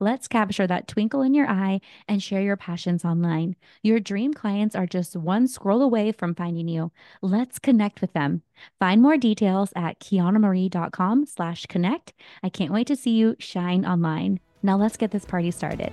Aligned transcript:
Let's 0.00 0.28
capture 0.28 0.66
that 0.66 0.86
twinkle 0.86 1.22
in 1.22 1.34
your 1.34 1.48
eye 1.48 1.80
and 2.06 2.22
share 2.22 2.40
your 2.40 2.56
passions 2.56 3.04
online. 3.04 3.56
Your 3.82 3.98
dream 3.98 4.32
clients 4.32 4.76
are 4.76 4.86
just 4.86 5.16
one 5.16 5.48
scroll 5.48 5.82
away 5.82 6.12
from 6.12 6.36
finding 6.36 6.68
you. 6.68 6.92
Let's 7.20 7.58
connect 7.58 8.00
with 8.00 8.12
them. 8.12 8.42
Find 8.78 9.02
more 9.02 9.16
details 9.16 9.72
at 9.74 9.98
kianamarie.com 9.98 11.26
slash 11.26 11.66
connect. 11.66 12.12
I 12.44 12.48
can't 12.48 12.72
wait 12.72 12.86
to 12.86 12.96
see 12.96 13.10
you 13.10 13.34
shine 13.40 13.84
online. 13.84 14.38
Now 14.62 14.76
let's 14.76 14.96
get 14.96 15.10
this 15.10 15.24
party 15.24 15.50
started. 15.50 15.92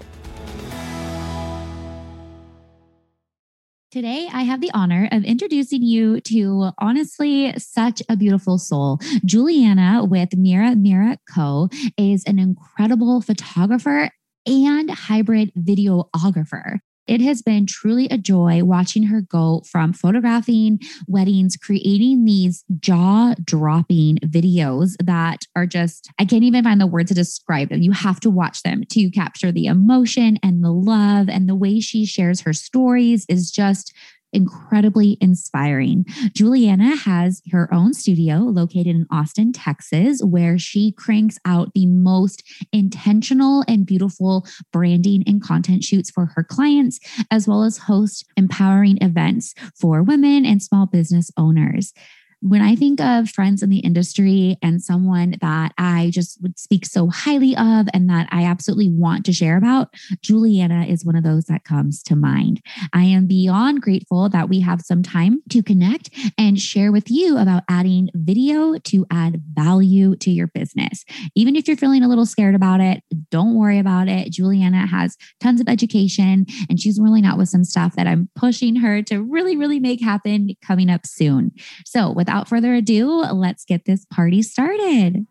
Today, 3.95 4.27
I 4.29 4.41
have 4.41 4.59
the 4.59 4.71
honor 4.73 5.07
of 5.13 5.23
introducing 5.23 5.81
you 5.81 6.19
to 6.19 6.71
honestly 6.79 7.53
such 7.57 8.03
a 8.09 8.17
beautiful 8.17 8.57
soul. 8.57 8.99
Juliana 9.23 10.03
with 10.03 10.35
Mira 10.35 10.75
Mira 10.75 11.17
Co. 11.33 11.69
is 11.97 12.25
an 12.25 12.37
incredible 12.37 13.21
photographer 13.21 14.09
and 14.45 14.91
hybrid 14.91 15.53
videographer. 15.57 16.79
It 17.07 17.21
has 17.21 17.41
been 17.41 17.65
truly 17.65 18.07
a 18.09 18.17
joy 18.17 18.63
watching 18.63 19.03
her 19.03 19.21
go 19.21 19.61
from 19.69 19.93
photographing 19.93 20.79
weddings, 21.07 21.55
creating 21.55 22.25
these 22.25 22.63
jaw 22.79 23.35
dropping 23.43 24.17
videos 24.25 24.95
that 25.03 25.45
are 25.55 25.65
just, 25.65 26.09
I 26.19 26.25
can't 26.25 26.43
even 26.43 26.63
find 26.63 26.81
the 26.81 26.87
words 26.87 27.09
to 27.09 27.15
describe 27.15 27.69
them. 27.69 27.81
You 27.81 27.91
have 27.91 28.19
to 28.21 28.29
watch 28.29 28.63
them 28.63 28.83
to 28.91 29.11
capture 29.11 29.51
the 29.51 29.65
emotion 29.65 30.37
and 30.41 30.63
the 30.63 30.71
love 30.71 31.29
and 31.29 31.47
the 31.47 31.55
way 31.55 31.79
she 31.79 32.05
shares 32.05 32.41
her 32.41 32.53
stories 32.53 33.25
is 33.29 33.51
just 33.51 33.93
incredibly 34.35 35.17
inspiring. 35.21 36.05
Juliana 36.33 36.95
has 36.95 37.41
her 37.51 37.73
own 37.73 37.93
studio 37.93 38.37
located 38.37 38.87
in 38.87 39.07
Austin, 39.09 39.53
Texas, 39.53 40.21
where 40.23 40.59
she 40.59 40.91
cranks 40.91 41.37
out 41.45 41.71
the 41.73 41.85
most 41.85 42.43
intentional 42.71 43.63
and 43.67 43.85
beautiful 43.85 44.45
branding 44.71 45.23
and 45.25 45.41
content 45.41 45.83
shoots 45.83 46.11
for 46.11 46.25
her 46.35 46.43
clients, 46.43 46.99
as 47.31 47.47
well 47.47 47.63
as 47.63 47.77
host 47.77 48.25
empowering 48.37 48.97
events 49.01 49.53
for 49.79 50.03
women 50.03 50.45
and 50.45 50.61
small 50.61 50.85
business 50.85 51.31
owners 51.37 51.93
when 52.41 52.61
I 52.61 52.75
think 52.75 53.01
of 53.01 53.29
friends 53.29 53.63
in 53.63 53.69
the 53.69 53.79
industry 53.79 54.57
and 54.61 54.81
someone 54.81 55.35
that 55.41 55.73
I 55.77 56.11
just 56.13 56.41
would 56.41 56.59
speak 56.59 56.85
so 56.85 57.09
highly 57.09 57.55
of 57.55 57.87
and 57.93 58.09
that 58.09 58.27
I 58.31 58.43
absolutely 58.43 58.89
want 58.89 59.25
to 59.25 59.33
share 59.33 59.57
about, 59.57 59.93
Juliana 60.21 60.85
is 60.85 61.05
one 61.05 61.15
of 61.15 61.23
those 61.23 61.45
that 61.45 61.63
comes 61.63 62.03
to 62.03 62.15
mind. 62.15 62.61
I 62.93 63.03
am 63.03 63.27
beyond 63.27 63.81
grateful 63.81 64.29
that 64.29 64.49
we 64.49 64.59
have 64.61 64.81
some 64.81 65.01
time 65.01 65.41
to 65.49 65.63
connect 65.63 66.09
and 66.37 66.59
share 66.59 66.91
with 66.91 67.09
you 67.09 67.37
about 67.37 67.63
adding 67.69 68.09
video 68.13 68.77
to 68.79 69.05
add 69.11 69.41
value 69.53 70.15
to 70.17 70.31
your 70.31 70.47
business. 70.47 71.03
Even 71.35 71.55
if 71.55 71.67
you're 71.67 71.77
feeling 71.77 72.03
a 72.03 72.07
little 72.07 72.25
scared 72.25 72.55
about 72.55 72.81
it, 72.81 73.03
don't 73.31 73.55
worry 73.55 73.79
about 73.79 74.07
it. 74.07 74.31
Juliana 74.31 74.85
has 74.87 75.17
tons 75.39 75.61
of 75.61 75.67
education 75.67 76.45
and 76.69 76.79
she's 76.79 76.99
rolling 76.99 77.25
out 77.25 77.37
with 77.37 77.49
some 77.49 77.63
stuff 77.63 77.95
that 77.95 78.07
I'm 78.07 78.29
pushing 78.35 78.75
her 78.77 79.01
to 79.03 79.21
really, 79.21 79.55
really 79.55 79.79
make 79.79 80.01
happen 80.01 80.55
coming 80.61 80.89
up 80.89 81.05
soon. 81.05 81.51
So, 81.85 82.11
without 82.25 82.49
further 82.49 82.73
ado, 82.73 83.07
let's 83.07 83.65
get 83.65 83.85
this 83.85 84.03
party 84.05 84.41
started. 84.41 85.27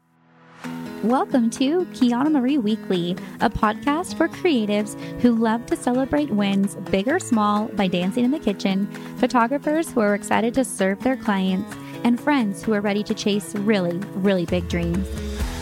Welcome 1.02 1.50
to 1.50 1.86
Kiana 1.86 2.30
Marie 2.30 2.56
Weekly, 2.56 3.16
a 3.40 3.50
podcast 3.50 4.16
for 4.16 4.28
creatives 4.28 4.98
who 5.20 5.34
love 5.34 5.66
to 5.66 5.76
celebrate 5.76 6.30
wins, 6.30 6.76
big 6.92 7.08
or 7.08 7.18
small, 7.18 7.66
by 7.66 7.88
dancing 7.88 8.24
in 8.24 8.30
the 8.30 8.38
kitchen, 8.38 8.86
photographers 9.18 9.90
who 9.90 9.98
are 9.98 10.14
excited 10.14 10.54
to 10.54 10.64
serve 10.64 11.02
their 11.02 11.16
clients, 11.16 11.74
and 12.04 12.20
friends 12.20 12.62
who 12.62 12.72
are 12.72 12.80
ready 12.80 13.02
to 13.02 13.12
chase 13.12 13.56
really, 13.56 13.98
really 14.14 14.46
big 14.46 14.68
dreams. 14.68 15.08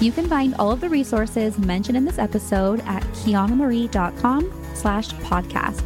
You 0.03 0.13
can 0.13 0.29
find 0.29 0.55
all 0.57 0.71
of 0.71 0.83
the 0.83 0.91
resources 0.91 1.59
mentioned 1.59 1.97
in 1.97 2.05
this 2.05 2.19
episode 2.19 2.81
at 2.81 3.03
kianamarie.com 3.15 4.53
slash 4.75 5.09
podcast. 5.13 5.83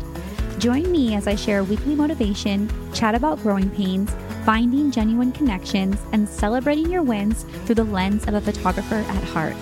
Join 0.59 0.91
me 0.91 1.15
as 1.15 1.29
I 1.29 1.37
share 1.37 1.63
weekly 1.63 1.95
motivation, 1.95 2.69
chat 2.93 3.15
about 3.15 3.41
growing 3.43 3.71
pains, 3.71 4.11
finding 4.47 4.93
genuine 4.93 5.33
connections, 5.33 5.99
and 6.13 6.29
celebrating 6.29 6.89
your 6.89 7.03
wins 7.03 7.43
through 7.65 7.75
the 7.75 7.85
lens 7.85 8.25
of 8.29 8.35
a 8.35 8.41
photographer 8.41 8.95
at 8.95 9.25
heart. 9.25 9.57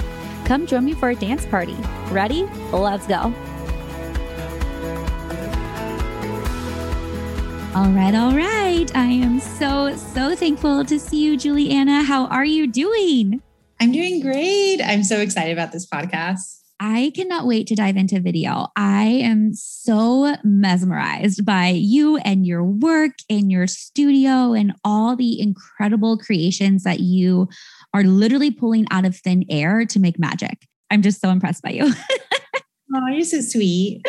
Come 0.44 0.66
join 0.66 0.84
me 0.84 0.92
for 0.92 1.08
a 1.08 1.14
dance 1.14 1.46
party. 1.46 1.76
Ready? 2.10 2.44
Let's 2.70 3.06
go. 3.06 3.34
All 7.74 7.88
right, 7.88 8.14
all 8.14 8.36
right. 8.36 8.86
I 8.94 9.06
am 9.06 9.40
so, 9.40 9.96
so 9.96 10.36
thankful 10.36 10.84
to 10.84 11.00
see 11.00 11.24
you, 11.24 11.36
Juliana. 11.36 12.04
How 12.04 12.26
are 12.26 12.44
you 12.44 12.66
doing? 12.66 13.42
I'm 13.80 13.90
doing 13.90 14.20
great. 14.20 14.80
I'm 14.80 15.02
so 15.02 15.18
excited 15.18 15.52
about 15.52 15.72
this 15.72 15.86
podcast. 15.86 16.63
I 16.80 17.12
cannot 17.14 17.46
wait 17.46 17.66
to 17.68 17.74
dive 17.74 17.96
into 17.96 18.20
video. 18.20 18.66
I 18.76 19.04
am 19.04 19.54
so 19.54 20.36
mesmerized 20.42 21.44
by 21.44 21.68
you 21.68 22.16
and 22.18 22.46
your 22.46 22.64
work 22.64 23.12
in 23.28 23.48
your 23.48 23.66
studio 23.66 24.52
and 24.52 24.74
all 24.84 25.14
the 25.14 25.40
incredible 25.40 26.18
creations 26.18 26.82
that 26.82 27.00
you 27.00 27.48
are 27.92 28.02
literally 28.02 28.50
pulling 28.50 28.86
out 28.90 29.04
of 29.04 29.16
thin 29.16 29.44
air 29.48 29.86
to 29.86 30.00
make 30.00 30.18
magic. 30.18 30.66
I'm 30.90 31.02
just 31.02 31.20
so 31.20 31.30
impressed 31.30 31.62
by 31.62 31.70
you. 31.70 31.92
oh, 32.94 33.06
you're 33.08 33.22
so 33.22 33.40
sweet. 33.40 34.02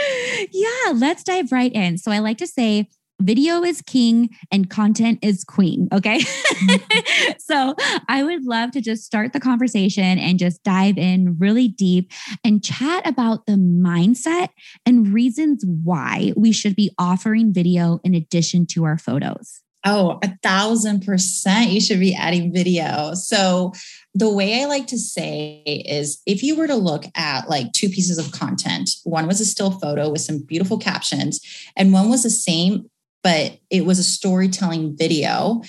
Yeah, 0.52 0.92
let's 0.94 1.24
dive 1.24 1.52
right 1.52 1.74
in. 1.74 1.98
So 1.98 2.12
I 2.12 2.20
like 2.20 2.40
to 2.40 2.48
say, 2.48 2.90
video 3.22 3.64
is 3.64 3.82
king 3.82 4.30
and 4.52 4.70
content 4.70 5.20
is 5.22 5.44
queen. 5.44 5.88
Okay. 5.92 6.20
Mm-hmm. 6.20 7.32
so 7.40 7.76
I 8.08 8.24
would 8.24 8.44
love 8.44 8.72
to 8.72 8.82
just 8.82 9.04
start 9.04 9.34
the 9.34 9.40
conversation 9.40 10.20
and 10.20 10.40
just 10.40 10.64
dive 10.64 10.98
in 10.98 11.38
really 11.40 11.68
deep 11.68 12.12
and 12.44 12.64
chat 12.64 13.08
about 13.08 13.46
the 13.46 13.54
mindset 13.54 14.50
and 14.86 15.14
reasons 15.14 15.64
why 15.84 16.34
we 16.36 16.52
should 16.52 16.76
be 16.76 16.92
offering 16.98 17.54
video 17.54 18.00
in 18.04 18.14
addition 18.14 18.66
to 18.68 18.84
our 18.86 18.98
photos. 18.98 19.62
Oh, 19.88 20.18
a 20.24 20.36
thousand 20.42 21.06
percent. 21.06 21.70
You 21.70 21.80
should 21.80 22.00
be 22.00 22.16
adding 22.16 22.52
video. 22.52 23.14
So, 23.14 23.72
the 24.16 24.34
way 24.34 24.62
I 24.62 24.66
like 24.66 24.88
to 24.88 24.98
say 24.98 25.62
is 25.68 26.22
if 26.26 26.42
you 26.42 26.56
were 26.56 26.66
to 26.66 26.76
look 26.76 27.06
at 27.16 27.50
like 27.50 27.72
two 27.74 27.90
pieces 27.90 28.18
of 28.18 28.32
content, 28.32 28.90
one 29.04 29.28
was 29.28 29.40
a 29.40 29.46
still 29.46 29.72
photo 29.72 30.10
with 30.10 30.22
some 30.22 30.40
beautiful 30.40 30.80
captions, 30.80 31.40
and 31.78 31.94
one 31.94 32.10
was 32.10 32.24
the 32.24 32.32
same 32.32 32.90
but 33.26 33.58
it 33.72 33.88
was 33.88 33.98
a 33.98 34.04
storytelling 34.04 34.96
video 34.96 35.64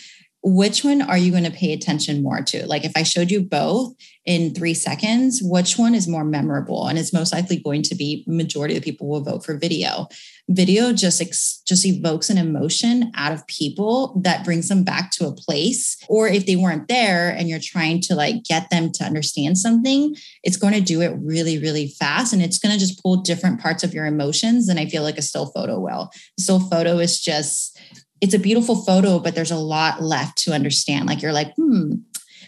which 0.48 0.84
one 0.84 1.02
are 1.02 1.18
you 1.18 1.32
going 1.32 1.42
to 1.42 1.50
pay 1.50 1.72
attention 1.72 2.22
more 2.22 2.40
to? 2.40 2.64
Like 2.68 2.84
if 2.84 2.92
I 2.94 3.02
showed 3.02 3.32
you 3.32 3.42
both 3.42 3.96
in 4.24 4.54
three 4.54 4.74
seconds, 4.74 5.40
which 5.42 5.76
one 5.76 5.92
is 5.92 6.06
more 6.06 6.22
memorable? 6.22 6.86
And 6.86 7.00
it's 7.00 7.12
most 7.12 7.32
likely 7.32 7.56
going 7.56 7.82
to 7.82 7.96
be 7.96 8.22
majority 8.28 8.76
of 8.76 8.84
the 8.84 8.92
people 8.92 9.08
will 9.08 9.24
vote 9.24 9.44
for 9.44 9.58
video. 9.58 10.06
Video 10.48 10.92
just 10.92 11.20
ex- 11.20 11.60
just 11.66 11.84
evokes 11.84 12.30
an 12.30 12.38
emotion 12.38 13.10
out 13.14 13.32
of 13.32 13.46
people 13.48 14.20
that 14.22 14.44
brings 14.44 14.68
them 14.68 14.84
back 14.84 15.10
to 15.10 15.26
a 15.26 15.34
place. 15.34 15.96
Or 16.08 16.28
if 16.28 16.46
they 16.46 16.56
weren't 16.56 16.88
there 16.88 17.30
and 17.30 17.48
you're 17.48 17.58
trying 17.60 18.00
to 18.02 18.14
like 18.14 18.44
get 18.44 18.70
them 18.70 18.92
to 18.92 19.04
understand 19.04 19.58
something, 19.58 20.14
it's 20.44 20.56
going 20.56 20.74
to 20.74 20.80
do 20.80 21.02
it 21.02 21.16
really, 21.20 21.58
really 21.58 21.88
fast, 21.88 22.32
and 22.32 22.42
it's 22.42 22.58
going 22.58 22.72
to 22.72 22.78
just 22.78 23.02
pull 23.02 23.16
different 23.16 23.60
parts 23.60 23.82
of 23.82 23.92
your 23.92 24.06
emotions 24.06 24.66
than 24.68 24.78
I 24.78 24.86
feel 24.86 25.02
like 25.02 25.18
a 25.18 25.22
still 25.22 25.46
photo 25.46 25.80
will. 25.80 26.10
Still 26.38 26.60
photo 26.60 26.98
is 26.98 27.20
just 27.20 27.78
it's 28.20 28.34
a 28.34 28.38
beautiful 28.38 28.76
photo, 28.76 29.18
but 29.18 29.34
there's 29.34 29.50
a 29.50 29.56
lot 29.56 30.02
left 30.02 30.38
to 30.38 30.52
understand. 30.52 31.06
Like 31.06 31.22
you're 31.22 31.32
like, 31.32 31.54
hmm, 31.56 31.94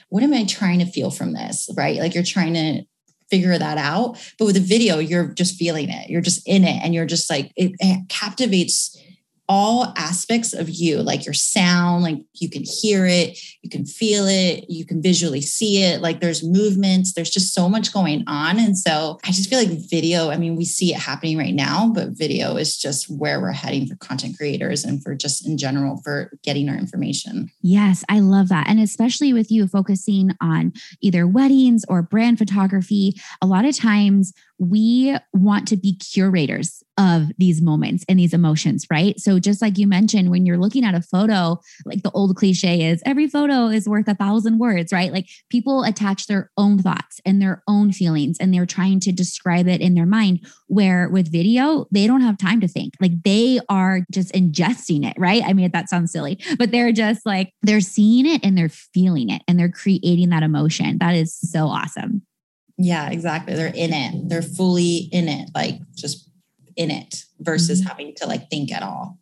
what 0.09 0.23
am 0.23 0.33
I 0.33 0.45
trying 0.45 0.79
to 0.79 0.87
feel 0.87 1.11
from 1.11 1.35
this? 1.35 1.69
Right. 1.77 1.99
Like 1.99 2.15
you're 2.15 2.25
trying 2.25 2.55
to 2.55 2.83
figure 3.31 3.59
that 3.59 3.79
out. 3.79 4.19
But 4.39 4.47
with 4.47 4.57
a 4.57 4.61
video, 4.61 4.99
you're 4.99 5.29
just 5.29 5.57
feeling 5.57 5.89
it. 5.89 6.11
You're 6.11 6.21
just 6.21 6.47
in 6.47 6.65
it 6.65 6.83
and 6.83 6.95
you're 6.95 7.07
just 7.07 7.31
like, 7.31 7.53
it, 7.57 7.73
it 7.79 8.09
captivates 8.09 8.97
all 9.49 9.95
aspects 9.97 10.53
of 10.53 10.69
you, 10.69 11.03
like 11.03 11.25
your 11.25 11.35
sound, 11.35 12.03
like 12.03 12.19
you 12.35 12.51
can 12.51 12.63
hear 12.65 13.07
it, 13.07 13.39
you 13.63 13.71
can 13.71 13.87
feel 13.87 14.27
it, 14.27 14.67
you 14.69 14.85
can 14.85 15.01
visually 15.01 15.41
see 15.41 15.83
it. 15.83 16.03
Like 16.03 16.21
there's 16.21 16.45
movements, 16.45 17.15
there's 17.15 17.31
just 17.31 17.55
so 17.55 17.69
much 17.69 17.93
going 17.93 18.25
on. 18.27 18.59
And 18.59 18.77
so 18.77 19.19
I 19.25 19.29
just 19.29 19.49
feel 19.49 19.59
like 19.59 19.89
video, 19.89 20.31
I 20.31 20.37
mean, 20.37 20.55
we 20.55 20.67
see 20.67 20.93
it 20.93 21.01
happening 21.01 21.39
right 21.39 21.55
now, 21.55 21.91
but 21.95 22.11
video 22.11 22.57
is 22.57 22.77
just 22.77 23.07
where 23.09 23.41
we're 23.41 23.53
heading 23.53 23.87
for 23.87 23.97
content 23.97 24.37
creators 24.37 24.85
and 24.85 25.03
for 25.03 25.15
just 25.15 25.47
in 25.47 25.57
general 25.57 26.01
for 26.05 26.31
getting 26.43 26.69
our 26.69 26.77
information. 26.77 27.51
Yes, 27.63 28.05
I 28.09 28.21
love 28.21 28.51
that. 28.51 28.69
And 28.69 28.79
especially 28.81 29.33
with 29.33 29.51
you 29.51 29.67
focusing 29.67 30.33
on 30.43 30.73
either 31.01 31.27
weddings 31.27 31.85
or 31.89 32.03
brand 32.03 32.39
photography, 32.39 33.15
a 33.41 33.47
lot 33.47 33.65
of 33.65 33.75
times 33.75 34.33
we 34.59 35.17
want 35.33 35.69
to 35.69 35.77
be 35.77 35.97
curators 35.97 36.83
of 36.99 37.31
these 37.39 37.63
moments 37.63 38.05
and 38.09 38.19
these 38.19 38.35
emotions, 38.35 38.85
right? 38.91 39.19
So, 39.21 39.39
just 39.39 39.63
like 39.63 39.79
you 39.79 39.87
mentioned, 39.87 40.31
when 40.31 40.45
you're 40.45 40.59
looking 40.59 40.85
at 40.85 40.95
a 40.95 41.01
photo, 41.01 41.61
like 41.85 42.03
the 42.03 42.11
old 42.11 42.37
cliche 42.37 42.87
is 42.87 43.03
every 43.07 43.29
photo 43.29 43.69
is 43.69 43.89
worth 43.89 44.09
a 44.09 44.15
thousand 44.15 44.59
words, 44.59 44.93
right? 44.93 45.13
Like 45.13 45.29
people 45.49 45.85
attach 45.85 46.27
their 46.27 46.51
own 46.57 46.79
thoughts 46.79 47.21
and 47.25 47.41
their 47.41 47.63
own 47.69 47.93
feelings 47.93 48.37
and 48.41 48.53
they're 48.53 48.67
trying 48.67 48.99
to 49.01 49.13
describe 49.13 49.69
it 49.69 49.81
in 49.81 49.95
their 49.95 50.07
mind. 50.07 50.47
Where 50.67 51.09
with 51.09 51.31
video, 51.31 51.87
they 51.93 52.07
don't 52.07 52.21
have 52.21 52.37
time 52.37 52.61
to 52.61 52.69
think. 52.69 52.95
Like 53.01 53.23
they 53.23 53.61
are 53.69 54.03
just 54.13 54.33
ingesting 54.33 55.09
it, 55.09 55.17
right? 55.19 55.43
I 55.45 55.53
mean, 55.53 55.71
that 55.71 55.89
sounds 55.89 56.13
silly, 56.13 56.39
but 56.59 56.73
they're 56.73 56.93
just 56.93 57.25
like, 57.25 57.53
they're 57.63 57.81
seeing 57.81 58.27
it 58.27 58.45
and 58.45 58.59
they're 58.59 58.69
feeling 58.69 59.31
it 59.31 59.43
and 59.47 59.59
they're 59.59 59.71
creating 59.71 60.31
that 60.31 60.43
emotion. 60.43 60.99
That 60.99 61.15
is 61.15 61.35
so 61.35 61.67
awesome. 61.67 62.23
Yeah, 62.79 63.11
exactly. 63.11 63.55
They're 63.55 63.73
in 63.75 63.93
it. 63.93 64.29
They're 64.29 64.41
fully 64.41 65.09
in 65.13 65.29
it, 65.29 65.51
like 65.55 65.81
just 65.95 66.31
in 66.77 66.91
it 66.91 67.25
versus 67.41 67.81
mm-hmm. 67.81 67.89
having 67.89 68.15
to 68.17 68.27
like 68.27 68.49
think 68.49 68.73
at 68.73 68.83
all. 68.83 69.19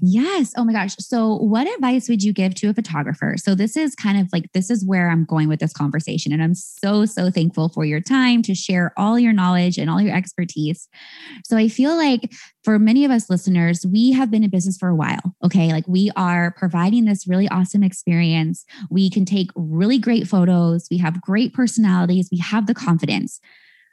Yes. 0.00 0.52
Oh 0.56 0.64
my 0.64 0.72
gosh. 0.72 0.94
So, 0.98 1.36
what 1.36 1.66
advice 1.66 2.08
would 2.08 2.22
you 2.22 2.32
give 2.32 2.54
to 2.56 2.68
a 2.68 2.74
photographer? 2.74 3.34
So, 3.36 3.54
this 3.56 3.76
is 3.76 3.96
kind 3.96 4.20
of 4.20 4.28
like, 4.32 4.52
this 4.52 4.70
is 4.70 4.84
where 4.84 5.10
I'm 5.10 5.24
going 5.24 5.48
with 5.48 5.58
this 5.58 5.72
conversation. 5.72 6.32
And 6.32 6.42
I'm 6.42 6.54
so, 6.54 7.04
so 7.04 7.30
thankful 7.30 7.68
for 7.68 7.84
your 7.84 8.00
time 8.00 8.42
to 8.42 8.54
share 8.54 8.92
all 8.96 9.18
your 9.18 9.32
knowledge 9.32 9.76
and 9.76 9.90
all 9.90 10.00
your 10.00 10.14
expertise. 10.14 10.88
So, 11.44 11.56
I 11.56 11.68
feel 11.68 11.96
like 11.96 12.32
for 12.62 12.78
many 12.78 13.04
of 13.04 13.10
us 13.10 13.28
listeners, 13.28 13.84
we 13.84 14.12
have 14.12 14.30
been 14.30 14.44
in 14.44 14.50
business 14.50 14.76
for 14.76 14.88
a 14.88 14.94
while. 14.94 15.34
Okay. 15.44 15.72
Like, 15.72 15.88
we 15.88 16.12
are 16.14 16.54
providing 16.56 17.04
this 17.04 17.26
really 17.26 17.48
awesome 17.48 17.82
experience. 17.82 18.64
We 18.90 19.10
can 19.10 19.24
take 19.24 19.50
really 19.56 19.98
great 19.98 20.28
photos, 20.28 20.86
we 20.90 20.98
have 20.98 21.20
great 21.20 21.52
personalities, 21.52 22.28
we 22.30 22.38
have 22.38 22.66
the 22.68 22.74
confidence. 22.74 23.40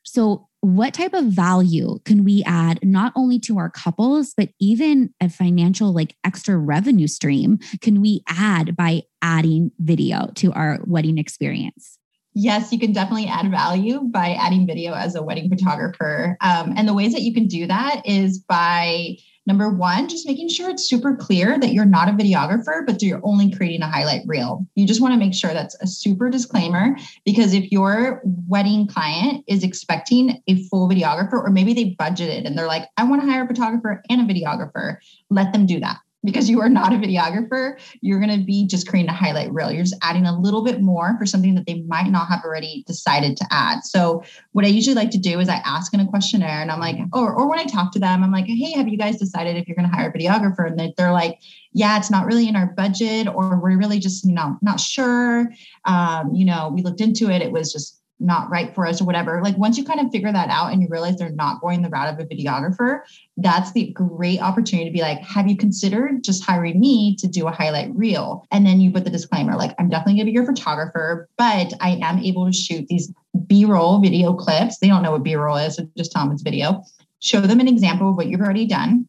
So, 0.04 0.48
what 0.66 0.96
type 0.96 1.14
of 1.14 1.26
value 1.26 2.00
can 2.06 2.24
we 2.24 2.44
add 2.48 2.80
not 2.82 3.14
only 3.16 3.38
to 3.38 3.60
our 3.60 3.70
couples, 3.70 4.34
but 4.36 4.50
even 4.60 5.14
a 5.22 5.30
financial, 5.30 5.94
like 5.94 6.16
extra 6.24 6.58
revenue 6.58 7.06
stream 7.06 7.60
can 7.82 8.02
we 8.02 8.24
add 8.28 8.76
by 8.76 9.04
adding 9.22 9.72
video 9.78 10.32
to 10.36 10.52
our 10.54 10.80
wedding 10.88 11.20
experience? 11.20 12.00
Yes, 12.34 12.74
you 12.74 12.80
can 12.80 12.94
definitely 12.94 13.28
add 13.28 13.52
value 13.52 14.02
by 14.06 14.32
adding 14.32 14.66
video 14.66 14.94
as 14.94 15.14
a 15.14 15.22
wedding 15.22 15.50
photographer. 15.50 16.36
Um, 16.42 16.74
and 16.76 16.88
the 16.88 16.96
ways 16.96 17.14
that 17.14 17.22
you 17.22 17.34
can 17.34 17.46
do 17.46 17.68
that 17.68 18.02
is 18.04 18.40
by 18.40 19.18
Number 19.48 19.70
one, 19.70 20.08
just 20.08 20.28
making 20.28 20.50
sure 20.50 20.70
it's 20.70 20.90
super 20.90 21.16
clear 21.16 21.60
that 21.60 21.72
you're 21.72 21.86
not 21.86 22.10
a 22.10 22.14
videographer, 22.14 22.86
but 22.86 23.02
you're 23.02 23.22
only 23.24 23.52
creating 23.52 23.84
a 23.84 23.88
highlight 23.88 24.24
reel. 24.26 24.66
You 24.76 24.88
just 24.88 25.02
want 25.02 25.14
to 25.14 25.20
make 25.20 25.36
sure 25.36 25.54
that's 25.54 25.76
a 25.82 25.88
super 25.88 26.30
disclaimer 26.30 26.98
because 27.26 27.54
if 27.54 27.72
your 27.72 28.22
wedding 28.24 28.88
client 28.88 29.44
is 29.48 29.64
expecting 29.64 30.42
a 30.48 30.64
full 30.64 30.90
videographer, 30.90 31.34
or 31.34 31.50
maybe 31.52 31.74
they 31.74 31.96
budgeted 31.96 32.46
and 32.48 32.58
they're 32.58 32.68
like, 32.68 32.90
I 32.98 33.04
want 33.04 33.22
to 33.22 33.30
hire 33.30 33.44
a 33.44 33.48
photographer 33.48 34.02
and 34.10 34.22
a 34.22 34.34
videographer, 34.34 34.98
let 35.30 35.54
them 35.54 35.66
do 35.66 35.80
that 35.80 36.00
because 36.26 36.50
you 36.50 36.60
are 36.62 36.70
not 36.70 36.94
a 36.94 36.98
videographer, 36.98 37.80
you're 38.02 38.20
going 38.20 38.38
to 38.38 38.46
be 38.46 38.68
just 38.68 38.88
creating 38.88 39.10
a 39.10 39.14
highlight 39.14 39.54
reel. 39.54 39.72
You're 39.72 39.84
just 39.84 39.98
adding 40.02 40.26
a 40.26 40.38
little 40.38 40.64
bit 40.64 40.82
more 40.82 41.16
for 41.18 41.26
something 41.26 41.56
that 41.56 41.66
they 41.66 41.82
might 41.84 42.10
not 42.10 42.28
have 42.28 42.44
already 42.44 42.84
decided 42.88 43.38
to 43.38 43.46
add. 43.52 43.84
So, 43.84 44.24
what 44.52 44.66
I 44.66 44.70
usually 44.70 44.96
like 44.96 45.12
to 45.12 45.18
do 45.18 45.40
is 45.40 45.50
I 45.50 45.62
ask 45.66 45.94
in 45.94 46.00
a 46.00 46.08
questionnaire 46.08 46.62
and 46.62 46.72
I'm 46.72 46.80
like, 46.80 46.98
or, 47.14 47.34
or 47.34 47.50
when 47.50 47.60
I 47.60 47.66
talk 47.66 47.92
to 47.94 48.00
them, 48.00 48.24
I'm 48.24 48.32
like, 48.32 48.46
hey, 48.46 48.72
have 48.74 48.88
you 48.88 48.98
guys 48.98 49.18
decided 49.18 49.56
if 49.56 49.68
you're 49.68 49.76
going 49.76 49.90
to 49.90 49.96
hire 49.96 50.10
a 50.10 50.18
videographer? 50.18 50.68
And 50.68 50.94
they're 50.98 51.12
like, 51.12 51.40
yeah, 51.74 51.98
it's 51.98 52.10
not 52.10 52.26
really 52.26 52.48
in 52.48 52.56
our 52.56 52.68
budget, 52.68 53.28
or 53.28 53.60
we're 53.60 53.78
really 53.78 54.00
just, 54.00 54.26
you 54.26 54.34
know, 54.34 54.58
not 54.62 54.80
sure. 54.80 55.50
Um, 55.84 56.34
you 56.34 56.46
know, 56.46 56.72
we 56.74 56.82
looked 56.82 57.02
into 57.02 57.30
it, 57.30 57.42
it 57.42 57.52
was 57.52 57.72
just 57.72 58.02
not 58.20 58.50
right 58.50 58.74
for 58.74 58.86
us 58.88 59.02
or 59.02 59.06
whatever. 59.06 59.42
Like 59.44 59.58
once 59.58 59.78
you 59.78 59.84
kind 59.84 60.00
of 60.00 60.12
figure 60.12 60.32
that 60.32 60.50
out 60.50 60.72
and 60.72 60.82
you 60.82 60.88
realize 60.90 61.18
they're 61.18 61.30
not 61.30 61.60
going 61.60 61.82
the 61.82 61.90
route 61.90 62.14
of 62.14 62.20
a 62.20 62.26
videographer, 62.26 63.02
that's 63.38 63.74
the 63.74 63.92
great 63.92 64.42
opportunity 64.42 64.90
to 64.90 64.94
be 64.94 65.02
like, 65.02 65.20
have 65.20 65.48
you 65.48 65.58
considered 65.58 66.24
just 66.24 66.44
hiring 66.44 66.80
me 66.80 67.16
to 67.18 67.28
do 67.28 67.48
a 67.48 67.52
highlight 67.52 67.94
reel? 67.94 68.48
And 68.52 68.66
then 68.66 68.80
you 68.80 68.92
put 68.92 69.04
the 69.04 69.10
disclaimer, 69.10 69.56
like, 69.56 69.76
I'm 69.80 69.90
definitely 69.90 70.14
gonna 70.14 70.26
be 70.26 70.32
your 70.32 70.46
photographer, 70.46 71.28
but 71.38 71.74
I 71.82 72.00
am 72.02 72.20
able 72.20 72.46
to 72.46 72.54
shoot 72.54 72.88
these 72.88 73.14
B-roll 73.48 74.00
video 74.00 74.34
clips. 74.34 74.80
They 74.80 74.88
don't 74.88 75.04
know 75.04 75.12
what 75.12 75.24
B-roll 75.24 75.58
is, 75.58 75.76
so 75.76 75.88
just 75.98 76.14
it's 76.16 76.42
video. 76.42 76.84
Show 77.20 77.42
them 77.42 77.60
an 77.60 77.68
example 77.68 78.10
of 78.10 78.16
what 78.16 78.28
you've 78.28 78.42
already 78.42 78.66
done. 78.66 79.08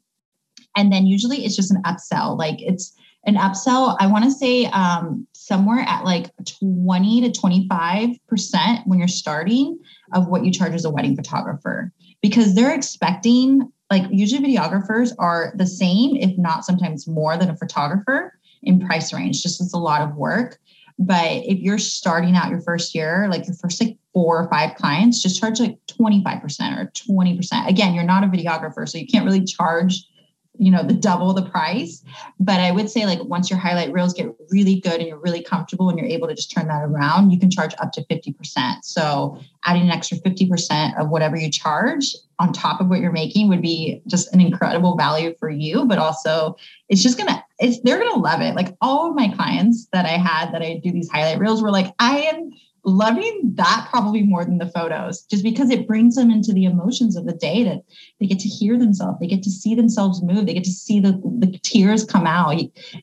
And 0.76 0.92
then 0.92 1.06
usually 1.06 1.44
it's 1.44 1.56
just 1.56 1.70
an 1.70 1.82
upsell. 1.84 2.36
Like 2.36 2.60
it's 2.60 2.92
an 3.24 3.36
upsell, 3.36 3.96
I 3.98 4.06
want 4.06 4.24
to 4.24 4.30
say 4.30 4.66
um, 4.66 5.26
somewhere 5.46 5.84
at 5.86 6.04
like 6.04 6.32
20 6.60 7.20
to 7.20 7.40
25% 7.40 8.18
when 8.86 8.98
you're 8.98 9.06
starting 9.06 9.78
of 10.12 10.26
what 10.26 10.44
you 10.44 10.50
charge 10.50 10.74
as 10.74 10.84
a 10.84 10.90
wedding 10.90 11.14
photographer 11.14 11.92
because 12.20 12.56
they're 12.56 12.74
expecting, 12.74 13.70
like, 13.88 14.02
usually 14.10 14.44
videographers 14.44 15.12
are 15.20 15.52
the 15.56 15.66
same, 15.66 16.16
if 16.16 16.36
not 16.36 16.64
sometimes 16.64 17.06
more 17.06 17.36
than 17.36 17.48
a 17.48 17.56
photographer 17.56 18.36
in 18.64 18.80
price 18.80 19.12
range, 19.12 19.40
just 19.40 19.60
it's 19.60 19.72
a 19.72 19.78
lot 19.78 20.02
of 20.02 20.16
work. 20.16 20.58
But 20.98 21.30
if 21.30 21.60
you're 21.60 21.78
starting 21.78 22.34
out 22.34 22.50
your 22.50 22.62
first 22.62 22.92
year, 22.92 23.28
like 23.30 23.46
your 23.46 23.54
first 23.54 23.80
like 23.80 23.96
four 24.12 24.42
or 24.42 24.50
five 24.50 24.74
clients, 24.74 25.22
just 25.22 25.38
charge 25.38 25.60
like 25.60 25.78
25% 25.86 26.76
or 26.76 26.90
20%. 26.90 27.68
Again, 27.68 27.94
you're 27.94 28.02
not 28.02 28.24
a 28.24 28.26
videographer, 28.26 28.88
so 28.88 28.98
you 28.98 29.06
can't 29.06 29.24
really 29.24 29.44
charge 29.44 30.08
you 30.58 30.70
know 30.70 30.82
the 30.82 30.94
double 30.94 31.32
the 31.32 31.48
price. 31.48 32.02
But 32.38 32.60
i 32.60 32.70
would 32.70 32.90
say 32.90 33.06
like 33.06 33.22
once 33.24 33.50
your 33.50 33.58
highlight 33.58 33.92
reels 33.92 34.12
get 34.14 34.28
really 34.50 34.80
good 34.80 35.00
and 35.00 35.06
you're 35.06 35.18
really 35.18 35.42
comfortable 35.42 35.88
and 35.88 35.98
you're 35.98 36.08
able 36.08 36.28
to 36.28 36.34
just 36.34 36.50
turn 36.50 36.68
that 36.68 36.82
around 36.82 37.30
you 37.30 37.38
can 37.38 37.50
charge 37.50 37.74
up 37.78 37.92
to 37.92 38.04
50% 38.04 38.82
so 38.82 39.38
adding 39.64 39.82
an 39.82 39.90
extra 39.90 40.18
50% 40.18 40.98
of 41.00 41.08
whatever 41.08 41.36
you 41.36 41.50
charge 41.50 42.14
on 42.38 42.52
top 42.52 42.80
of 42.80 42.88
what 42.88 43.00
you're 43.00 43.12
making 43.12 43.48
would 43.48 43.62
be 43.62 44.02
just 44.06 44.32
an 44.32 44.40
incredible 44.40 44.96
value 44.96 45.34
for 45.38 45.48
you. 45.48 45.86
But 45.86 45.98
also 45.98 46.56
it's 46.88 47.02
just 47.02 47.18
gonna 47.18 47.44
it's 47.58 47.80
they're 47.80 47.98
gonna 47.98 48.20
love 48.20 48.40
it. 48.40 48.54
Like 48.54 48.76
all 48.80 49.08
of 49.08 49.16
my 49.16 49.28
clients 49.28 49.86
that 49.92 50.06
i 50.06 50.16
had 50.16 50.52
that 50.52 50.62
i 50.62 50.80
do 50.82 50.92
these 50.92 51.08
highlight 51.10 51.38
reels 51.38 51.62
were 51.62 51.70
like 51.70 51.94
i 51.98 52.18
am 52.18 52.50
loving 52.86 53.52
that 53.56 53.88
probably 53.90 54.22
more 54.22 54.44
than 54.44 54.58
the 54.58 54.68
photos, 54.68 55.22
just 55.22 55.42
because 55.42 55.70
it 55.70 55.86
brings 55.86 56.14
them 56.14 56.30
into 56.30 56.52
the 56.52 56.64
emotions 56.64 57.16
of 57.16 57.26
the 57.26 57.34
day 57.34 57.64
that 57.64 57.82
they 58.20 58.26
get 58.26 58.38
to 58.38 58.48
hear 58.48 58.78
themselves, 58.78 59.18
they 59.20 59.26
get 59.26 59.42
to 59.42 59.50
see 59.50 59.74
themselves 59.74 60.22
move, 60.22 60.46
they 60.46 60.54
get 60.54 60.64
to 60.64 60.70
see 60.70 61.00
the, 61.00 61.12
the 61.38 61.58
tears 61.62 62.04
come 62.04 62.26
out. 62.26 62.54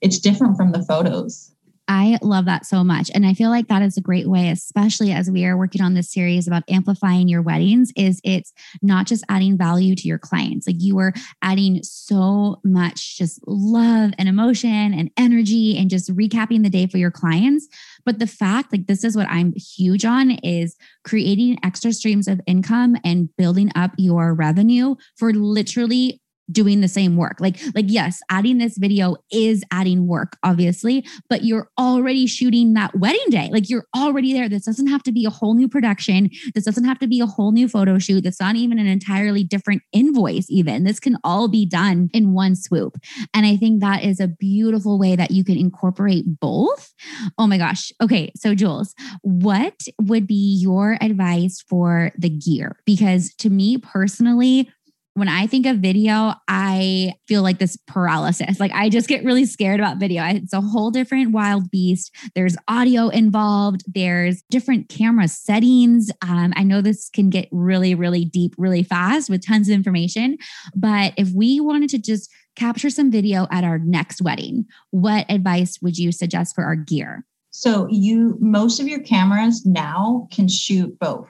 It's 0.01 0.19
different 0.19 0.57
from 0.57 0.71
the 0.71 0.83
photos. 0.83 1.52
I 1.87 2.17
love 2.21 2.45
that 2.45 2.65
so 2.65 2.83
much. 2.83 3.11
And 3.13 3.25
I 3.25 3.33
feel 3.33 3.49
like 3.49 3.67
that 3.67 3.81
is 3.81 3.97
a 3.97 4.01
great 4.01 4.29
way, 4.29 4.49
especially 4.49 5.11
as 5.11 5.29
we 5.29 5.45
are 5.45 5.57
working 5.57 5.81
on 5.81 5.95
this 5.95 6.11
series 6.11 6.47
about 6.47 6.63
amplifying 6.69 7.27
your 7.27 7.41
weddings, 7.41 7.91
is 7.97 8.21
it's 8.23 8.53
not 8.81 9.05
just 9.05 9.25
adding 9.27 9.57
value 9.57 9.93
to 9.95 10.07
your 10.07 10.17
clients. 10.17 10.65
Like 10.65 10.77
you 10.79 10.97
are 10.99 11.13
adding 11.41 11.81
so 11.83 12.61
much 12.63 13.17
just 13.17 13.41
love 13.45 14.11
and 14.17 14.29
emotion 14.29 14.93
and 14.93 15.11
energy 15.17 15.77
and 15.77 15.89
just 15.89 16.09
recapping 16.15 16.63
the 16.63 16.69
day 16.69 16.87
for 16.87 16.97
your 16.97 17.11
clients. 17.11 17.67
But 18.05 18.19
the 18.19 18.27
fact, 18.27 18.71
like 18.71 18.87
this 18.87 19.03
is 19.03 19.17
what 19.17 19.27
I'm 19.29 19.53
huge 19.53 20.05
on, 20.05 20.31
is 20.31 20.77
creating 21.03 21.59
extra 21.63 21.91
streams 21.91 22.29
of 22.29 22.39
income 22.47 22.95
and 23.03 23.29
building 23.37 23.71
up 23.75 23.91
your 23.97 24.33
revenue 24.33 24.95
for 25.17 25.33
literally 25.33 26.21
doing 26.51 26.81
the 26.81 26.87
same 26.87 27.15
work. 27.15 27.37
Like 27.39 27.59
like 27.75 27.85
yes, 27.87 28.19
adding 28.29 28.57
this 28.57 28.77
video 28.77 29.15
is 29.31 29.63
adding 29.71 30.07
work 30.07 30.37
obviously, 30.43 31.05
but 31.29 31.43
you're 31.43 31.69
already 31.79 32.27
shooting 32.27 32.73
that 32.73 32.97
wedding 32.97 33.29
day. 33.29 33.49
Like 33.51 33.69
you're 33.69 33.85
already 33.95 34.33
there. 34.33 34.49
This 34.49 34.65
doesn't 34.65 34.87
have 34.87 35.03
to 35.03 35.11
be 35.11 35.25
a 35.25 35.29
whole 35.29 35.53
new 35.55 35.67
production. 35.67 36.29
This 36.53 36.65
doesn't 36.65 36.85
have 36.85 36.99
to 36.99 37.07
be 37.07 37.19
a 37.19 37.25
whole 37.25 37.51
new 37.51 37.67
photo 37.67 37.97
shoot. 37.99 38.23
That's 38.23 38.39
not 38.39 38.55
even 38.55 38.79
an 38.79 38.87
entirely 38.87 39.43
different 39.43 39.81
invoice 39.91 40.47
even. 40.49 40.83
This 40.83 40.99
can 40.99 41.17
all 41.23 41.47
be 41.47 41.65
done 41.65 42.09
in 42.13 42.33
one 42.33 42.55
swoop. 42.55 42.97
And 43.33 43.45
I 43.45 43.57
think 43.57 43.81
that 43.81 44.03
is 44.03 44.19
a 44.19 44.27
beautiful 44.27 44.99
way 44.99 45.15
that 45.15 45.31
you 45.31 45.43
can 45.43 45.57
incorporate 45.57 46.39
both. 46.39 46.93
Oh 47.37 47.47
my 47.47 47.57
gosh. 47.57 47.91
Okay, 48.01 48.31
so 48.35 48.55
Jules, 48.55 48.93
what 49.21 49.75
would 50.01 50.27
be 50.27 50.57
your 50.61 50.97
advice 51.01 51.63
for 51.67 52.11
the 52.17 52.29
gear? 52.29 52.77
Because 52.85 53.33
to 53.35 53.49
me 53.49 53.77
personally, 53.77 54.69
when 55.15 55.27
I 55.27 55.45
think 55.45 55.65
of 55.65 55.77
video, 55.77 56.33
I 56.47 57.13
feel 57.27 57.43
like 57.43 57.59
this 57.59 57.77
paralysis. 57.87 58.59
Like 58.59 58.71
I 58.73 58.89
just 58.89 59.07
get 59.07 59.23
really 59.23 59.45
scared 59.45 59.79
about 59.79 59.97
video. 59.97 60.23
It's 60.25 60.53
a 60.53 60.61
whole 60.61 60.89
different 60.89 61.31
wild 61.31 61.69
beast. 61.69 62.15
There's 62.33 62.57
audio 62.67 63.09
involved, 63.09 63.83
there's 63.87 64.41
different 64.49 64.89
camera 64.89 65.27
settings. 65.27 66.09
Um, 66.21 66.53
I 66.55 66.63
know 66.63 66.81
this 66.81 67.09
can 67.09 67.29
get 67.29 67.47
really, 67.51 67.93
really 67.93 68.25
deep 68.25 68.55
really 68.57 68.83
fast 68.83 69.29
with 69.29 69.45
tons 69.45 69.69
of 69.69 69.75
information. 69.75 70.37
But 70.75 71.13
if 71.17 71.29
we 71.31 71.59
wanted 71.59 71.89
to 71.91 71.99
just 71.99 72.31
capture 72.55 72.89
some 72.89 73.11
video 73.11 73.47
at 73.51 73.63
our 73.63 73.79
next 73.79 74.21
wedding, 74.21 74.65
what 74.91 75.25
advice 75.29 75.79
would 75.81 75.97
you 75.97 76.11
suggest 76.11 76.55
for 76.55 76.63
our 76.63 76.75
gear? 76.75 77.25
So 77.51 77.87
you 77.89 78.35
most 78.39 78.79
of 78.79 78.87
your 78.87 79.01
cameras 79.01 79.63
now 79.63 80.27
can 80.31 80.47
shoot 80.47 80.97
both 80.97 81.27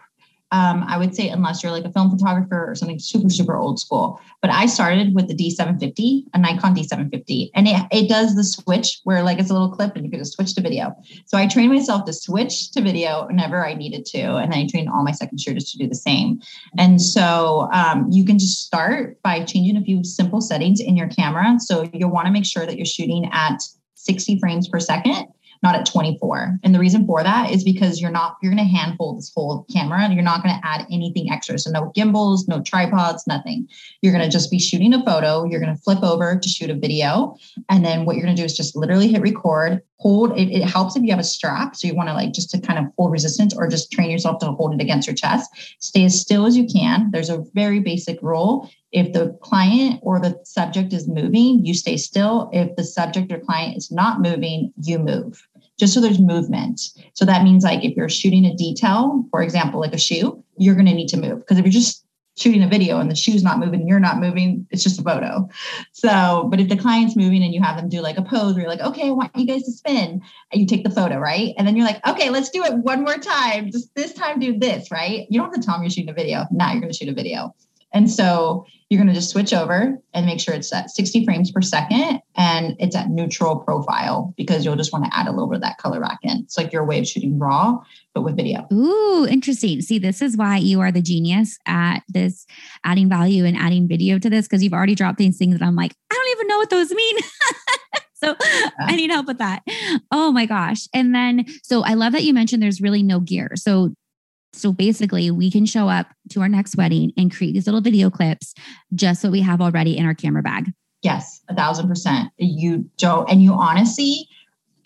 um, 0.54 0.86
I 0.88 1.00
would 1.00 1.16
say 1.16 1.30
unless 1.30 1.64
you're 1.64 1.72
like 1.72 1.84
a 1.84 1.92
film 1.92 2.12
photographer 2.12 2.70
or 2.70 2.76
something 2.76 3.00
super, 3.00 3.28
super 3.28 3.58
old 3.58 3.80
school. 3.80 4.22
But 4.40 4.52
I 4.52 4.68
started 4.68 5.16
with 5.16 5.28
the 5.28 5.34
D750, 5.34 6.26
a 6.36 6.38
Nikon 6.38 6.76
D750, 6.76 7.50
and 7.56 7.68
it, 7.68 7.82
it 7.92 8.08
does 8.08 8.36
the 8.36 8.44
switch 8.44 9.02
where 9.04 9.24
like 9.24 9.40
it's 9.40 9.50
a 9.50 9.54
little 9.54 9.72
clip 9.72 9.96
and 9.96 10.06
you 10.06 10.12
can 10.12 10.20
just 10.20 10.34
switch 10.34 10.54
to 10.54 10.62
video. 10.62 10.94
So 11.26 11.40
I 11.40 11.48
trained 11.48 11.74
myself 11.74 12.06
to 12.06 12.14
switch 12.14 12.72
to 12.74 12.84
video 12.84 13.26
whenever 13.26 13.66
I 13.66 13.74
needed 13.74 14.06
to. 14.08 14.36
And 14.36 14.54
then 14.54 14.60
I 14.60 14.68
trained 14.68 14.90
all 14.90 15.04
my 15.04 15.12
second 15.12 15.42
shooters 15.42 15.72
to 15.72 15.80
do 15.80 15.88
the 15.88 15.96
same. 15.96 16.40
And 16.78 17.02
so 17.02 17.68
um, 17.74 18.08
you 18.12 18.24
can 18.24 18.38
just 18.38 18.64
start 18.64 19.20
by 19.24 19.44
changing 19.44 19.76
a 19.76 19.82
few 19.82 20.04
simple 20.04 20.40
settings 20.40 20.80
in 20.80 20.96
your 20.96 21.08
camera. 21.08 21.56
So 21.62 21.90
you'll 21.94 22.12
want 22.12 22.28
to 22.28 22.32
make 22.32 22.46
sure 22.46 22.68
that 22.68 22.78
you're 22.78 22.86
shooting 22.86 23.28
at 23.34 23.64
60 23.96 24.38
frames 24.40 24.68
per 24.68 24.80
second 24.80 25.30
not 25.64 25.76
at 25.76 25.86
24. 25.86 26.60
And 26.62 26.76
the 26.76 26.80
reason 26.80 27.08
for 27.08 27.24
that 27.24 27.50
is 27.50 27.64
because 27.64 28.02
you're 28.02 28.12
not, 28.12 28.36
you're 28.42 28.54
going 28.54 28.64
to 28.64 28.70
hand 28.70 28.98
hold 29.00 29.18
this 29.18 29.32
whole 29.34 29.66
camera 29.74 30.02
and 30.02 30.14
you're 30.14 30.22
not 30.22 30.44
going 30.44 30.54
to 30.54 30.68
add 30.68 30.86
anything 30.92 31.32
extra. 31.32 31.58
So 31.58 31.72
no 31.72 31.92
gimbals, 31.96 32.48
no 32.50 32.62
tripods, 32.62 33.26
nothing. 33.26 33.68
You're 34.02 34.14
going 34.14 34.26
to 34.26 34.30
just 34.30 34.52
be 34.52 34.60
shooting 34.60 34.94
a 34.94 35.04
photo. 35.06 35.46
You're 35.46 35.62
going 35.62 35.74
to 35.74 35.82
flip 35.82 36.04
over 36.04 36.38
to 36.38 36.50
shoot 36.50 36.70
a 36.70 36.76
video. 36.76 37.38
And 37.70 37.86
then 37.86 38.06
what 38.06 38.18
you're 38.18 38.26
going 38.26 38.36
to 38.36 38.42
do 38.42 38.46
is 38.46 38.58
just 38.58 38.76
literally 38.76 39.08
hit 39.08 39.22
record, 39.22 39.82
hold. 39.98 40.38
It, 40.38 40.52
it 40.52 40.64
helps 40.64 40.98
if 40.98 41.04
you 41.04 41.12
have 41.12 41.20
a 41.20 41.24
strap. 41.24 41.78
So 41.78 41.88
you 41.88 41.96
want 41.96 42.10
to 42.10 42.14
like 42.14 42.34
just 42.34 42.50
to 42.52 42.60
kind 42.60 42.78
of 42.78 42.92
hold 42.98 43.14
resistance 43.14 43.56
or 43.56 43.68
just 43.68 43.90
train 43.90 44.12
yourself 44.12 44.40
to 44.40 44.48
hold 44.48 44.74
it 44.74 44.82
against 44.82 45.08
your 45.08 45.16
chest. 45.16 45.50
Stay 45.80 46.04
as 46.04 46.20
still 46.20 46.46
as 46.46 46.58
you 46.58 46.68
can. 46.68 47.10
There's 47.12 47.30
a 47.30 47.44
very 47.54 47.80
basic 47.80 48.22
rule 48.22 48.70
if 48.94 49.12
the 49.12 49.36
client 49.42 50.00
or 50.04 50.20
the 50.20 50.40
subject 50.44 50.94
is 50.94 51.08
moving, 51.08 51.66
you 51.66 51.74
stay 51.74 51.98
still. 51.98 52.50
If 52.54 52.76
the 52.76 52.84
subject 52.84 53.32
or 53.32 53.40
client 53.40 53.76
is 53.76 53.92
not 53.92 54.22
moving, 54.22 54.72
you 54.84 55.00
move 55.00 55.48
just 55.80 55.94
so 55.94 56.02
there's 56.02 56.20
movement. 56.20 56.82
So 57.14 57.26
that 57.26 57.44
means 57.44 57.64
like 57.64 57.84
if 57.84 57.96
you're 57.96 58.10
shooting 58.10 58.46
a 58.46 58.56
detail, 58.56 59.26
for 59.32 59.42
example, 59.42 59.80
like 59.80 59.94
a 59.94 59.98
shoe, 59.98 60.44
you're 60.58 60.76
going 60.76 60.88
to 60.88 60.94
need 60.94 61.10
to 61.10 61.18
move 61.18 61.40
because 61.40 61.58
if 61.58 61.66
you're 61.66 61.72
just 61.72 62.06
shooting 62.36 62.64
a 62.64 62.68
video 62.68 63.00
and 63.00 63.12
the 63.12 63.16
shoe's 63.16 63.44
not 63.44 63.60
moving 63.60 63.88
you're 63.88 64.00
not 64.00 64.18
moving, 64.18 64.66
it's 64.72 64.84
just 64.84 65.00
a 65.00 65.04
photo. 65.04 65.48
So, 65.92 66.48
but 66.50 66.60
if 66.60 66.68
the 66.68 66.78
client's 66.78 67.16
moving 67.16 67.44
and 67.44 67.54
you 67.54 67.62
have 67.62 67.78
them 67.78 67.90
do 67.90 68.02
like 68.02 68.18
a 68.18 68.24
pose 68.24 68.54
where 68.54 68.62
you're 68.62 68.70
like, 68.70 68.82
okay, 68.82 69.08
I 69.08 69.12
want 69.12 69.36
you 69.36 69.46
guys 69.46 69.64
to 69.64 69.72
spin 69.72 70.22
and 70.52 70.62
you 70.62 70.66
take 70.66 70.84
the 70.84 70.90
photo, 70.90 71.20
right? 71.20 71.54
And 71.58 71.68
then 71.68 71.76
you're 71.76 71.86
like, 71.86 72.06
okay, 72.08 72.30
let's 72.30 72.50
do 72.50 72.64
it 72.64 72.74
one 72.74 73.04
more 73.04 73.18
time. 73.18 73.72
Just 73.72 73.94
this 73.96 74.14
time 74.14 74.40
do 74.40 74.58
this, 74.58 74.90
right? 74.92 75.28
You 75.30 75.40
don't 75.40 75.52
have 75.52 75.62
to 75.62 75.66
tell 75.66 75.76
them 75.76 75.84
you're 75.84 75.92
shooting 75.92 76.10
a 76.10 76.14
video. 76.14 76.46
Now 76.52 76.72
you're 76.72 76.82
going 76.82 76.92
to 76.92 76.98
shoot 76.98 77.10
a 77.10 77.14
video. 77.14 77.54
And 77.94 78.10
so 78.10 78.66
you're 78.90 79.00
going 79.00 79.08
to 79.08 79.14
just 79.14 79.32
switch 79.32 79.54
over 79.54 79.98
and 80.14 80.26
make 80.26 80.40
sure 80.40 80.54
it's 80.54 80.72
at 80.74 80.92
60 80.92 81.26
frames 81.26 81.52
per 81.52 81.62
second 81.62 82.22
and 82.36 82.76
it's 82.80 82.96
at 82.96 83.10
neutral 83.10 83.56
profile 83.58 84.34
because 84.38 84.66
you'll 84.66 84.76
just 84.76 84.94
want 84.94 85.06
to 85.06 85.16
add 85.16 85.28
a 85.28 85.32
little 85.32 85.48
bit 85.48 85.56
of 85.56 85.62
that 85.62 85.78
color 85.78 86.00
back 86.00 86.20
in. 86.22 86.40
It's 86.40 86.58
like 86.58 86.72
your 86.72 86.86
way 86.86 87.00
of 87.00 87.08
shooting 87.08 87.40
raw, 87.40 87.80
but 88.14 88.22
with 88.22 88.36
video. 88.36 88.68
Ooh, 88.72 89.26
interesting. 89.28 89.82
See, 89.82 90.00
this 90.00 90.22
is 90.22 90.38
why 90.38 90.58
you 90.58 90.80
are 90.82 90.92
the 90.92 91.02
genius 91.02 91.58
at 91.66 92.04
this 92.08 92.46
adding 92.84 93.10
value 93.10 93.46
and 93.46 93.58
adding 93.58 93.88
video 93.88 94.20
to 94.20 94.30
this 94.30 94.48
because 94.48 94.64
you've 94.64 94.74
already 94.74 94.96
dropped 94.96 95.18
these 95.18 95.38
things 95.38 95.58
that 95.58 95.66
I'm 95.66 95.76
like, 95.76 95.94
I 96.12 96.16
don't 96.16 96.38
even 96.38 96.48
know 96.48 96.58
what 96.58 96.70
those 96.70 96.92
mean. 96.92 97.18
so 98.14 98.36
yeah. 98.44 98.70
I 98.80 98.96
need 98.96 99.10
help 99.10 99.28
with 99.28 99.40
that. 99.40 99.64
Oh 100.12 100.32
my 100.32 100.46
gosh. 100.46 100.88
And 100.94 101.16
then, 101.16 101.46
so 101.64 101.84
I 101.84 101.94
love 101.96 102.14
that 102.14 102.24
you 102.24 102.34
mentioned 102.34 102.62
there's 102.62 102.82
really 102.82 103.02
no 103.02 103.20
gear. 103.20 103.52
So 103.56 103.94
so 104.54 104.72
basically, 104.72 105.32
we 105.32 105.52
can 105.52 105.66
show 105.66 105.90
up 105.90 106.08
to 106.30 106.42
our 106.42 106.50
next 106.50 106.78
wedding 106.78 107.12
and 107.18 107.36
create 107.36 107.54
these 107.54 107.66
little 107.66 107.82
video 107.82 108.10
clips, 108.10 108.54
just 108.94 109.24
what 109.24 109.32
we 109.32 109.42
have 109.42 109.62
already 109.62 109.98
in 109.98 110.06
our 110.06 110.14
camera 110.14 110.44
bag. 110.44 110.72
Yes, 111.02 111.42
a 111.50 111.56
thousand 111.56 111.88
percent. 111.88 112.30
You 112.38 112.90
don't, 112.98 113.30
and 113.30 113.44
you 113.44 113.54
honestly, 113.54 114.28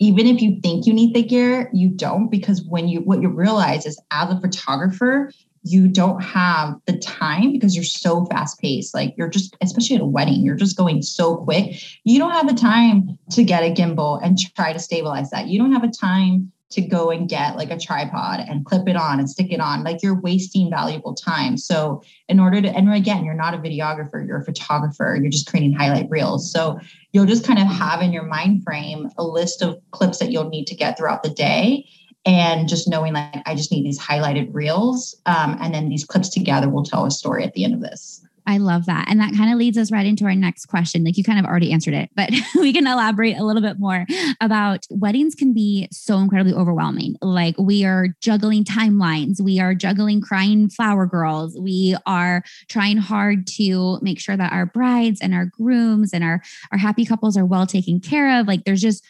even 0.00 0.26
if 0.26 0.40
you 0.40 0.58
think 0.62 0.86
you 0.86 0.92
need 0.94 1.14
the 1.14 1.22
gear, 1.22 1.70
you 1.72 1.90
don't, 1.90 2.28
because 2.28 2.62
when 2.64 2.88
you, 2.88 3.00
what 3.00 3.20
you 3.22 3.28
realize 3.28 3.86
is 3.86 4.00
as 4.10 4.30
a 4.30 4.40
photographer, 4.40 5.30
you 5.62 5.86
don't 5.86 6.22
have 6.22 6.74
the 6.86 6.96
time 6.98 7.52
because 7.52 7.74
you're 7.74 7.84
so 7.84 8.24
fast 8.26 8.58
paced. 8.60 8.94
Like 8.94 9.14
you're 9.18 9.28
just, 9.28 9.56
especially 9.60 9.96
at 9.96 10.02
a 10.02 10.06
wedding, 10.06 10.44
you're 10.44 10.54
just 10.54 10.76
going 10.76 11.02
so 11.02 11.36
quick. 11.36 11.76
You 12.04 12.18
don't 12.18 12.30
have 12.30 12.48
the 12.48 12.54
time 12.54 13.18
to 13.32 13.44
get 13.44 13.62
a 13.62 13.74
gimbal 13.74 14.20
and 14.22 14.38
try 14.54 14.72
to 14.72 14.78
stabilize 14.78 15.30
that. 15.30 15.48
You 15.48 15.58
don't 15.58 15.72
have 15.72 15.84
a 15.84 15.90
time 15.90 16.52
to 16.70 16.82
go 16.82 17.10
and 17.10 17.28
get 17.28 17.56
like 17.56 17.70
a 17.70 17.78
tripod 17.78 18.40
and 18.40 18.64
clip 18.64 18.86
it 18.88 18.96
on 18.96 19.18
and 19.18 19.28
stick 19.28 19.50
it 19.50 19.60
on. 19.60 19.84
Like 19.84 20.02
you're 20.02 20.20
wasting 20.20 20.70
valuable 20.70 21.14
time. 21.14 21.56
So, 21.56 22.02
in 22.28 22.38
order 22.38 22.60
to, 22.60 22.68
and 22.68 22.92
again, 22.92 23.24
you're 23.24 23.34
not 23.34 23.54
a 23.54 23.58
videographer, 23.58 24.26
you're 24.26 24.40
a 24.40 24.44
photographer, 24.44 25.16
you're 25.20 25.30
just 25.30 25.48
creating 25.48 25.72
highlight 25.72 26.08
reels. 26.10 26.52
So, 26.52 26.78
you'll 27.12 27.26
just 27.26 27.46
kind 27.46 27.58
of 27.58 27.66
have 27.66 28.02
in 28.02 28.12
your 28.12 28.24
mind 28.24 28.64
frame 28.64 29.08
a 29.16 29.24
list 29.24 29.62
of 29.62 29.78
clips 29.92 30.18
that 30.18 30.30
you'll 30.30 30.50
need 30.50 30.66
to 30.66 30.74
get 30.74 30.98
throughout 30.98 31.22
the 31.22 31.30
day. 31.30 31.86
And 32.26 32.68
just 32.68 32.88
knowing 32.88 33.14
like, 33.14 33.42
I 33.46 33.54
just 33.54 33.72
need 33.72 33.86
these 33.86 33.98
highlighted 33.98 34.50
reels. 34.52 35.16
Um, 35.24 35.56
and 35.60 35.72
then 35.72 35.88
these 35.88 36.04
clips 36.04 36.28
together 36.28 36.68
will 36.68 36.82
tell 36.82 37.06
a 37.06 37.10
story 37.10 37.44
at 37.44 37.54
the 37.54 37.64
end 37.64 37.72
of 37.72 37.80
this. 37.80 38.22
I 38.48 38.56
love 38.56 38.86
that. 38.86 39.04
And 39.08 39.20
that 39.20 39.36
kind 39.36 39.52
of 39.52 39.58
leads 39.58 39.76
us 39.76 39.92
right 39.92 40.06
into 40.06 40.24
our 40.24 40.34
next 40.34 40.66
question. 40.66 41.04
Like 41.04 41.18
you 41.18 41.22
kind 41.22 41.38
of 41.38 41.44
already 41.44 41.70
answered 41.70 41.92
it, 41.92 42.08
but 42.16 42.30
we 42.54 42.72
can 42.72 42.86
elaborate 42.86 43.36
a 43.36 43.44
little 43.44 43.60
bit 43.60 43.78
more 43.78 44.06
about 44.40 44.86
weddings 44.90 45.34
can 45.34 45.52
be 45.52 45.86
so 45.92 46.16
incredibly 46.16 46.54
overwhelming. 46.54 47.16
Like 47.20 47.56
we 47.58 47.84
are 47.84 48.08
juggling 48.22 48.64
timelines, 48.64 49.38
we 49.38 49.60
are 49.60 49.74
juggling 49.74 50.22
crying 50.22 50.70
flower 50.70 51.04
girls, 51.04 51.58
we 51.60 51.94
are 52.06 52.42
trying 52.70 52.96
hard 52.96 53.46
to 53.58 53.98
make 54.00 54.18
sure 54.18 54.36
that 54.36 54.50
our 54.50 54.64
brides 54.64 55.20
and 55.20 55.34
our 55.34 55.44
grooms 55.44 56.14
and 56.14 56.24
our 56.24 56.40
our 56.72 56.78
happy 56.78 57.04
couples 57.04 57.36
are 57.36 57.44
well 57.44 57.66
taken 57.66 58.00
care 58.00 58.40
of. 58.40 58.48
Like 58.48 58.64
there's 58.64 58.80
just 58.80 59.04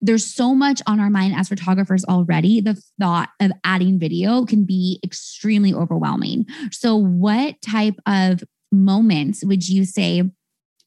there's 0.00 0.24
so 0.24 0.54
much 0.54 0.80
on 0.86 1.00
our 1.00 1.10
mind 1.10 1.34
as 1.34 1.48
photographers 1.48 2.04
already. 2.04 2.60
The 2.60 2.80
thought 3.00 3.30
of 3.40 3.50
adding 3.64 3.98
video 3.98 4.44
can 4.44 4.64
be 4.64 5.00
extremely 5.02 5.74
overwhelming. 5.74 6.46
So, 6.70 6.94
what 6.94 7.60
type 7.62 7.96
of 8.06 8.42
moments 8.72 9.44
would 9.44 9.68
you 9.68 9.84
say 9.84 10.22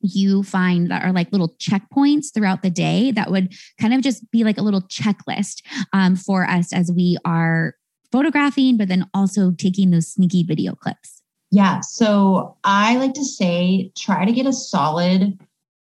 you 0.02 0.44
find 0.44 0.90
that 0.90 1.04
are 1.04 1.12
like 1.12 1.32
little 1.32 1.56
checkpoints 1.60 2.34
throughout 2.34 2.62
the 2.62 2.70
day 2.70 3.12
that 3.12 3.32
would 3.32 3.54
kind 3.80 3.94
of 3.94 4.02
just 4.02 4.30
be 4.32 4.44
like 4.44 4.58
a 4.58 4.62
little 4.62 4.82
checklist 4.84 5.62
um, 5.94 6.16
for 6.16 6.46
us 6.46 6.72
as 6.72 6.92
we 6.92 7.18
are 7.26 7.76
photographing, 8.12 8.78
but 8.78 8.88
then 8.88 9.06
also 9.14 9.52
taking 9.52 9.92
those 9.92 10.08
sneaky 10.08 10.44
video 10.44 10.74
clips? 10.74 11.22
Yeah. 11.52 11.82
So 11.82 12.56
I 12.64 12.98
like 12.98 13.14
to 13.16 13.26
say 13.26 13.92
try 13.98 14.26
to 14.26 14.32
get 14.32 14.46
a 14.46 14.54
solid 14.54 15.40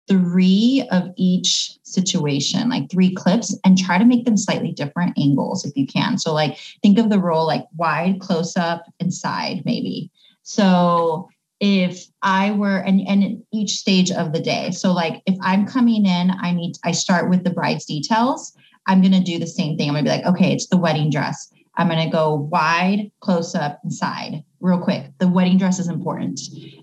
three 0.08 0.86
of 0.90 1.10
each 1.16 1.78
situation, 1.82 2.68
like 2.68 2.90
three 2.90 3.14
clips, 3.14 3.56
and 3.64 3.78
try 3.78 3.96
to 3.96 4.04
make 4.04 4.24
them 4.24 4.36
slightly 4.36 4.72
different 4.72 5.16
angles 5.18 5.64
if 5.64 5.76
you 5.76 5.86
can. 5.86 6.18
So, 6.18 6.34
like, 6.34 6.58
think 6.82 6.98
of 6.98 7.10
the 7.10 7.20
roll 7.20 7.46
like 7.46 7.64
wide, 7.76 8.20
close 8.20 8.56
up, 8.56 8.84
and 8.98 9.14
side, 9.14 9.62
maybe. 9.64 10.10
So, 10.42 11.28
if 11.60 12.06
I 12.22 12.52
were 12.52 12.78
and 12.78 13.00
and 13.06 13.42
each 13.52 13.76
stage 13.76 14.10
of 14.10 14.32
the 14.32 14.40
day. 14.40 14.70
So 14.70 14.92
like 14.92 15.22
if 15.26 15.36
I'm 15.42 15.66
coming 15.66 16.06
in, 16.06 16.32
I 16.40 16.52
need 16.52 16.76
I 16.84 16.92
start 16.92 17.30
with 17.30 17.44
the 17.44 17.50
bride's 17.50 17.84
details. 17.84 18.52
I'm 18.86 19.02
gonna 19.02 19.22
do 19.22 19.38
the 19.38 19.46
same 19.46 19.76
thing. 19.76 19.88
I'm 19.88 19.94
gonna 19.94 20.04
be 20.04 20.10
like, 20.10 20.26
okay, 20.26 20.52
it's 20.52 20.68
the 20.68 20.78
wedding 20.78 21.10
dress. 21.10 21.52
I'm 21.76 21.88
gonna 21.88 22.10
go 22.10 22.34
wide, 22.34 23.10
close 23.20 23.54
up, 23.54 23.80
and 23.82 23.92
side 23.92 24.42
real 24.60 24.80
quick. 24.80 25.12
The 25.18 25.28
wedding 25.28 25.58
dress 25.58 25.78
is 25.78 25.88
important. 25.88 26.40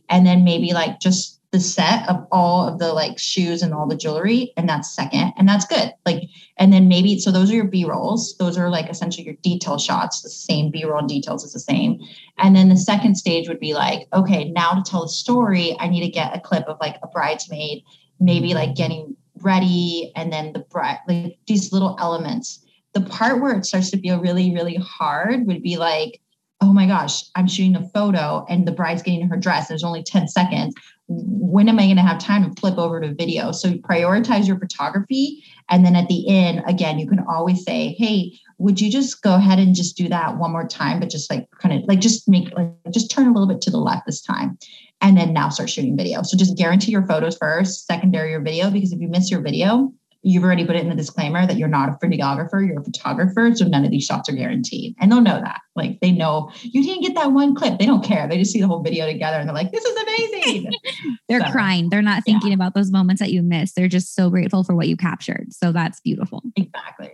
And 0.10 0.26
then 0.26 0.44
maybe 0.44 0.74
like 0.74 1.00
just 1.00 1.37
the 1.52 1.60
set 1.60 2.08
of 2.10 2.28
all 2.32 2.68
of 2.68 2.78
the 2.78 2.92
like 2.92 3.18
shoes 3.18 3.62
and 3.62 3.74
all 3.74 3.88
the 3.88 3.96
jewelry 3.96 4.52
and 4.58 4.68
that's 4.68 4.94
second 4.94 5.32
and 5.38 5.48
that's 5.48 5.66
good 5.66 5.94
like 6.06 6.24
and 6.58 6.74
then 6.74 6.90
maybe 6.90 7.18
so 7.18 7.32
those 7.32 7.50
are 7.50 7.56
your 7.56 7.68
b-rolls 7.68 8.36
those 8.38 8.58
are 8.58 8.70
like 8.70 8.90
essentially 8.90 9.26
your 9.26 9.36
detail 9.42 9.78
shots 9.78 10.22
the 10.22 10.30
same 10.30 10.70
b-roll 10.70 11.06
details 11.08 11.46
is 11.46 11.54
the 11.54 11.60
same 11.60 12.00
and 12.38 12.56
then 12.56 12.68
the 12.68 12.76
second 12.76 13.16
stage 13.16 13.48
would 13.48 13.60
be 13.60 13.74
like 13.74 14.08
okay 14.14 14.50
now 14.52 14.74
to 14.74 14.84
tell 14.84 15.04
a 15.04 15.10
story 15.10 15.76
i 15.80 15.88
need 15.88 16.02
to 16.02 16.12
get 16.12 16.36
a 16.36 16.40
clip 16.40 16.66
of 16.68 16.78
like 16.82 16.98
a 17.02 17.08
bridesmaid 17.08 17.82
maybe 18.20 18.54
like 18.54 18.76
getting 18.76 19.16
ready 19.42 20.12
and 20.16 20.34
then 20.34 20.52
the 20.52 20.60
bride 20.60 20.98
like 21.08 21.38
these 21.48 21.72
little 21.72 21.96
elements 22.00 22.66
the 22.94 23.02
part 23.02 23.42
where 23.42 23.56
it 23.56 23.66
starts 23.66 23.90
to 23.90 24.02
feel 24.02 24.20
really 24.20 24.54
really 24.54 24.76
hard 24.76 25.48
would 25.48 25.64
be 25.64 25.78
like 25.78 26.20
oh 26.62 26.74
my 26.74 26.88
gosh, 26.88 27.24
I'm 27.36 27.48
shooting 27.48 27.76
a 27.76 27.88
photo 27.90 28.46
and 28.50 28.68
the 28.68 28.72
bride's 28.72 29.04
getting 29.04 29.28
her 29.28 29.38
dress. 29.38 29.68
There's 29.68 29.84
only 29.84 30.04
10 30.04 30.28
seconds. 30.28 30.74
When 31.08 31.70
am 31.70 31.80
I 31.80 31.86
going 31.86 31.96
to 31.96 32.02
have 32.02 32.20
time 32.20 32.44
to 32.44 32.60
flip 32.60 32.78
over 32.78 33.00
to 33.00 33.14
video? 33.14 33.52
So 33.52 33.74
prioritize 33.74 34.48
your 34.48 34.60
photography. 34.60 35.44
And 35.70 35.86
then 35.86 35.96
at 35.96 36.08
the 36.10 36.28
end, 36.28 36.64
again, 36.68 37.00
you 37.00 37.08
can 37.08 37.24
always 37.30 37.64
say, 37.64 37.96
hey, 37.98 38.34
would 38.58 38.82
you 38.82 38.92
just 38.92 39.22
go 39.22 39.36
ahead 39.36 39.60
and 39.60 39.74
just 39.74 39.96
do 39.96 40.10
that 40.10 40.38
one 40.38 40.52
more 40.52 40.68
time, 40.68 41.00
but 41.00 41.10
just 41.10 41.30
like 41.30 41.48
kind 41.62 41.76
of 41.76 41.88
like 41.88 42.00
just 42.00 42.28
make 42.28 42.52
like 42.56 42.72
just 42.92 43.10
turn 43.12 43.28
a 43.28 43.32
little 43.32 43.48
bit 43.48 43.62
to 43.62 43.72
the 43.72 43.78
left 43.78 44.06
this 44.06 44.22
time. 44.22 44.58
and 45.02 45.18
then 45.18 45.34
now 45.34 45.50
start 45.50 45.70
shooting 45.70 45.96
video. 45.96 46.24
So 46.24 46.38
just 46.38 46.58
guarantee 46.58 46.92
your 46.92 47.06
photos 47.06 47.38
first, 47.38 47.86
secondary 47.86 48.32
your 48.32 48.42
video, 48.42 48.70
because 48.70 48.92
if 48.92 49.00
you 49.00 49.08
miss 49.08 49.30
your 49.30 49.42
video, 49.42 49.94
you've 50.24 50.44
already 50.44 50.66
put 50.66 50.76
it 50.76 50.82
in 50.82 50.90
the 50.90 50.96
disclaimer 50.96 51.46
that 51.46 51.58
you're 51.58 51.68
not 51.68 51.90
a 51.90 52.06
videographer, 52.06 52.66
you're 52.66 52.80
a 52.80 52.84
photographer. 52.84 53.52
So 53.56 53.66
none 53.66 53.86
of 53.86 53.92
these 53.92 54.04
shots 54.04 54.30
are 54.30 54.34
guaranteed. 54.34 54.96
And 55.00 55.12
they'll 55.12 55.22
know 55.22 55.40
that. 55.40 55.62
Like 55.76 56.00
they 56.02 56.12
know 56.12 56.52
you 56.62 56.84
didn't 56.84 57.04
get 57.04 57.16
that 57.16 57.32
one 57.32 57.56
clip. 57.56 57.80
They 57.80 57.86
don't 57.86 58.04
care. 58.04 58.28
They 58.28 58.38
just 58.38 58.52
see 58.52 58.62
the 58.62 58.68
whole 58.68 58.82
video 58.82 59.06
together 59.06 59.38
and 59.38 59.48
they're 59.48 59.56
like, 59.56 59.72
this 59.72 59.86
is 59.86 59.96
amazing. 59.96 60.72
they're 61.30 61.42
so, 61.42 61.52
crying. 61.52 61.90
They're 61.90 62.02
not 62.02 62.24
thinking 62.24 62.50
yeah. 62.50 62.56
about 62.56 62.74
those 62.74 62.92
moments 62.92 63.22
that 63.22 63.32
you 63.32 63.42
missed. 63.44 63.76
They're 63.76 63.88
just 63.88 64.16
so 64.16 64.30
grateful 64.30 64.64
for 64.64 64.76
what 64.76 64.88
you 64.88 64.98
captured. 64.98 65.54
So 65.54 65.72
that's 65.72 66.00
beautiful. 66.02 66.42
Exactly. 66.56 67.12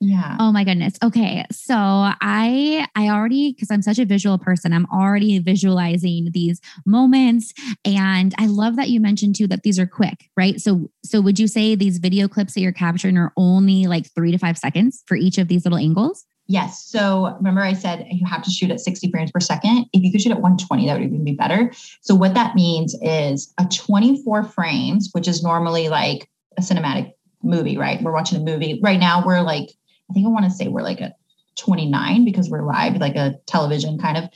Yeah. 0.00 0.36
Oh 0.38 0.52
my 0.52 0.64
goodness. 0.64 0.94
Okay. 1.02 1.44
So 1.50 1.74
I 1.74 2.86
I 2.94 3.08
already 3.08 3.52
because 3.52 3.70
I'm 3.70 3.82
such 3.82 3.98
a 3.98 4.04
visual 4.04 4.38
person, 4.38 4.72
I'm 4.72 4.86
already 4.86 5.38
visualizing 5.38 6.28
these 6.32 6.60
moments 6.84 7.54
and 7.84 8.34
I 8.38 8.46
love 8.46 8.76
that 8.76 8.90
you 8.90 9.00
mentioned 9.00 9.36
too 9.36 9.46
that 9.48 9.62
these 9.62 9.78
are 9.78 9.86
quick, 9.86 10.30
right? 10.36 10.60
So 10.60 10.90
so 11.04 11.20
would 11.20 11.38
you 11.38 11.48
say 11.48 11.74
these 11.74 11.98
video 11.98 12.28
clips 12.28 12.54
that 12.54 12.60
you're 12.60 12.72
capturing 12.72 13.16
are 13.16 13.32
only 13.36 13.86
like 13.86 14.12
3 14.14 14.32
to 14.32 14.38
5 14.38 14.58
seconds 14.58 15.02
for 15.06 15.16
each 15.16 15.38
of 15.38 15.48
these 15.48 15.64
little 15.64 15.78
angles? 15.78 16.26
Yes. 16.46 16.84
So 16.84 17.34
remember, 17.36 17.62
I 17.62 17.72
said 17.72 18.06
you 18.10 18.26
have 18.26 18.42
to 18.42 18.50
shoot 18.50 18.70
at 18.70 18.80
60 18.80 19.10
frames 19.10 19.30
per 19.30 19.40
second. 19.40 19.86
If 19.92 20.02
you 20.02 20.12
could 20.12 20.20
shoot 20.20 20.32
at 20.32 20.42
120, 20.42 20.86
that 20.86 20.98
would 20.98 21.06
even 21.06 21.24
be 21.24 21.32
better. 21.32 21.72
So, 22.02 22.14
what 22.14 22.34
that 22.34 22.54
means 22.54 22.94
is 23.00 23.52
a 23.58 23.64
24 23.66 24.44
frames, 24.44 25.08
which 25.12 25.26
is 25.26 25.42
normally 25.42 25.88
like 25.88 26.28
a 26.58 26.60
cinematic 26.60 27.12
movie, 27.42 27.78
right? 27.78 28.02
We're 28.02 28.12
watching 28.12 28.40
a 28.40 28.44
movie. 28.44 28.78
Right 28.82 29.00
now, 29.00 29.24
we're 29.24 29.40
like 29.40 29.70
I 30.10 30.14
think 30.14 30.26
I 30.26 30.30
want 30.30 30.44
to 30.44 30.50
say 30.50 30.68
we're 30.68 30.82
like 30.82 31.00
a 31.00 31.14
29 31.58 32.24
because 32.24 32.50
we're 32.50 32.66
live, 32.66 32.96
like 32.96 33.16
a 33.16 33.38
television 33.46 33.98
kind 33.98 34.16
of. 34.16 34.28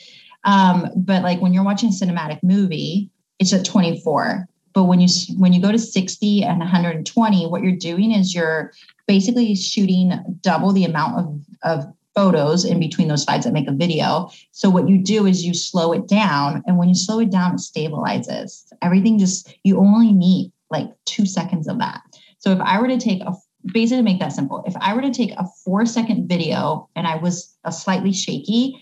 Um, 0.44 0.88
but 0.96 1.22
like 1.22 1.40
when 1.40 1.52
you're 1.52 1.64
watching 1.64 1.88
a 1.88 1.92
cinematic 1.92 2.40
movie, 2.42 3.10
it's 3.38 3.52
at 3.52 3.64
24. 3.64 4.48
But 4.72 4.84
when 4.84 5.00
you 5.00 5.08
when 5.36 5.52
you 5.52 5.60
go 5.60 5.72
to 5.72 5.78
60 5.78 6.44
and 6.44 6.58
120, 6.60 7.46
what 7.46 7.62
you're 7.62 7.76
doing 7.76 8.12
is 8.12 8.34
you're 8.34 8.72
basically 9.06 9.54
shooting 9.54 10.12
double 10.40 10.72
the 10.72 10.84
amount 10.84 11.18
of, 11.18 11.40
of 11.62 11.94
photos 12.14 12.64
in 12.64 12.80
between 12.80 13.08
those 13.08 13.24
slides 13.24 13.44
that 13.44 13.52
make 13.52 13.68
a 13.68 13.72
video. 13.72 14.28
So 14.52 14.70
what 14.70 14.88
you 14.88 14.98
do 14.98 15.26
is 15.26 15.44
you 15.44 15.54
slow 15.54 15.92
it 15.92 16.08
down. 16.08 16.62
And 16.66 16.76
when 16.76 16.88
you 16.88 16.94
slow 16.94 17.20
it 17.20 17.30
down, 17.30 17.54
it 17.54 17.58
stabilizes. 17.58 18.72
Everything 18.82 19.18
just 19.18 19.54
you 19.62 19.78
only 19.78 20.12
need 20.12 20.52
like 20.70 20.90
two 21.06 21.26
seconds 21.26 21.68
of 21.68 21.78
that. 21.78 22.00
So 22.38 22.52
if 22.52 22.60
I 22.60 22.80
were 22.80 22.88
to 22.88 22.98
take 22.98 23.22
a 23.22 23.34
basically 23.72 23.98
to 23.98 24.02
make 24.02 24.20
that 24.20 24.32
simple, 24.32 24.62
if 24.66 24.76
I 24.80 24.94
were 24.94 25.02
to 25.02 25.10
take 25.10 25.32
a 25.32 25.46
four 25.64 25.86
second 25.86 26.28
video 26.28 26.88
and 26.96 27.06
I 27.06 27.16
was 27.16 27.56
a 27.64 27.72
slightly 27.72 28.12
shaky, 28.12 28.80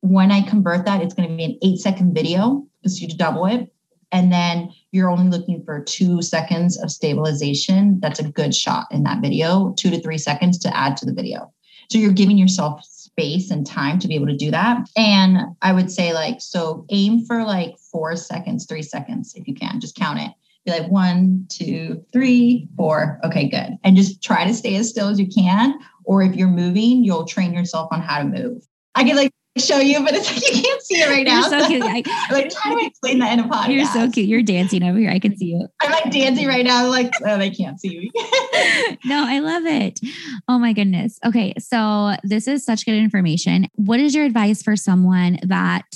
when 0.00 0.30
I 0.30 0.42
convert 0.42 0.84
that, 0.86 1.02
it's 1.02 1.14
going 1.14 1.28
to 1.28 1.36
be 1.36 1.44
an 1.44 1.58
eight 1.62 1.78
second 1.78 2.14
video 2.14 2.66
because 2.82 3.00
you 3.00 3.08
double 3.08 3.46
it. 3.46 3.72
And 4.10 4.32
then 4.32 4.70
you're 4.90 5.10
only 5.10 5.28
looking 5.28 5.62
for 5.64 5.82
two 5.82 6.22
seconds 6.22 6.80
of 6.82 6.90
stabilization. 6.90 8.00
That's 8.00 8.20
a 8.20 8.28
good 8.28 8.54
shot 8.54 8.86
in 8.90 9.02
that 9.02 9.20
video, 9.20 9.74
two 9.76 9.90
to 9.90 10.00
three 10.00 10.16
seconds 10.16 10.58
to 10.60 10.74
add 10.74 10.96
to 10.98 11.06
the 11.06 11.12
video. 11.12 11.52
So 11.90 11.98
you're 11.98 12.12
giving 12.12 12.38
yourself 12.38 12.84
space 12.84 13.50
and 13.50 13.66
time 13.66 13.98
to 13.98 14.08
be 14.08 14.14
able 14.14 14.28
to 14.28 14.36
do 14.36 14.50
that. 14.50 14.88
And 14.96 15.38
I 15.60 15.72
would 15.72 15.90
say, 15.90 16.14
like, 16.14 16.40
so 16.40 16.86
aim 16.90 17.24
for 17.26 17.44
like 17.44 17.76
four 17.78 18.16
seconds, 18.16 18.66
three 18.66 18.82
seconds 18.82 19.34
if 19.34 19.46
you 19.46 19.54
can, 19.54 19.80
just 19.80 19.96
count 19.96 20.20
it 20.20 20.30
be 20.68 20.78
like 20.78 20.90
one, 20.90 21.46
two, 21.48 22.04
three, 22.12 22.68
four. 22.76 23.20
Okay, 23.24 23.48
good. 23.48 23.78
And 23.84 23.96
just 23.96 24.22
try 24.22 24.44
to 24.44 24.54
stay 24.54 24.76
as 24.76 24.88
still 24.88 25.08
as 25.08 25.18
you 25.18 25.28
can. 25.28 25.74
Or 26.04 26.22
if 26.22 26.34
you're 26.36 26.48
moving, 26.48 27.04
you'll 27.04 27.26
train 27.26 27.52
yourself 27.52 27.88
on 27.92 28.00
how 28.00 28.18
to 28.18 28.24
move. 28.24 28.62
I 28.94 29.04
can 29.04 29.16
like 29.16 29.32
show 29.58 29.78
you, 29.78 30.02
but 30.04 30.14
it's 30.14 30.30
like 30.30 30.40
you 30.40 30.62
can't 30.62 30.82
see 30.82 31.00
it 31.00 31.08
right 31.08 31.26
now. 31.26 31.40
You're 31.40 31.60
so 31.60 31.66
cute. 31.66 31.82
I, 31.82 32.02
like 32.32 32.50
do 32.50 32.56
I 32.64 32.82
explain 32.86 33.18
that 33.18 33.32
in 33.32 33.40
a 33.40 33.48
podcast? 33.48 33.74
You're 33.74 33.84
so 33.86 34.10
cute. 34.10 34.28
You're 34.28 34.42
dancing 34.42 34.82
over 34.82 34.98
here. 34.98 35.10
I 35.10 35.18
can 35.18 35.36
see 35.36 35.46
you. 35.46 35.68
I'm 35.82 35.90
like 35.90 36.10
dancing 36.10 36.46
right 36.46 36.64
now. 36.64 36.84
I'm 36.84 36.90
like, 36.90 37.12
oh, 37.24 37.38
they 37.38 37.50
can't 37.50 37.80
see 37.80 37.98
me. 37.98 38.10
no, 39.04 39.24
I 39.26 39.40
love 39.40 39.64
it. 39.66 40.00
Oh 40.48 40.58
my 40.58 40.72
goodness. 40.72 41.18
Okay. 41.24 41.54
So 41.58 42.14
this 42.22 42.46
is 42.48 42.64
such 42.64 42.86
good 42.86 42.94
information. 42.94 43.68
What 43.74 44.00
is 44.00 44.14
your 44.14 44.24
advice 44.24 44.62
for 44.62 44.76
someone 44.76 45.38
that 45.42 45.86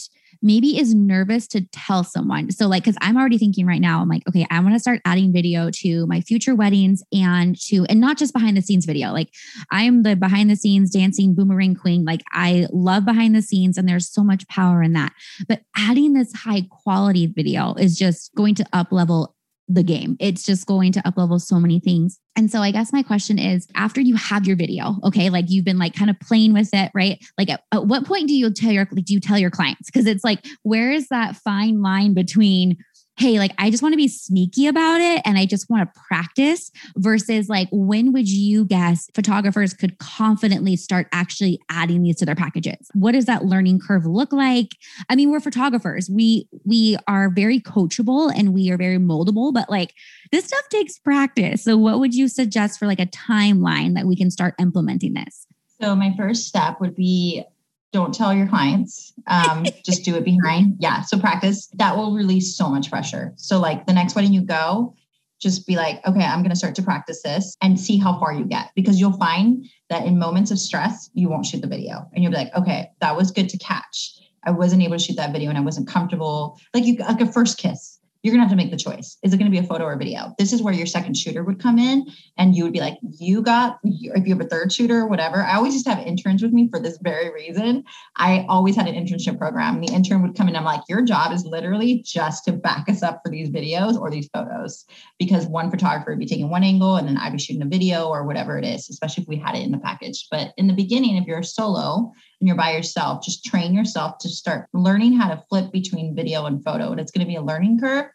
maybe 0.43 0.79
is 0.79 0.95
nervous 0.95 1.47
to 1.49 1.67
tell 1.73 2.05
someone. 2.05 2.51
So, 2.51 2.67
like, 2.69 2.85
because 2.85 2.99
I'm 3.01 3.17
already 3.17 3.39
thinking 3.39 3.67
right 3.67 3.81
now, 3.81 4.01
I'm 4.01 4.09
like, 4.09 4.27
okay, 4.29 4.47
I 4.51 4.61
want 4.61 4.75
to 4.75 4.81
start 4.81 5.01
adding 5.05 5.33
video 5.33 5.71
to 5.71 6.07
my 6.07 6.21
future 6.21 6.55
weddings 6.55 7.03
and 7.13 7.59
to, 7.69 7.85
and 7.89 8.01
not 8.01 8.19
just 8.19 8.33
behind 8.33 8.57
the 8.57 8.63
scenes 8.63 8.85
video. 8.85 9.13
Like, 9.13 9.29
I 9.71 9.83
am 9.83 10.03
the 10.03 10.17
behind 10.17 10.51
the 10.51 10.57
scenes 10.57 10.91
dancing 10.91 11.35
boomerang 11.35 11.75
queen. 11.75 12.05
Like, 12.05 12.23
I 12.33 12.67
love 12.73 13.05
behind 13.05 13.35
the 13.35 13.43
scenes, 13.43 13.79
and 13.79 13.89
there's 13.89 14.13
so 14.13 14.23
much 14.23 14.47
power 14.49 14.83
in 14.83 14.93
that. 14.95 15.13
But 15.49 15.63
adding 15.77 16.13
this 16.13 16.33
high 16.33 16.63
quality 16.71 17.27
video 17.27 17.75
is 17.75 17.97
just 17.97 18.35
going 18.35 18.55
to 18.57 18.67
up 18.73 18.91
level 18.91 19.35
the 19.75 19.83
game. 19.83 20.17
It's 20.21 20.45
just 20.45 20.67
going 20.67 20.93
to 20.93 21.07
up 21.07 21.17
level 21.17 21.39
so 21.39 21.59
many 21.59 21.81
things. 21.81 22.19
And 22.37 22.51
so 22.51 22.61
I 22.61 22.71
guess 22.71 22.93
my 22.93 23.03
question 23.03 23.39
is 23.39 23.67
after 23.75 24.01
you 24.01 24.17
have 24.17 24.47
your 24.47 24.57
video, 24.57 24.97
okay, 25.05 25.31
like 25.31 25.47
you've 25.49 25.65
been 25.65 25.79
like 25.79 25.95
kind 25.95 26.11
of 26.11 26.19
playing 26.21 26.53
with 26.53 26.71
it, 26.73 26.91
right? 26.95 27.23
Like 27.39 27.51
at, 27.51 27.63
at 27.73 27.87
what 27.87 28.07
point 28.07 28.29
do 28.29 28.35
you 28.35 28.53
tell 28.53 28.73
your 28.73 28.89
like 28.91 29.05
do 29.05 29.15
you 29.15 29.21
tell 29.21 29.39
your 29.39 29.51
clients? 29.51 29.91
Because 29.91 30.07
it's 30.07 30.25
like, 30.25 30.45
where 30.63 30.91
is 30.91 31.09
that 31.09 31.37
fine 31.37 31.83
line 31.83 32.15
between 32.15 32.77
hey, 33.17 33.39
like 33.39 33.53
I 33.59 33.71
just 33.71 33.83
want 33.83 33.93
to 33.93 33.99
be 33.99 34.09
sneaky 34.09 34.67
about 34.67 35.01
it 35.01 35.23
and 35.25 35.37
I 35.37 35.47
just 35.47 35.69
want 35.69 35.87
to 35.87 36.01
practice 36.09 36.71
versus 36.97 37.49
like 37.49 37.69
when 37.71 38.13
would 38.13 38.29
you 38.29 38.65
guess 38.65 39.09
photographers 39.15 39.75
could 39.75 39.99
confidently 39.99 40.77
start 40.77 41.09
actually 41.13 41.61
adding 41.71 42.03
these 42.03 42.17
to 42.17 42.27
their 42.27 42.35
packages? 42.35 42.91
What 42.95 43.13
does 43.13 43.27
that 43.27 43.45
learning 43.45 43.81
curve 43.81 44.07
look 44.07 44.33
like? 44.33 44.69
I 45.09 45.17
mean, 45.17 45.31
we're 45.31 45.41
photographers. 45.41 46.09
We 46.11 46.49
we 46.65 46.97
are 47.07 47.31
very 47.31 47.61
coachable 47.61 48.33
and 48.35 48.55
we 48.55 48.71
are 48.71 48.79
very 48.79 48.99
moldable, 48.99 49.53
but 49.53 49.69
like 49.69 49.95
this 50.31 50.47
stuff 50.47 50.69
takes 50.71 50.99
practice. 50.99 51.65
So 51.65 51.77
what 51.77 52.01
would 52.01 52.15
you 52.15 52.29
suggest 52.29 52.79
for 52.79 52.87
like 52.87 53.01
a 53.01 53.07
timeline 53.07 53.95
that 53.95 54.07
we 54.07 54.17
can 54.17 54.31
start 54.31 54.55
implementing 54.59 55.15
this? 55.15 55.47
So 55.81 55.95
my 55.97 56.15
first 56.17 56.47
step 56.47 56.81
would 56.81 56.95
be 56.95 57.45
don't 57.93 58.15
tell 58.15 58.33
your 58.33 58.49
clients. 58.49 59.13
Um, 59.27 59.67
just 59.85 60.05
do 60.05 60.15
it 60.17 60.25
behind. 60.25 60.77
Yeah 60.79 61.03
so 61.03 61.19
practice 61.19 61.69
that 61.75 61.97
will 61.97 62.15
release 62.15 62.57
so 62.57 62.69
much 62.69 62.91
pressure. 62.91 63.33
So 63.37 63.59
like 63.59 63.87
the 63.87 63.93
next 63.93 64.15
wedding 64.15 64.33
you 64.33 64.43
go 64.43 64.95
just 65.43 65.67
be 65.67 65.75
like 65.75 66.01
okay 66.07 66.23
i'm 66.23 66.39
going 66.39 66.51
to 66.51 66.57
start 66.57 66.75
to 66.77 66.83
practice 66.83 67.21
this 67.23 67.57
and 67.61 67.79
see 67.79 67.99
how 67.99 68.19
far 68.19 68.33
you 68.33 68.45
get 68.45 68.71
because 68.77 69.01
you'll 69.01 69.19
find 69.19 69.67
that 69.91 70.07
in 70.07 70.17
moments 70.17 70.53
of 70.53 70.59
stress 70.59 71.11
you 71.15 71.29
won't 71.29 71.45
shoot 71.45 71.61
the 71.61 71.67
video 71.67 72.09
and 72.15 72.23
you'll 72.23 72.31
be 72.31 72.39
like 72.39 72.55
okay 72.55 72.89
that 73.01 73.17
was 73.17 73.31
good 73.31 73.49
to 73.49 73.59
catch. 73.59 74.13
I 74.45 74.51
wasn't 74.51 74.83
able 74.83 74.97
to 74.97 75.03
shoot 75.03 75.17
that 75.17 75.33
video 75.33 75.51
and 75.51 75.59
i 75.59 75.61
wasn't 75.61 75.89
comfortable. 75.89 76.59
Like 76.73 76.85
you 76.85 76.97
like 76.97 77.21
a 77.21 77.27
first 77.27 77.59
kiss 77.59 77.99
you're 78.23 78.33
gonna 78.33 78.43
have 78.43 78.51
to 78.51 78.57
make 78.57 78.71
the 78.71 78.77
choice. 78.77 79.19
Is 79.23 79.33
it 79.33 79.39
gonna 79.39 79.51
be 79.51 79.59
a 79.59 79.63
photo 79.63 79.85
or 79.85 79.97
video? 79.97 80.35
This 80.39 80.53
is 80.53 80.63
where 80.63 80.75
your 80.75 80.87
second 80.87 81.17
shooter 81.17 81.43
would 81.45 81.61
come 81.61 81.79
in, 81.79 82.07
and 82.39 82.55
you 82.55 82.65
would 82.65 82.73
be 82.73 82.81
like, 82.81 82.99
you 83.03 83.43
got 83.43 83.79
if 83.85 84.27
you 84.27 84.35
have 84.35 84.45
a 84.45 84.49
third 84.49 84.73
shooter 84.73 85.01
or 85.01 85.09
whatever. 85.09 85.43
I 85.43 85.57
always 85.57 85.83
to 85.83 85.91
have 85.91 86.07
interns 86.07 86.43
with 86.43 86.53
me 86.53 86.69
for 86.69 86.79
this 86.79 86.99
very 87.03 87.33
reason. 87.33 87.85
I 88.17 88.47
always 88.49 88.77
had 88.77 88.87
an 88.87 88.95
internship 88.95 89.39
program. 89.39 89.81
The 89.81 89.93
intern 89.93 90.23
would 90.23 90.37
come 90.37 90.49
in. 90.49 90.55
I'm 90.55 90.65
like, 90.65 90.83
your 90.89 91.03
job 91.03 91.33
is 91.33 91.45
literally 91.45 92.03
just 92.05 92.45
to 92.45 92.53
back 92.53 92.89
us 92.89 93.03
up 93.03 93.21
for 93.25 93.31
these 93.31 93.51
videos 93.51 93.99
or 93.99 94.11
these 94.11 94.29
photos, 94.33 94.85
because 95.19 95.47
one 95.47 95.71
photographer 95.71 96.11
would 96.11 96.19
be 96.19 96.27
taking 96.27 96.51
one 96.51 96.63
angle, 96.63 96.97
and 96.97 97.09
then 97.09 97.17
I'd 97.17 97.33
be 97.33 97.39
shooting 97.39 97.63
a 97.63 97.67
video 97.67 98.09
or 98.09 98.25
whatever 98.27 98.59
it 98.59 98.65
is. 98.65 98.89
Especially 98.89 99.23
if 99.23 99.29
we 99.29 99.37
had 99.37 99.57
it 99.57 99.63
in 99.63 99.73
the 99.73 99.79
package. 99.79 100.29
But 100.31 100.53
in 100.57 100.69
the 100.69 100.75
beginning, 100.75 101.17
if 101.17 101.27
you're 101.27 101.43
solo 101.43 102.13
and 102.43 102.49
you're 102.49 102.57
by 102.57 102.73
yourself, 102.73 103.23
just 103.23 103.45
train 103.45 103.73
yourself 103.73 104.19
to 104.19 104.29
start 104.29 104.69
learning 104.73 105.13
how 105.13 105.29
to 105.29 105.41
flip 105.49 105.71
between 105.71 106.17
video 106.17 106.47
and 106.47 106.65
photo, 106.65 106.91
and 106.91 106.99
it's 106.99 107.13
going 107.13 107.25
to 107.25 107.31
be 107.31 107.37
a 107.37 107.43
learning 107.43 107.79
curve 107.79 108.07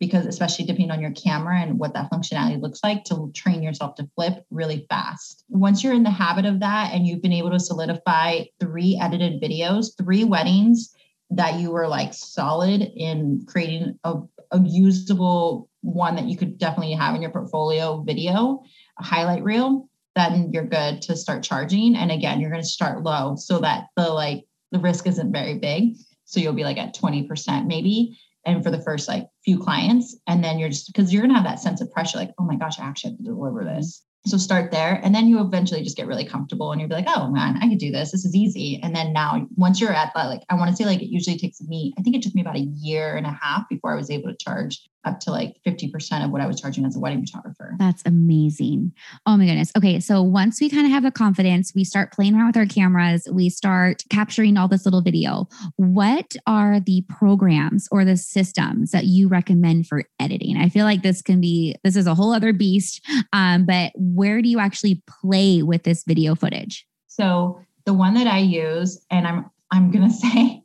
because 0.00 0.24
especially 0.24 0.64
depending 0.64 0.90
on 0.90 1.02
your 1.02 1.10
camera 1.10 1.60
and 1.60 1.78
what 1.78 1.92
that 1.92 2.10
functionality 2.10 2.58
looks 2.58 2.80
like 2.82 3.04
to 3.04 3.30
train 3.34 3.62
yourself 3.62 3.94
to 3.94 4.08
flip 4.14 4.42
really 4.50 4.86
fast. 4.88 5.44
Once 5.50 5.84
you're 5.84 5.92
in 5.92 6.02
the 6.02 6.08
habit 6.08 6.46
of 6.46 6.60
that 6.60 6.94
and 6.94 7.06
you've 7.06 7.20
been 7.20 7.30
able 7.30 7.50
to 7.50 7.60
solidify 7.60 8.40
three 8.58 8.98
edited 9.02 9.38
videos, 9.42 9.88
three 9.98 10.24
weddings 10.24 10.94
that 11.28 11.60
you 11.60 11.70
were 11.70 11.86
like 11.86 12.14
solid 12.14 12.80
in 12.96 13.44
creating 13.46 13.98
a, 14.04 14.14
a 14.50 14.60
usable 14.62 15.68
one 15.82 16.16
that 16.16 16.24
you 16.24 16.38
could 16.38 16.56
definitely 16.56 16.94
have 16.94 17.14
in 17.14 17.20
your 17.20 17.30
portfolio 17.30 18.00
video, 18.00 18.62
a 18.98 19.04
highlight 19.04 19.44
reel, 19.44 19.90
then 20.14 20.50
you're 20.52 20.64
good 20.64 21.02
to 21.02 21.16
start 21.16 21.42
charging. 21.42 21.96
And 21.96 22.10
again, 22.10 22.40
you're 22.40 22.50
going 22.50 22.62
to 22.62 22.68
start 22.68 23.02
low 23.02 23.36
so 23.36 23.58
that 23.58 23.86
the 23.96 24.08
like 24.08 24.44
the 24.72 24.78
risk 24.78 25.06
isn't 25.06 25.32
very 25.32 25.58
big. 25.58 25.96
So 26.24 26.40
you'll 26.40 26.52
be 26.52 26.64
like 26.64 26.78
at 26.78 26.94
20% 26.94 27.66
maybe 27.66 28.18
and 28.46 28.62
for 28.62 28.70
the 28.70 28.82
first 28.82 29.08
like 29.08 29.28
few 29.44 29.58
clients 29.58 30.16
and 30.26 30.42
then 30.42 30.58
you're 30.58 30.68
just 30.68 30.92
because 30.92 31.12
you're 31.12 31.22
gonna 31.22 31.34
have 31.34 31.44
that 31.44 31.60
sense 31.60 31.80
of 31.80 31.90
pressure 31.92 32.18
like 32.18 32.32
oh 32.38 32.44
my 32.44 32.56
gosh 32.56 32.78
i 32.78 32.84
actually 32.84 33.10
have 33.10 33.18
to 33.18 33.24
deliver 33.24 33.64
this 33.64 34.02
so 34.26 34.36
start 34.36 34.70
there 34.70 35.00
and 35.02 35.14
then 35.14 35.28
you 35.28 35.40
eventually 35.40 35.82
just 35.82 35.96
get 35.96 36.06
really 36.06 36.24
comfortable 36.24 36.72
and 36.72 36.80
you'll 36.80 36.88
be 36.88 36.94
like 36.94 37.08
oh 37.08 37.30
man 37.30 37.58
i 37.62 37.68
could 37.68 37.78
do 37.78 37.90
this 37.90 38.12
this 38.12 38.24
is 38.24 38.34
easy 38.34 38.80
and 38.82 38.94
then 38.94 39.12
now 39.12 39.46
once 39.56 39.80
you're 39.80 39.92
at 39.92 40.12
that 40.14 40.26
like 40.26 40.42
i 40.50 40.54
want 40.54 40.70
to 40.70 40.76
say 40.76 40.84
like 40.84 41.02
it 41.02 41.12
usually 41.12 41.38
takes 41.38 41.60
me 41.62 41.92
i 41.98 42.02
think 42.02 42.16
it 42.16 42.22
took 42.22 42.34
me 42.34 42.40
about 42.40 42.56
a 42.56 42.60
year 42.60 43.16
and 43.16 43.26
a 43.26 43.38
half 43.40 43.68
before 43.68 43.92
i 43.92 43.96
was 43.96 44.10
able 44.10 44.28
to 44.28 44.36
charge 44.36 44.82
up 45.04 45.20
to 45.20 45.30
like 45.30 45.56
50% 45.66 46.24
of 46.24 46.30
what 46.30 46.40
I 46.40 46.46
was 46.46 46.60
charging 46.60 46.84
as 46.84 46.96
a 46.96 47.00
wedding 47.00 47.24
photographer. 47.24 47.74
That's 47.78 48.02
amazing. 48.06 48.92
Oh 49.26 49.36
my 49.36 49.46
goodness. 49.46 49.72
Okay. 49.76 50.00
So 50.00 50.22
once 50.22 50.60
we 50.60 50.68
kind 50.68 50.86
of 50.86 50.92
have 50.92 51.02
the 51.02 51.10
confidence, 51.10 51.72
we 51.74 51.84
start 51.84 52.12
playing 52.12 52.34
around 52.34 52.48
with 52.48 52.56
our 52.56 52.66
cameras, 52.66 53.28
we 53.32 53.48
start 53.48 54.02
capturing 54.10 54.56
all 54.56 54.68
this 54.68 54.84
little 54.84 55.02
video. 55.02 55.48
What 55.76 56.36
are 56.46 56.80
the 56.80 57.04
programs 57.08 57.88
or 57.90 58.04
the 58.04 58.16
systems 58.16 58.90
that 58.90 59.04
you 59.04 59.28
recommend 59.28 59.86
for 59.86 60.04
editing? 60.18 60.56
I 60.56 60.68
feel 60.68 60.84
like 60.84 61.02
this 61.02 61.22
can 61.22 61.40
be, 61.40 61.74
this 61.84 61.96
is 61.96 62.06
a 62.06 62.14
whole 62.14 62.32
other 62.32 62.52
beast. 62.52 63.00
Um, 63.32 63.66
but 63.66 63.92
where 63.96 64.42
do 64.42 64.48
you 64.48 64.58
actually 64.58 65.02
play 65.06 65.62
with 65.62 65.82
this 65.82 66.04
video 66.04 66.34
footage? 66.34 66.86
So 67.06 67.60
the 67.84 67.94
one 67.94 68.14
that 68.14 68.26
I 68.26 68.38
use, 68.38 69.04
and 69.10 69.26
I'm 69.26 69.50
I'm 69.70 69.90
gonna 69.90 70.10
say 70.24 70.62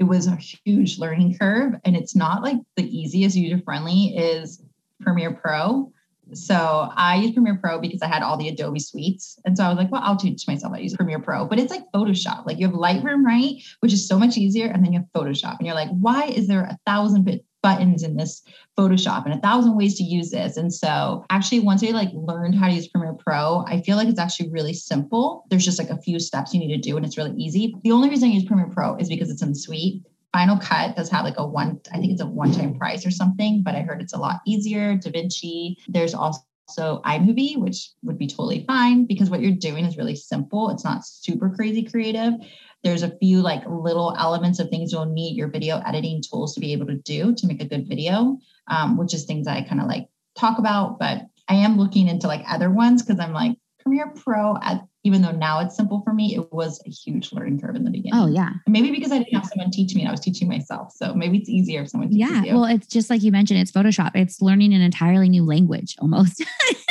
it 0.00 0.04
was 0.04 0.26
a 0.26 0.36
huge 0.36 0.98
learning 0.98 1.36
curve 1.38 1.74
and 1.84 1.94
it's 1.94 2.16
not 2.16 2.42
like 2.42 2.56
the 2.76 2.84
easiest 2.84 3.36
user 3.36 3.62
friendly 3.62 4.16
is 4.16 4.62
Premiere 5.02 5.32
Pro. 5.32 5.92
So 6.32 6.88
I 6.96 7.16
use 7.16 7.32
Premiere 7.32 7.58
Pro 7.58 7.78
because 7.80 8.00
I 8.00 8.06
had 8.06 8.22
all 8.22 8.38
the 8.38 8.48
Adobe 8.48 8.80
suites. 8.80 9.38
And 9.44 9.56
so 9.56 9.64
I 9.64 9.68
was 9.68 9.76
like, 9.76 9.92
well, 9.92 10.00
I'll 10.02 10.16
teach 10.16 10.46
myself. 10.48 10.72
I 10.72 10.78
use 10.78 10.96
Premiere 10.96 11.20
Pro, 11.20 11.44
but 11.44 11.58
it's 11.58 11.70
like 11.70 11.82
Photoshop. 11.94 12.46
Like 12.46 12.58
you 12.58 12.66
have 12.66 12.74
Lightroom, 12.74 13.24
right? 13.24 13.56
Which 13.80 13.92
is 13.92 14.08
so 14.08 14.18
much 14.18 14.38
easier. 14.38 14.66
And 14.66 14.82
then 14.82 14.92
you 14.92 15.00
have 15.00 15.08
Photoshop. 15.14 15.58
And 15.58 15.66
you're 15.66 15.74
like, 15.74 15.90
why 15.90 16.24
is 16.24 16.48
there 16.48 16.62
a 16.62 16.78
thousand 16.86 17.24
bit 17.24 17.44
buttons 17.62 18.02
in 18.02 18.16
this 18.16 18.42
Photoshop 18.78 19.24
and 19.24 19.34
a 19.34 19.38
thousand 19.38 19.76
ways 19.76 19.96
to 19.98 20.04
use 20.04 20.30
this. 20.30 20.56
And 20.56 20.72
so 20.72 21.24
actually 21.30 21.60
once 21.60 21.82
I 21.82 21.88
like 21.88 22.10
learned 22.12 22.54
how 22.54 22.68
to 22.68 22.72
use 22.72 22.88
Premiere 22.88 23.14
Pro, 23.14 23.64
I 23.66 23.82
feel 23.82 23.96
like 23.96 24.08
it's 24.08 24.18
actually 24.18 24.50
really 24.50 24.72
simple. 24.72 25.44
There's 25.50 25.64
just 25.64 25.78
like 25.78 25.90
a 25.90 26.00
few 26.00 26.18
steps 26.18 26.54
you 26.54 26.60
need 26.60 26.74
to 26.74 26.80
do 26.80 26.96
and 26.96 27.04
it's 27.04 27.18
really 27.18 27.36
easy. 27.36 27.74
The 27.82 27.92
only 27.92 28.08
reason 28.08 28.28
I 28.28 28.32
use 28.32 28.44
Premiere 28.44 28.70
Pro 28.70 28.96
is 28.96 29.08
because 29.08 29.30
it's 29.30 29.42
in 29.42 29.54
suite. 29.54 30.02
Final 30.32 30.58
Cut 30.58 30.96
does 30.96 31.10
have 31.10 31.24
like 31.24 31.38
a 31.38 31.46
one, 31.46 31.80
I 31.92 31.98
think 31.98 32.12
it's 32.12 32.22
a 32.22 32.26
one-time 32.26 32.74
price 32.74 33.04
or 33.04 33.10
something, 33.10 33.62
but 33.64 33.74
I 33.74 33.80
heard 33.80 34.00
it's 34.00 34.12
a 34.12 34.18
lot 34.18 34.40
easier. 34.46 34.96
DaVinci. 34.96 35.76
There's 35.88 36.14
also 36.14 36.40
so 36.70 37.00
iMovie, 37.04 37.56
which 37.56 37.90
would 38.02 38.18
be 38.18 38.26
totally 38.26 38.64
fine 38.66 39.06
because 39.06 39.30
what 39.30 39.40
you're 39.40 39.52
doing 39.52 39.84
is 39.84 39.96
really 39.96 40.16
simple. 40.16 40.70
It's 40.70 40.84
not 40.84 41.06
super 41.06 41.50
crazy 41.50 41.84
creative. 41.84 42.34
There's 42.82 43.02
a 43.02 43.16
few 43.18 43.42
like 43.42 43.62
little 43.66 44.14
elements 44.18 44.58
of 44.58 44.70
things 44.70 44.92
you'll 44.92 45.06
need 45.06 45.36
your 45.36 45.48
video 45.48 45.82
editing 45.86 46.22
tools 46.22 46.54
to 46.54 46.60
be 46.60 46.72
able 46.72 46.86
to 46.86 46.96
do 46.96 47.34
to 47.34 47.46
make 47.46 47.60
a 47.60 47.68
good 47.68 47.88
video, 47.88 48.38
um, 48.68 48.96
which 48.96 49.12
is 49.12 49.24
things 49.24 49.46
I 49.46 49.62
kind 49.62 49.80
of 49.80 49.86
like 49.86 50.08
talk 50.38 50.58
about. 50.58 50.98
But 50.98 51.26
I 51.48 51.54
am 51.54 51.76
looking 51.76 52.08
into 52.08 52.26
like 52.26 52.44
other 52.48 52.70
ones 52.70 53.02
because 53.02 53.20
I'm 53.20 53.32
like 53.32 53.56
Premiere 53.82 54.08
Pro, 54.08 54.56
at, 54.62 54.82
even 55.04 55.22
though 55.22 55.32
now 55.32 55.60
it's 55.60 55.76
simple 55.76 56.02
for 56.02 56.12
me, 56.12 56.34
it 56.34 56.52
was 56.52 56.80
a 56.86 56.90
huge 56.90 57.32
learning 57.32 57.60
curve 57.60 57.76
in 57.76 57.84
the 57.84 57.90
beginning. 57.90 58.18
Oh, 58.20 58.26
yeah. 58.26 58.50
Maybe 58.66 58.90
because 58.90 59.12
I 59.12 59.18
didn't 59.18 59.34
have 59.34 59.46
someone 59.46 59.70
teach 59.70 59.94
me, 59.94 60.02
and 60.02 60.08
I 60.08 60.10
was 60.10 60.20
teaching 60.20 60.48
myself. 60.48 60.92
So 60.92 61.14
maybe 61.14 61.38
it's 61.38 61.48
easier 61.48 61.82
if 61.82 61.90
someone 61.90 62.10
teaches 62.10 62.30
yeah. 62.30 62.44
you. 62.44 62.54
Well, 62.54 62.64
it's 62.64 62.86
just 62.86 63.10
like 63.10 63.22
you 63.22 63.32
mentioned, 63.32 63.60
it's 63.60 63.72
Photoshop. 63.72 64.12
It's 64.14 64.40
learning 64.40 64.74
an 64.74 64.82
entirely 64.82 65.28
new 65.28 65.44
language 65.44 65.96
almost. 65.98 66.44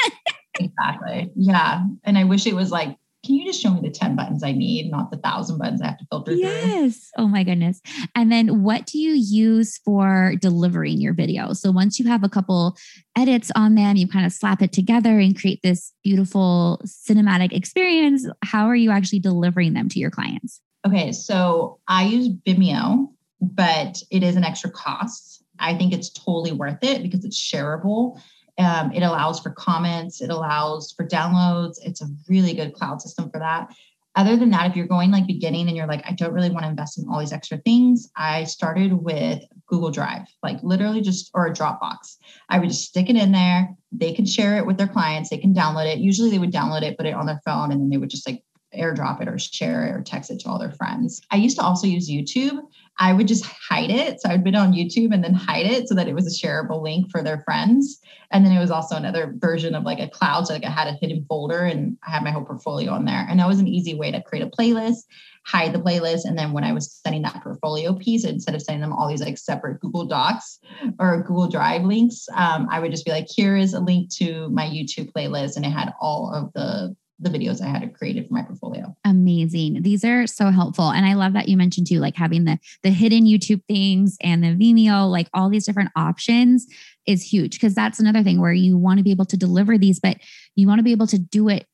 exactly. 0.59 1.31
Yeah. 1.35 1.83
And 2.03 2.17
I 2.17 2.23
wish 2.23 2.47
it 2.47 2.55
was 2.55 2.71
like 2.71 2.97
can 3.25 3.35
you 3.35 3.45
just 3.45 3.61
show 3.61 3.71
me 3.71 3.81
the 3.81 3.89
10 3.89 4.15
buttons 4.15 4.43
I 4.43 4.53
need, 4.53 4.89
not 4.89 5.11
the 5.11 5.17
thousand 5.17 5.57
buttons 5.57 5.81
I 5.81 5.87
have 5.87 5.97
to 5.97 6.05
filter 6.09 6.33
yes. 6.33 6.61
through? 6.61 6.71
Yes. 6.71 7.09
Oh 7.17 7.27
my 7.27 7.43
goodness. 7.43 7.81
And 8.15 8.31
then 8.31 8.63
what 8.63 8.85
do 8.85 8.97
you 8.97 9.11
use 9.13 9.77
for 9.79 10.35
delivering 10.39 11.01
your 11.01 11.13
video? 11.13 11.51
So 11.53 11.71
once 11.71 11.99
you 11.99 12.07
have 12.07 12.23
a 12.23 12.29
couple 12.29 12.77
edits 13.17 13.51
on 13.55 13.75
them, 13.75 13.97
you 13.97 14.07
kind 14.07 14.25
of 14.25 14.31
slap 14.31 14.61
it 14.61 14.71
together 14.71 15.19
and 15.19 15.37
create 15.37 15.59
this 15.63 15.91
beautiful 16.03 16.81
cinematic 16.85 17.51
experience. 17.51 18.25
How 18.43 18.67
are 18.67 18.75
you 18.75 18.89
actually 18.89 19.19
delivering 19.19 19.73
them 19.73 19.89
to 19.89 19.99
your 19.99 20.11
clients? 20.11 20.61
Okay. 20.87 21.11
So 21.11 21.79
I 21.89 22.05
use 22.05 22.29
Vimeo, 22.47 23.09
but 23.41 24.01
it 24.11 24.23
is 24.23 24.37
an 24.37 24.45
extra 24.45 24.71
cost. 24.71 25.43
I 25.59 25.75
think 25.75 25.91
it's 25.91 26.09
totally 26.09 26.53
worth 26.53 26.83
it 26.83 27.03
because 27.03 27.25
it's 27.25 27.37
shareable 27.37 28.17
um, 28.59 28.91
it 28.91 29.01
allows 29.01 29.39
for 29.39 29.51
comments, 29.51 30.21
it 30.21 30.29
allows 30.29 30.91
for 30.91 31.07
downloads. 31.07 31.77
It's 31.83 32.01
a 32.01 32.07
really 32.27 32.53
good 32.53 32.73
cloud 32.73 33.01
system 33.01 33.29
for 33.29 33.39
that. 33.39 33.73
Other 34.15 34.35
than 34.35 34.49
that, 34.49 34.69
if 34.69 34.75
you're 34.75 34.87
going 34.87 35.11
like 35.11 35.27
beginning 35.27 35.67
and 35.67 35.77
you're 35.77 35.87
like, 35.87 36.03
I 36.05 36.11
don't 36.11 36.33
really 36.33 36.49
want 36.49 36.63
to 36.63 36.69
invest 36.69 36.97
in 36.97 37.07
all 37.07 37.19
these 37.19 37.31
extra 37.31 37.57
things, 37.59 38.09
I 38.17 38.43
started 38.43 38.91
with 38.91 39.43
Google 39.67 39.91
Drive, 39.91 40.23
like 40.43 40.61
literally 40.61 40.99
just, 40.99 41.31
or 41.33 41.45
a 41.47 41.53
Dropbox. 41.53 42.17
I 42.49 42.59
would 42.59 42.69
just 42.69 42.85
stick 42.85 43.09
it 43.09 43.15
in 43.15 43.31
there. 43.31 43.69
They 43.91 44.11
can 44.11 44.25
share 44.25 44.57
it 44.57 44.65
with 44.65 44.77
their 44.77 44.87
clients, 44.87 45.29
they 45.29 45.37
can 45.37 45.53
download 45.53 45.85
it. 45.85 45.99
Usually 45.99 46.29
they 46.29 46.39
would 46.39 46.51
download 46.51 46.81
it, 46.81 46.97
put 46.97 47.05
it 47.05 47.13
on 47.13 47.27
their 47.27 47.39
phone, 47.45 47.71
and 47.71 47.79
then 47.79 47.89
they 47.89 47.97
would 47.97 48.09
just 48.09 48.27
like 48.27 48.43
airdrop 48.77 49.21
it 49.21 49.27
or 49.27 49.39
share 49.39 49.87
it 49.87 49.91
or 49.91 50.01
text 50.01 50.31
it 50.31 50.39
to 50.41 50.49
all 50.49 50.59
their 50.59 50.71
friends. 50.71 51.21
I 51.31 51.37
used 51.37 51.57
to 51.57 51.63
also 51.63 51.87
use 51.87 52.09
YouTube. 52.09 52.59
I 52.99 53.13
would 53.13 53.27
just 53.27 53.45
hide 53.45 53.89
it. 53.89 54.21
So 54.21 54.29
I 54.29 54.33
would 54.33 54.43
be 54.43 54.53
on 54.55 54.73
YouTube 54.73 55.13
and 55.13 55.23
then 55.23 55.33
hide 55.33 55.65
it 55.65 55.87
so 55.87 55.95
that 55.95 56.07
it 56.07 56.13
was 56.13 56.27
a 56.27 56.47
shareable 56.47 56.81
link 56.81 57.09
for 57.09 57.23
their 57.23 57.39
friends. 57.39 57.99
And 58.31 58.45
then 58.45 58.51
it 58.51 58.59
was 58.59 58.71
also 58.71 58.95
another 58.95 59.33
version 59.37 59.73
of 59.73 59.83
like 59.83 59.99
a 59.99 60.09
cloud. 60.09 60.47
So 60.47 60.53
like 60.53 60.65
I 60.65 60.69
had 60.69 60.87
a 60.87 60.97
hidden 61.01 61.25
folder 61.27 61.63
and 61.63 61.97
I 62.05 62.11
had 62.11 62.23
my 62.23 62.31
whole 62.31 62.43
portfolio 62.43 62.91
on 62.91 63.05
there. 63.05 63.25
And 63.27 63.39
that 63.39 63.47
was 63.47 63.59
an 63.59 63.67
easy 63.67 63.95
way 63.95 64.11
to 64.11 64.21
create 64.21 64.43
a 64.43 64.49
playlist, 64.49 65.05
hide 65.45 65.73
the 65.73 65.79
playlist. 65.79 66.25
And 66.25 66.37
then 66.37 66.51
when 66.51 66.65
I 66.65 66.73
was 66.73 66.91
sending 66.91 67.21
that 67.21 67.41
portfolio 67.41 67.93
piece, 67.93 68.25
instead 68.25 68.53
of 68.53 68.61
sending 68.61 68.81
them 68.81 68.93
all 68.93 69.07
these 69.07 69.21
like 69.21 69.37
separate 69.37 69.79
Google 69.79 70.05
Docs 70.05 70.59
or 70.99 71.23
Google 71.23 71.47
Drive 71.47 71.83
links, 71.83 72.27
um, 72.35 72.67
I 72.69 72.81
would 72.81 72.91
just 72.91 73.05
be 73.05 73.11
like, 73.11 73.27
here 73.29 73.55
is 73.55 73.73
a 73.73 73.79
link 73.79 74.13
to 74.15 74.49
my 74.49 74.65
YouTube 74.65 75.11
playlist. 75.13 75.55
And 75.55 75.65
it 75.65 75.69
had 75.71 75.93
all 76.01 76.31
of 76.33 76.51
the 76.53 76.95
the 77.19 77.29
videos 77.29 77.61
I 77.61 77.67
had 77.67 77.93
created 77.93 78.27
for 78.27 78.33
my 78.33 78.43
portfolio. 78.43 78.95
Amazing. 79.03 79.81
These 79.81 80.05
are 80.05 80.25
so 80.25 80.51
helpful. 80.51 80.89
And 80.89 81.05
I 81.05 81.13
love 81.13 81.33
that 81.33 81.49
you 81.49 81.57
mentioned 81.57 81.87
too, 81.87 81.99
like 81.99 82.15
having 82.15 82.45
the 82.45 82.59
the 82.83 82.91
hidden 82.91 83.25
YouTube 83.25 83.63
things 83.67 84.17
and 84.21 84.43
the 84.43 84.55
Vimeo, 84.55 85.09
like 85.09 85.29
all 85.33 85.49
these 85.49 85.65
different 85.65 85.91
options 85.95 86.67
is 87.05 87.23
huge 87.23 87.53
because 87.53 87.75
that's 87.75 87.99
another 87.99 88.23
thing 88.23 88.39
where 88.39 88.53
you 88.53 88.77
want 88.77 88.99
to 88.99 89.03
be 89.03 89.11
able 89.11 89.25
to 89.25 89.37
deliver 89.37 89.77
these, 89.77 89.99
but 89.99 90.17
you 90.55 90.67
want 90.67 90.79
to 90.79 90.83
be 90.83 90.91
able 90.91 91.07
to 91.07 91.19
do 91.19 91.49
it 91.49 91.67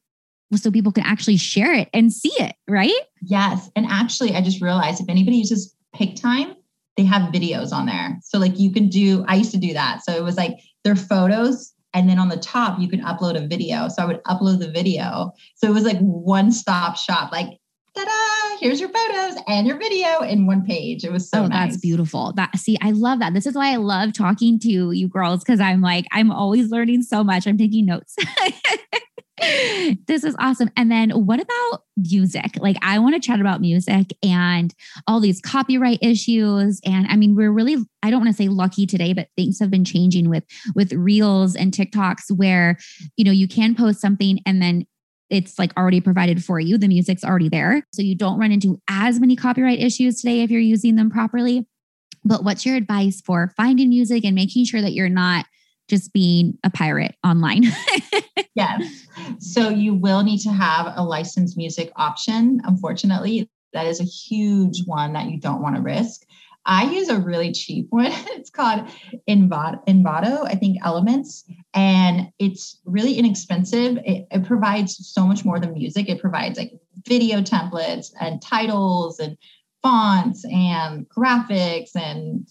so 0.56 0.72
people 0.72 0.92
can 0.92 1.06
actually 1.06 1.38
share 1.38 1.74
it 1.74 1.90
and 1.94 2.14
see 2.14 2.32
it, 2.40 2.56
right? 2.68 2.94
Yes. 3.22 3.70
And 3.76 3.86
actually, 3.88 4.36
I 4.36 4.42
just 4.42 4.62
realized 4.62 5.02
if 5.02 5.10
anybody 5.10 5.38
uses 5.38 5.76
Pic-Time, 5.94 6.56
they 6.98 7.04
have 7.04 7.34
videos 7.34 7.74
on 7.74 7.88
there. 7.88 8.20
So 8.24 8.38
like 8.38 8.58
you 8.58 8.72
can 8.72 8.88
do, 8.88 9.26
I 9.28 9.36
used 9.36 9.52
to 9.52 9.58
do 9.58 9.74
that. 9.74 10.04
So 10.04 10.14
it 10.14 10.24
was 10.24 10.38
like 10.38 10.58
their 10.84 10.96
photos 10.96 11.74
and 11.96 12.10
then 12.10 12.20
on 12.20 12.28
the 12.28 12.38
top, 12.38 12.78
you 12.80 12.90
can 12.90 13.02
upload 13.02 13.42
a 13.42 13.48
video. 13.48 13.88
So 13.88 14.04
I 14.04 14.06
would 14.06 14.22
upload 14.26 14.60
the 14.60 14.70
video. 14.70 15.32
So 15.56 15.68
it 15.68 15.74
was 15.74 15.86
like 15.86 15.98
one 16.00 16.52
stop 16.52 16.98
shop, 16.98 17.32
like, 17.32 17.48
ta-da, 17.96 18.58
here's 18.60 18.82
your 18.82 18.90
photos 18.90 19.42
and 19.48 19.66
your 19.66 19.78
video 19.78 20.20
in 20.20 20.46
one 20.46 20.66
page. 20.66 21.06
It 21.06 21.12
was 21.14 21.30
so 21.30 21.44
oh, 21.44 21.48
nice. 21.48 21.72
That's 21.72 21.82
beautiful. 21.82 22.34
That 22.34 22.58
see, 22.58 22.78
I 22.82 22.92
love 22.92 23.20
that. 23.20 23.34
This 23.34 23.46
is 23.46 23.56
why 23.56 23.72
I 23.72 23.78
love 23.78 24.12
talking 24.12 24.60
to 24.60 24.92
you 24.92 25.08
girls 25.08 25.40
because 25.40 25.62
I'm 25.62 25.80
like, 25.80 26.06
I'm 26.12 26.32
always 26.32 26.70
learning 26.70 27.04
so 27.04 27.24
much. 27.24 27.48
I'm 27.48 27.58
taking 27.58 27.86
notes. 27.86 28.16
this 30.08 30.24
is 30.24 30.36
awesome. 30.40 30.70
And 30.78 30.90
then 30.90 31.10
what 31.12 31.42
about 31.42 31.82
music? 31.98 32.58
Like, 32.58 32.78
I 32.82 33.00
want 33.00 33.16
to 33.16 33.20
chat 33.20 33.42
about 33.42 33.60
music 33.60 34.14
and 34.24 34.74
all 35.08 35.20
these 35.20 35.42
copyright 35.42 36.00
issues. 36.02 36.80
And 36.86 37.06
I 37.10 37.18
mean, 37.18 37.36
we're 37.36 37.52
really, 37.52 37.78
I 38.02 38.10
don't 38.10 38.22
want 38.22 38.36
to 38.36 38.44
say 38.44 38.48
lucky 38.48 38.86
today, 38.86 39.14
but 39.14 39.28
things 39.36 39.60
have 39.60 39.70
been 39.70 39.84
changing 39.84 40.30
with 40.30 40.44
with 40.74 40.94
reels 40.94 41.56
and 41.56 41.74
TikToks 41.74 42.32
where, 42.36 42.78
you 43.18 43.26
know, 43.26 43.32
you 43.32 43.48
can 43.48 43.76
post 43.76 44.00
something 44.00 44.40
and 44.46 44.62
then 44.62 44.86
it's 45.30 45.60
like 45.60 45.76
already 45.76 46.00
provided 46.00 46.44
for 46.44 46.60
you. 46.60 46.78
The 46.78 46.88
music's 46.88 47.24
already 47.24 47.50
there. 47.50 47.86
So 47.92 48.02
you 48.02 48.16
don't 48.16 48.40
run 48.40 48.52
into 48.52 48.80
as 48.88 49.20
many 49.20 49.36
copyright 49.36 49.80
issues 49.80 50.22
today 50.22 50.42
if 50.42 50.52
you're 50.52 50.62
using 50.62 50.96
them 50.96 51.10
properly. 51.10 51.68
But 52.24 52.44
what's 52.44 52.66
your 52.66 52.76
advice 52.76 53.22
for 53.22 53.54
finding 53.58 53.90
music 53.90 54.24
and 54.24 54.34
making 54.34 54.66
sure 54.66 54.82
that 54.82 54.94
you're 54.94 55.10
not 55.10 55.46
just 55.88 56.14
being 56.14 56.58
a 56.64 56.70
pirate 56.70 57.16
online? 57.24 57.64
yes. 58.56 59.08
So 59.40 59.70
you 59.70 59.94
will 59.94 60.24
need 60.24 60.40
to 60.40 60.52
have 60.52 60.94
a 60.96 61.04
licensed 61.04 61.58
music 61.58 61.92
option. 61.96 62.62
Unfortunately, 62.64 63.50
that 63.74 63.88
is 63.88 64.00
a 64.00 64.06
huge 64.06 64.86
one 64.86 65.14
that 65.14 65.30
you 65.30 65.40
don't 65.40 65.62
want 65.62 65.76
to 65.76 65.82
risk. 65.82 66.22
I 66.66 66.92
use 66.92 67.10
a 67.10 67.20
really 67.20 67.52
cheap 67.52 67.88
one. 67.90 68.12
It's 68.36 68.50
called 68.50 68.88
Envato, 69.30 70.46
I 70.46 70.56
think 70.56 70.78
Elements, 70.84 71.44
and 71.74 72.32
it's 72.40 72.80
really 72.86 73.16
inexpensive. 73.16 73.98
It, 73.98 74.28
it, 74.32 74.46
provides 74.46 74.98
so 75.08 75.26
much 75.26 75.46
more 75.46 75.60
than 75.60 75.74
music. 75.74 76.10
It 76.10 76.22
provides 76.22 76.58
like 76.58 76.72
video 77.08 77.42
templates 77.42 78.12
and 78.20 78.42
titles 78.42 79.20
and 79.20 79.38
fonts 79.84 80.44
and 80.52 81.08
graphics 81.10 81.96
and 81.96 82.48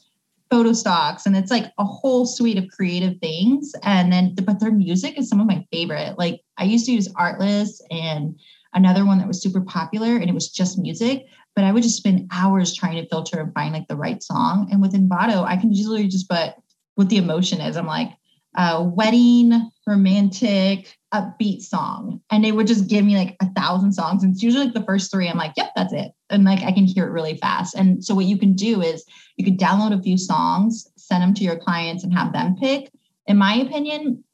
photo 0.51 0.73
stocks 0.73 1.27
and 1.27 1.37
it's 1.37 1.51
like 1.51 1.73
a 1.79 1.85
whole 1.85 2.27
suite 2.27 2.59
of 2.59 2.69
creative 2.69 3.19
things 3.19 3.73
and 3.83 4.13
then 4.13 4.35
but 4.45 4.61
their 4.61 4.71
music 4.71 5.19
is 5.19 5.29
some 5.29 5.41
of 5.41 5.47
my 5.47 5.65
favorite. 5.73 6.19
Like 6.19 6.41
i 6.59 6.65
used 6.65 6.87
to 6.87 6.93
use 6.93 7.13
artlist 7.15 7.81
and 7.91 8.39
another 8.75 9.05
one 9.05 9.19
that 9.19 9.29
was 9.29 9.43
super 9.43 9.61
popular 9.61 10.17
and 10.17 10.29
it 10.29 10.35
was 10.35 10.51
just 10.51 10.79
music 10.79 11.27
but 11.55 11.65
i 11.65 11.73
would 11.73 11.83
just 11.83 11.97
spend 11.97 12.29
hours 12.33 12.75
trying 12.75 12.97
to 12.97 13.09
filter 13.09 13.41
and 13.41 13.55
find 13.55 13.73
like 13.73 13.89
the 13.89 13.97
right 13.97 14.23
song 14.23 14.69
and 14.71 14.83
with 14.83 14.93
envato 14.93 15.45
i 15.45 15.57
can 15.57 15.73
usually 15.73 16.07
just 16.09 16.29
put 16.29 16.55
what 16.97 17.09
the 17.09 17.17
emotion 17.17 17.61
is 17.61 17.77
i'm 17.77 17.87
like 17.87 18.11
uh, 18.57 18.89
wedding, 18.95 19.71
romantic, 19.87 20.97
upbeat 21.13 21.63
song. 21.63 22.21
And 22.31 22.45
they 22.45 22.53
would 22.53 22.67
just 22.67 22.89
give 22.89 23.05
me 23.05 23.17
like 23.17 23.37
a 23.41 23.51
thousand 23.53 23.93
songs. 23.93 24.23
And 24.23 24.33
it's 24.33 24.43
usually 24.43 24.65
like 24.65 24.75
the 24.75 24.85
first 24.85 25.11
three. 25.11 25.29
I'm 25.29 25.37
like, 25.37 25.53
yep, 25.57 25.71
that's 25.77 25.93
it. 25.93 26.13
And 26.31 26.45
like 26.45 26.63
I 26.63 26.73
can 26.73 26.85
hear 26.85 27.07
it 27.07 27.13
really 27.13 27.37
fast. 27.37 27.75
And 27.75 28.05
so 28.05 28.15
what 28.15 28.27
you 28.27 28.39
can 28.39 28.55
do 28.55 28.83
is 28.83 29.05
you 29.37 29.45
could 29.45 29.59
download 29.59 29.99
a 29.99 30.03
few 30.03 30.19
songs, 30.19 30.89
send 30.97 31.23
them 31.23 31.35
to 31.35 31.45
your 31.45 31.57
clients 31.57 32.05
and 32.05 32.13
have 32.13 32.33
them 32.33 32.57
pick. 32.57 32.91
In 33.27 33.37
my 33.37 33.55
opinion, 33.55 34.25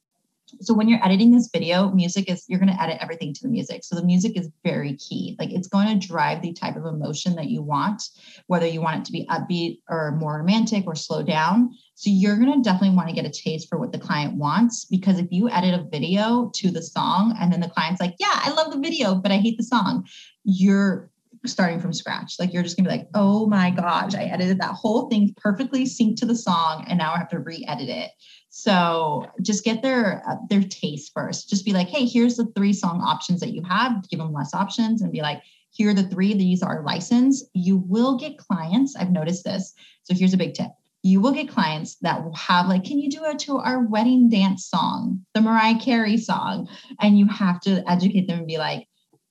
so 0.61 0.75
when 0.75 0.89
you're 0.89 1.05
editing 1.05 1.31
this 1.31 1.49
video 1.53 1.91
music 1.91 2.31
is 2.31 2.45
you're 2.49 2.59
going 2.59 2.73
to 2.73 2.83
edit 2.83 2.99
everything 3.01 3.33
to 3.35 3.43
the 3.43 3.49
music. 3.49 3.85
So 3.85 3.95
the 3.97 4.05
music 4.05 4.37
is 4.37 4.51
very 4.65 4.97
key. 4.97 5.37
Like 5.39 5.51
it's 5.53 5.69
going 5.69 5.89
to 5.89 6.07
drive 6.07 6.43
the 6.43 6.53
type 6.53 6.77
of 6.77 6.87
emotion 6.87 7.37
that 7.37 7.47
you 7.47 7.63
want 7.63 8.03
whether 8.47 8.67
you 8.67 8.81
want 8.81 9.01
it 9.01 9.05
to 9.05 9.13
be 9.13 9.27
upbeat 9.27 9.81
or 9.89 10.13
more 10.13 10.39
romantic 10.39 10.87
or 10.87 10.95
slow 10.95 11.23
down. 11.23 11.71
So 11.95 12.11
you're 12.11 12.37
going 12.37 12.53
to 12.53 12.63
definitely 12.63 12.97
want 12.97 13.09
to 13.09 13.15
get 13.15 13.27
a 13.27 13.31
taste 13.31 13.69
for 13.69 13.79
what 13.79 13.93
the 13.93 13.99
client 13.99 14.35
wants 14.35 14.85
because 14.85 15.19
if 15.19 15.27
you 15.31 15.49
edit 15.51 15.79
a 15.79 15.85
video 15.91 16.51
to 16.55 16.71
the 16.71 16.83
song 16.83 17.37
and 17.39 17.53
then 17.53 17.61
the 17.61 17.69
client's 17.69 18.01
like 18.01 18.15
yeah 18.19 18.33
i 18.33 18.51
love 18.51 18.73
the 18.73 18.79
video 18.79 19.15
but 19.15 19.31
i 19.31 19.37
hate 19.37 19.57
the 19.57 19.63
song 19.63 20.07
you're 20.45 21.10
starting 21.47 21.81
from 21.81 21.93
scratch. 21.93 22.35
Like 22.39 22.53
you're 22.53 22.63
just 22.63 22.77
gonna 22.77 22.89
be 22.89 22.97
like, 22.97 23.09
oh 23.15 23.47
my 23.47 23.71
gosh, 23.71 24.15
I 24.15 24.25
edited 24.25 24.61
that 24.61 24.75
whole 24.75 25.09
thing 25.09 25.35
perfectly 25.37 25.85
synced 25.85 26.17
to 26.17 26.27
the 26.27 26.37
song, 26.37 26.85
and 26.89 26.99
now 26.99 27.13
I 27.13 27.19
have 27.19 27.31
to 27.31 27.39
re-edit 27.39 27.89
it. 27.89 28.11
So 28.51 29.27
just 29.41 29.65
get 29.65 29.83
their 29.83 30.23
uh, 30.29 30.37
their 30.49 30.63
taste 30.63 31.13
first. 31.15 31.49
Just 31.49 31.65
be 31.65 31.73
like, 31.73 31.89
hey, 31.89 32.05
here's 32.05 32.37
the 32.37 32.47
three 32.57 32.73
song 32.73 33.01
options 33.01 33.41
that 33.41 33.53
you 33.53 33.63
have. 33.63 34.09
Give 34.09 34.19
them 34.19 34.33
less 34.33 34.53
options 34.53 35.03
and 35.03 35.13
be 35.13 35.23
like, 35.23 35.43
here 35.71 35.91
are 35.91 35.95
the 35.95 36.03
three. 36.03 36.35
These 36.35 36.63
are 36.63 36.83
licensed. 36.85 37.47
You 37.55 37.79
will 37.79 38.19
get 38.19 38.39
clients. 38.39 38.97
I've 38.97 39.13
noticed 39.13 39.45
this. 39.45 39.73
So 40.03 40.15
here's 40.15 40.35
a 40.35 40.39
big 40.39 40.55
tip. 40.55 40.71
You 41.03 41.21
will 41.21 41.33
get 41.33 41.49
clients 41.49 41.97
that 42.03 42.23
will 42.23 42.35
have 42.35 42.67
like, 42.67 42.85
can 42.85 42.99
you 42.99 43.09
do 43.09 43.25
it 43.25 43.39
to 43.41 43.57
our 43.57 43.87
wedding 43.87 44.29
dance 44.29 44.67
song, 44.67 45.25
the 45.33 45.41
Mariah 45.41 45.79
Carey 45.79 46.19
song? 46.19 46.69
And 47.01 47.19
you 47.19 47.27
have 47.29 47.61
to 47.61 47.83
educate 47.89 48.27
them 48.27 48.41
and 48.41 48.47
be 48.47 48.59
like, 48.59 48.87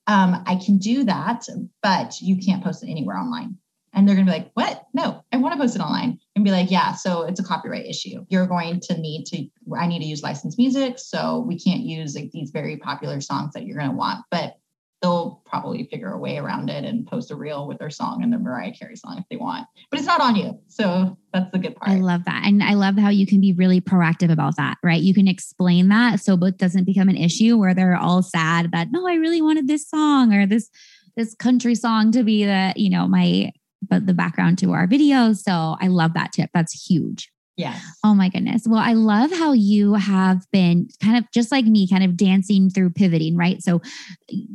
um, 0.06 0.42
I 0.46 0.56
can 0.56 0.78
do 0.78 1.04
that, 1.04 1.46
but 1.82 2.20
you 2.20 2.36
can't 2.38 2.64
post 2.64 2.82
it 2.82 2.90
anywhere 2.90 3.16
online. 3.16 3.56
And 3.92 4.06
they're 4.06 4.14
going 4.14 4.26
to 4.26 4.32
be 4.32 4.38
like, 4.38 4.50
what? 4.54 4.86
No, 4.94 5.24
I 5.32 5.36
want 5.38 5.52
to 5.52 5.58
post 5.58 5.74
it 5.74 5.82
online. 5.82 6.18
And 6.36 6.44
be 6.44 6.52
like, 6.52 6.70
yeah, 6.70 6.94
so 6.94 7.22
it's 7.22 7.40
a 7.40 7.44
copyright 7.44 7.86
issue. 7.86 8.24
You're 8.28 8.46
going 8.46 8.80
to 8.80 8.96
need 8.96 9.24
to, 9.26 9.46
I 9.76 9.86
need 9.88 9.98
to 9.98 10.04
use 10.04 10.22
licensed 10.22 10.58
music. 10.58 10.98
So 10.98 11.40
we 11.40 11.58
can't 11.58 11.80
use 11.80 12.14
like 12.14 12.30
these 12.30 12.50
very 12.50 12.76
popular 12.76 13.20
songs 13.20 13.52
that 13.54 13.64
you're 13.64 13.76
going 13.76 13.90
to 13.90 13.96
want. 13.96 14.24
But 14.30 14.59
they'll 15.02 15.42
probably 15.46 15.84
figure 15.84 16.12
a 16.12 16.18
way 16.18 16.36
around 16.36 16.68
it 16.68 16.84
and 16.84 17.06
post 17.06 17.30
a 17.30 17.36
reel 17.36 17.66
with 17.66 17.78
their 17.78 17.90
song 17.90 18.22
and 18.22 18.32
their 18.32 18.40
Mariah 18.40 18.72
Carey 18.72 18.96
song 18.96 19.16
if 19.18 19.24
they 19.30 19.36
want. 19.36 19.66
But 19.90 19.98
it's 19.98 20.06
not 20.06 20.20
on 20.20 20.36
you. 20.36 20.58
So 20.68 21.16
that's 21.32 21.50
the 21.52 21.58
good 21.58 21.74
part. 21.76 21.90
I 21.90 21.96
love 21.96 22.24
that. 22.26 22.42
And 22.44 22.62
I 22.62 22.74
love 22.74 22.98
how 22.98 23.08
you 23.08 23.26
can 23.26 23.40
be 23.40 23.52
really 23.52 23.80
proactive 23.80 24.30
about 24.30 24.56
that, 24.56 24.76
right? 24.82 25.00
You 25.00 25.14
can 25.14 25.26
explain 25.26 25.88
that 25.88 26.20
so 26.20 26.34
it 26.44 26.58
doesn't 26.58 26.84
become 26.84 27.08
an 27.08 27.16
issue 27.16 27.56
where 27.56 27.74
they're 27.74 27.96
all 27.96 28.22
sad 28.22 28.72
that 28.72 28.88
no, 28.90 29.08
I 29.08 29.14
really 29.14 29.40
wanted 29.40 29.66
this 29.66 29.88
song 29.88 30.34
or 30.34 30.46
this 30.46 30.68
this 31.16 31.34
country 31.34 31.74
song 31.74 32.12
to 32.12 32.22
be 32.22 32.44
the, 32.44 32.72
you 32.76 32.90
know, 32.90 33.08
my 33.08 33.50
but 33.82 34.06
the 34.06 34.14
background 34.14 34.58
to 34.58 34.72
our 34.72 34.86
videos. 34.86 35.38
So 35.38 35.76
I 35.80 35.88
love 35.88 36.14
that 36.14 36.32
tip. 36.32 36.50
That's 36.52 36.86
huge. 36.86 37.30
Yes. 37.56 37.84
Oh 38.02 38.14
my 38.14 38.30
goodness. 38.30 38.62
Well, 38.66 38.80
I 38.80 38.94
love 38.94 39.30
how 39.32 39.52
you 39.52 39.94
have 39.94 40.46
been 40.50 40.88
kind 41.02 41.18
of 41.18 41.30
just 41.32 41.52
like 41.52 41.66
me, 41.66 41.86
kind 41.86 42.02
of 42.02 42.16
dancing 42.16 42.70
through 42.70 42.90
pivoting, 42.90 43.36
right? 43.36 43.62
So, 43.62 43.82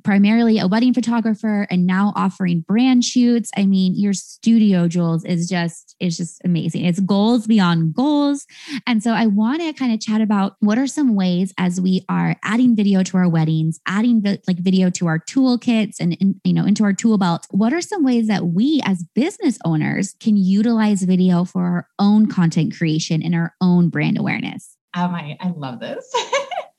primarily 0.03 0.57
a 0.57 0.67
wedding 0.67 0.93
photographer 0.93 1.67
and 1.69 1.85
now 1.85 2.13
offering 2.15 2.61
brand 2.67 3.03
shoots. 3.03 3.51
I 3.57 3.65
mean, 3.65 3.93
your 3.95 4.13
studio, 4.13 4.87
Jules, 4.87 5.23
is 5.25 5.47
just 5.47 5.95
is 5.99 6.17
just 6.17 6.41
amazing. 6.43 6.85
It's 6.85 6.99
goals 6.99 7.45
beyond 7.45 7.93
goals. 7.93 8.45
And 8.87 9.03
so 9.03 9.11
I 9.11 9.27
want 9.27 9.61
to 9.61 9.73
kind 9.73 9.93
of 9.93 9.99
chat 9.99 10.21
about 10.21 10.55
what 10.59 10.77
are 10.77 10.87
some 10.87 11.15
ways 11.15 11.53
as 11.57 11.79
we 11.79 12.03
are 12.09 12.35
adding 12.43 12.75
video 12.75 13.03
to 13.03 13.17
our 13.17 13.29
weddings, 13.29 13.79
adding 13.87 14.23
like 14.47 14.57
video 14.57 14.89
to 14.91 15.07
our 15.07 15.19
toolkits 15.19 15.95
and, 15.99 16.17
you 16.43 16.53
know 16.53 16.65
into 16.65 16.83
our 16.83 16.93
tool 16.93 17.17
belt. 17.17 17.45
What 17.51 17.73
are 17.73 17.81
some 17.81 18.03
ways 18.03 18.27
that 18.27 18.47
we 18.47 18.81
as 18.83 19.03
business 19.13 19.59
owners 19.63 20.15
can 20.19 20.37
utilize 20.37 21.03
video 21.03 21.43
for 21.45 21.61
our 21.61 21.87
own 21.99 22.27
content 22.27 22.75
creation? 22.75 22.94
Creation 22.95 23.21
and 23.23 23.35
our 23.35 23.53
own 23.61 23.89
brand 23.89 24.17
awareness? 24.17 24.77
Oh 24.95 25.07
I 25.07 25.53
love 25.57 25.79
this. 25.79 26.09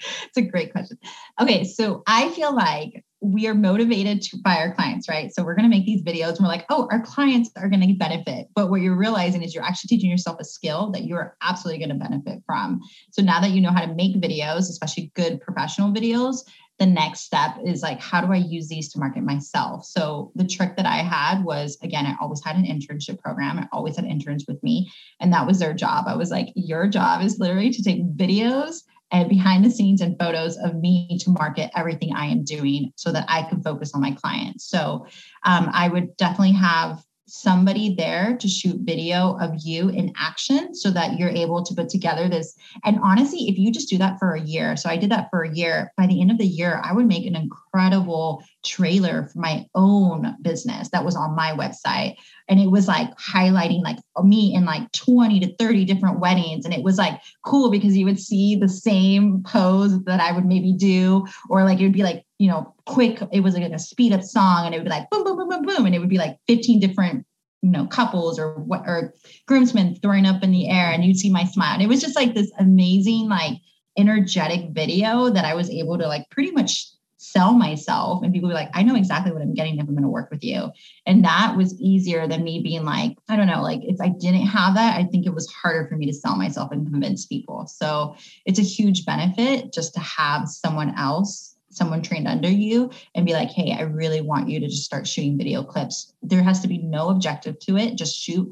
it's 0.01 0.37
a 0.37 0.43
great 0.43 0.73
question. 0.73 0.99
Okay, 1.41 1.65
so 1.65 2.03
I 2.07 2.31
feel 2.31 2.55
like 2.55 3.05
we 3.21 3.47
are 3.47 3.55
motivated 3.55 4.23
to, 4.23 4.39
by 4.43 4.57
our 4.57 4.75
clients, 4.75 5.09
right? 5.09 5.35
So 5.35 5.43
we're 5.43 5.55
going 5.55 5.69
to 5.69 5.75
make 5.75 5.85
these 5.85 6.03
videos 6.03 6.37
and 6.37 6.41
we're 6.41 6.49
like, 6.49 6.67
oh, 6.71 6.87
our 6.91 7.01
clients 7.01 7.51
are 7.57 7.69
going 7.69 7.81
to 7.81 7.93
benefit. 7.95 8.47
But 8.55 8.71
what 8.71 8.81
you're 8.83 8.97
realizing 8.97 9.43
is 9.43 9.55
you're 9.55 9.65
actually 9.65 9.89
teaching 9.89 10.11
yourself 10.11 10.39
a 10.41 10.45
skill 10.45 10.91
that 10.93 11.05
you're 11.05 11.37
absolutely 11.43 11.85
going 11.85 11.99
to 11.99 12.09
benefit 12.09 12.43
from. 12.47 12.81
So 13.13 13.23
now 13.23 13.41
that 13.41 13.51
you 13.51 13.61
know 13.61 13.73
how 13.73 13.85
to 13.85 13.95
make 13.95 14.17
videos, 14.17 14.71
especially 14.71 15.13
good 15.15 15.41
professional 15.41 15.93
videos, 15.93 16.45
the 16.79 16.87
next 16.87 17.21
step 17.21 17.57
is 17.65 17.83
like, 17.83 18.01
how 18.01 18.21
do 18.21 18.33
I 18.33 18.37
use 18.37 18.69
these 18.69 18.91
to 18.93 18.99
market 18.99 19.23
myself? 19.23 19.85
So 19.85 20.31
the 20.35 20.47
trick 20.47 20.77
that 20.77 20.87
I 20.87 20.99
had 20.99 21.43
was 21.43 21.79
again, 21.83 22.07
I 22.07 22.17
always 22.21 22.45
had 22.45 22.57
an 22.57 22.65
internship 22.65 23.19
program. 23.19 23.59
I 23.59 23.67
always 23.73 23.97
had 23.97 24.05
interns 24.05 24.45
with 24.47 24.63
me, 24.63 24.91
and 25.21 25.33
that 25.33 25.47
was 25.47 25.59
their 25.59 25.73
job. 25.73 26.05
I 26.07 26.17
was 26.17 26.31
like, 26.31 26.49
your 26.55 26.87
job 26.87 27.23
is 27.23 27.39
literally 27.39 27.71
to 27.71 27.83
take 27.83 28.05
videos 28.17 28.83
and 29.13 29.29
behind 29.29 29.65
the 29.65 29.71
scenes 29.71 30.01
and 30.01 30.19
photos 30.19 30.57
of 30.59 30.75
me 30.75 31.19
to 31.21 31.31
market 31.31 31.71
everything 31.77 32.15
I 32.15 32.27
am 32.27 32.43
doing 32.45 32.93
so 32.97 33.13
that 33.13 33.25
I 33.29 33.43
can 33.43 33.63
focus 33.63 33.95
on 33.95 34.01
my 34.01 34.11
clients. 34.11 34.69
So 34.69 35.07
um, 35.45 35.71
I 35.73 35.89
would 35.89 36.17
definitely 36.17 36.55
have 36.55 37.05
somebody 37.29 37.95
there 37.95 38.37
to 38.37 38.49
shoot 38.49 38.81
video 38.81 39.37
of 39.41 39.51
you 39.63 39.89
in 39.89 40.13
action 40.17 40.75
so 40.75 40.91
that 40.91 41.19
you're 41.19 41.31
able 41.31 41.63
to 41.65 41.75
put 41.75 41.89
together 41.89 42.29
this. 42.29 42.55
And 42.85 42.99
honestly, 43.03 43.49
if 43.49 43.59
you 43.59 43.73
just 43.73 43.89
do 43.89 43.99
that 43.99 44.19
for 44.19 44.35
a 44.35 44.41
year, 44.41 44.77
so 44.77 44.89
I 44.89 44.97
did 44.97 45.11
that 45.11 45.29
for 45.31 45.43
a 45.43 45.55
year, 45.55 45.93
by 45.97 46.07
the 46.07 46.21
end 46.21 46.31
of 46.31 46.39
the 46.39 46.47
year, 46.47 46.81
I 46.85 46.93
would 46.93 47.07
make 47.07 47.27
an 47.27 47.37
incredible 47.37 48.45
trailer 48.65 49.25
for 49.25 49.39
my 49.39 49.67
own 49.75 50.37
business 50.43 50.89
that 50.91 51.05
was 51.05 51.17
on 51.17 51.35
my 51.35 51.53
website. 51.53 52.17
And 52.49 52.61
it 52.61 52.71
was 52.71 52.87
like 52.87 53.11
highlighting 53.19 53.83
like 53.83 53.99
me 54.23 54.55
in 54.55 54.65
like 54.65 54.91
20 54.93 55.41
to 55.41 55.57
30 55.57 55.85
different 55.85 56.21
weddings. 56.21 56.65
And 56.65 56.75
it 56.75 56.83
was 56.83 56.99
like 56.99 57.21
cool 57.45 57.71
because 57.71 57.97
you 57.97 58.05
would 58.05 58.21
see 58.21 58.57
the 58.57 58.69
same 58.69 59.43
pose 59.43 60.03
that 60.05 60.21
I 60.21 60.33
would 60.33 60.45
maybe 60.45 60.73
do, 60.73 61.27
or 61.49 61.65
like 61.65 61.81
it 61.81 61.85
would 61.85 61.93
be 61.93 62.03
like 62.03 62.26
you 62.39 62.49
know, 62.49 62.75
quick. 62.85 63.21
It 63.33 63.41
was 63.41 63.55
like 63.55 63.71
a 63.71 63.79
speed 63.79 64.13
up 64.13 64.23
song, 64.23 64.67
and 64.67 64.75
it 64.75 64.79
would 64.79 64.85
be 64.85 64.91
like 64.91 65.09
boom, 65.11 65.25
boom, 65.25 65.37
boom, 65.37 65.49
boom, 65.49 65.63
boom, 65.63 65.87
and 65.87 65.95
it 65.95 65.99
would 65.99 66.09
be 66.09 66.19
like 66.19 66.39
15 66.47 66.81
different, 66.81 67.27
you 67.63 67.71
know, 67.71 67.87
couples 67.87 68.39
or 68.39 68.55
what 68.61 68.83
or 68.87 69.15
groomsmen 69.47 69.97
throwing 69.97 70.27
up 70.27 70.43
in 70.43 70.51
the 70.51 70.69
air, 70.69 70.91
and 70.91 71.05
you'd 71.05 71.19
see 71.19 71.31
my 71.31 71.45
smile. 71.45 71.75
And 71.75 71.83
it 71.83 71.89
was 71.89 72.01
just 72.01 72.17
like 72.17 72.35
this 72.35 72.51
amazing, 72.59 73.29
like 73.29 73.59
energetic 73.99 74.71
video 74.73 75.31
that 75.31 75.45
I 75.45 75.55
was 75.55 75.71
able 75.71 75.99
to 75.99 76.07
like 76.07 76.29
pretty 76.31 76.51
much 76.51 76.87
sell 77.19 77.55
myself 77.55 78.23
and 78.23 78.33
people 78.33 78.49
were 78.49 78.55
like 78.55 78.69
i 78.75 78.83
know 78.83 78.95
exactly 78.95 79.33
what 79.33 79.41
i'm 79.41 79.55
getting 79.55 79.79
if 79.79 79.89
i'm 79.89 79.95
going 79.95 80.03
to 80.03 80.09
work 80.09 80.31
with 80.31 80.45
you 80.45 80.71
and 81.07 81.25
that 81.25 81.57
was 81.57 81.79
easier 81.81 82.29
than 82.29 82.45
me 82.45 82.61
being 82.63 82.85
like 82.85 83.17
i 83.31 83.37
don't 83.37 83.47
know 83.47 83.63
like 83.63 83.81
if 83.85 83.97
i 84.03 84.09
didn't 84.09 84.47
have 84.47 84.75
that 84.75 84.99
i 84.99 85.05
think 85.05 85.25
it 85.25 85.35
was 85.35 85.51
harder 85.51 85.89
for 85.89 85.97
me 85.97 86.05
to 86.05 86.13
sell 86.13 86.37
myself 86.37 86.71
and 86.73 86.91
convince 86.91 87.25
people 87.25 87.67
so 87.67 88.15
it's 88.45 88.59
a 88.59 88.63
huge 88.63 89.07
benefit 89.07 89.73
just 89.73 89.95
to 89.95 90.01
have 90.01 90.47
someone 90.47 90.95
else 90.99 91.56
someone 91.77 92.01
trained 92.01 92.27
under 92.27 92.51
you 92.51 92.91
and 93.15 93.27
be 93.27 93.35
like, 93.35 93.51
hey, 93.51 93.73
I 93.73 93.83
really 93.83 94.23
want 94.23 94.49
you 94.49 94.59
to 94.61 94.67
just 94.67 94.85
start 94.85 95.07
shooting 95.07 95.37
video 95.37 95.63
clips. 95.63 96.15
There 96.23 96.43
has 96.43 96.61
to 96.61 96.69
be 96.69 96.79
no 96.79 97.11
objective 97.11 97.59
to 97.61 97.77
it. 97.77 97.97
Just 97.97 98.19
shoot 98.19 98.51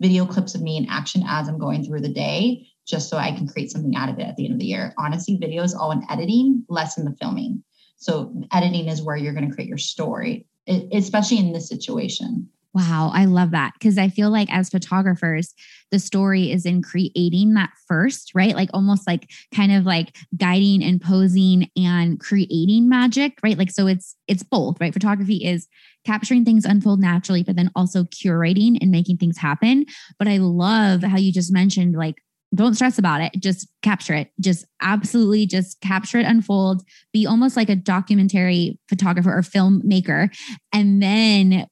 video 0.00 0.26
clips 0.26 0.54
of 0.54 0.60
me 0.60 0.76
in 0.76 0.88
action 0.88 1.24
as 1.26 1.48
I'm 1.48 1.58
going 1.58 1.82
through 1.82 2.02
the 2.02 2.08
day, 2.08 2.68
just 2.86 3.08
so 3.08 3.16
I 3.16 3.32
can 3.32 3.48
create 3.48 3.70
something 3.70 3.96
out 3.96 4.10
of 4.10 4.18
it 4.18 4.26
at 4.26 4.36
the 4.36 4.44
end 4.44 4.54
of 4.54 4.60
the 4.60 4.66
year. 4.66 4.94
Honestly, 4.98 5.36
video 5.36 5.62
is 5.62 5.74
all 5.74 5.92
in 5.92 6.04
editing, 6.10 6.64
less 6.68 6.98
in 6.98 7.04
the 7.04 7.16
filming. 7.20 7.64
So 7.96 8.32
editing 8.52 8.86
is 8.86 9.02
where 9.02 9.16
you're 9.16 9.32
going 9.32 9.48
to 9.48 9.54
create 9.54 9.68
your 9.68 9.78
story, 9.78 10.46
especially 10.68 11.38
in 11.38 11.52
this 11.52 11.68
situation. 11.68 12.48
Wow, 12.74 13.10
I 13.14 13.24
love 13.24 13.52
that 13.52 13.72
because 13.78 13.96
I 13.96 14.08
feel 14.08 14.30
like 14.30 14.52
as 14.52 14.68
photographers, 14.68 15.54
the 15.90 15.98
story 15.98 16.52
is 16.52 16.66
in 16.66 16.82
creating 16.82 17.54
that 17.54 17.70
first, 17.86 18.32
right? 18.34 18.54
Like 18.54 18.68
almost 18.74 19.06
like 19.06 19.30
kind 19.54 19.72
of 19.72 19.86
like 19.86 20.16
guiding 20.36 20.84
and 20.84 21.00
posing 21.00 21.70
and 21.76 22.20
creating 22.20 22.88
magic, 22.88 23.38
right? 23.42 23.56
Like 23.56 23.70
so 23.70 23.86
it's 23.86 24.16
it's 24.28 24.42
both, 24.42 24.80
right? 24.80 24.92
Photography 24.92 25.44
is 25.44 25.66
capturing 26.04 26.44
things 26.44 26.66
unfold 26.66 27.00
naturally, 27.00 27.42
but 27.42 27.56
then 27.56 27.70
also 27.74 28.04
curating 28.04 28.76
and 28.80 28.90
making 28.90 29.16
things 29.16 29.38
happen. 29.38 29.86
But 30.18 30.28
I 30.28 30.36
love 30.36 31.02
how 31.02 31.16
you 31.16 31.32
just 31.32 31.52
mentioned 31.52 31.96
like 31.96 32.16
don't 32.54 32.74
stress 32.74 32.98
about 32.98 33.20
it 33.20 33.30
just 33.40 33.68
capture 33.82 34.14
it 34.14 34.30
just 34.40 34.64
absolutely 34.80 35.44
just 35.44 35.78
capture 35.82 36.18
it 36.18 36.24
unfold 36.24 36.82
be 37.12 37.26
almost 37.26 37.58
like 37.58 37.68
a 37.68 37.76
documentary 37.76 38.78
photographer 38.88 39.36
or 39.36 39.42
filmmaker 39.42 40.34
and 40.72 41.02
then 41.02 41.66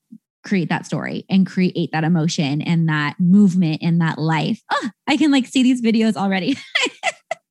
create 0.47 0.69
that 0.69 0.87
story 0.87 1.27
and 1.29 1.47
create 1.47 1.91
that 1.93 2.05
emotion 2.05 2.63
and 2.63 2.89
that 2.89 3.17
movement 3.19 3.83
and 3.83 4.01
that 4.01 4.19
life. 4.19 4.63
Oh, 4.71 4.91
I 5.07 5.17
can 5.17 5.31
like 5.31 5.47
see 5.47 5.63
these 5.63 5.83
videos 5.83 6.17
already. 6.17 6.57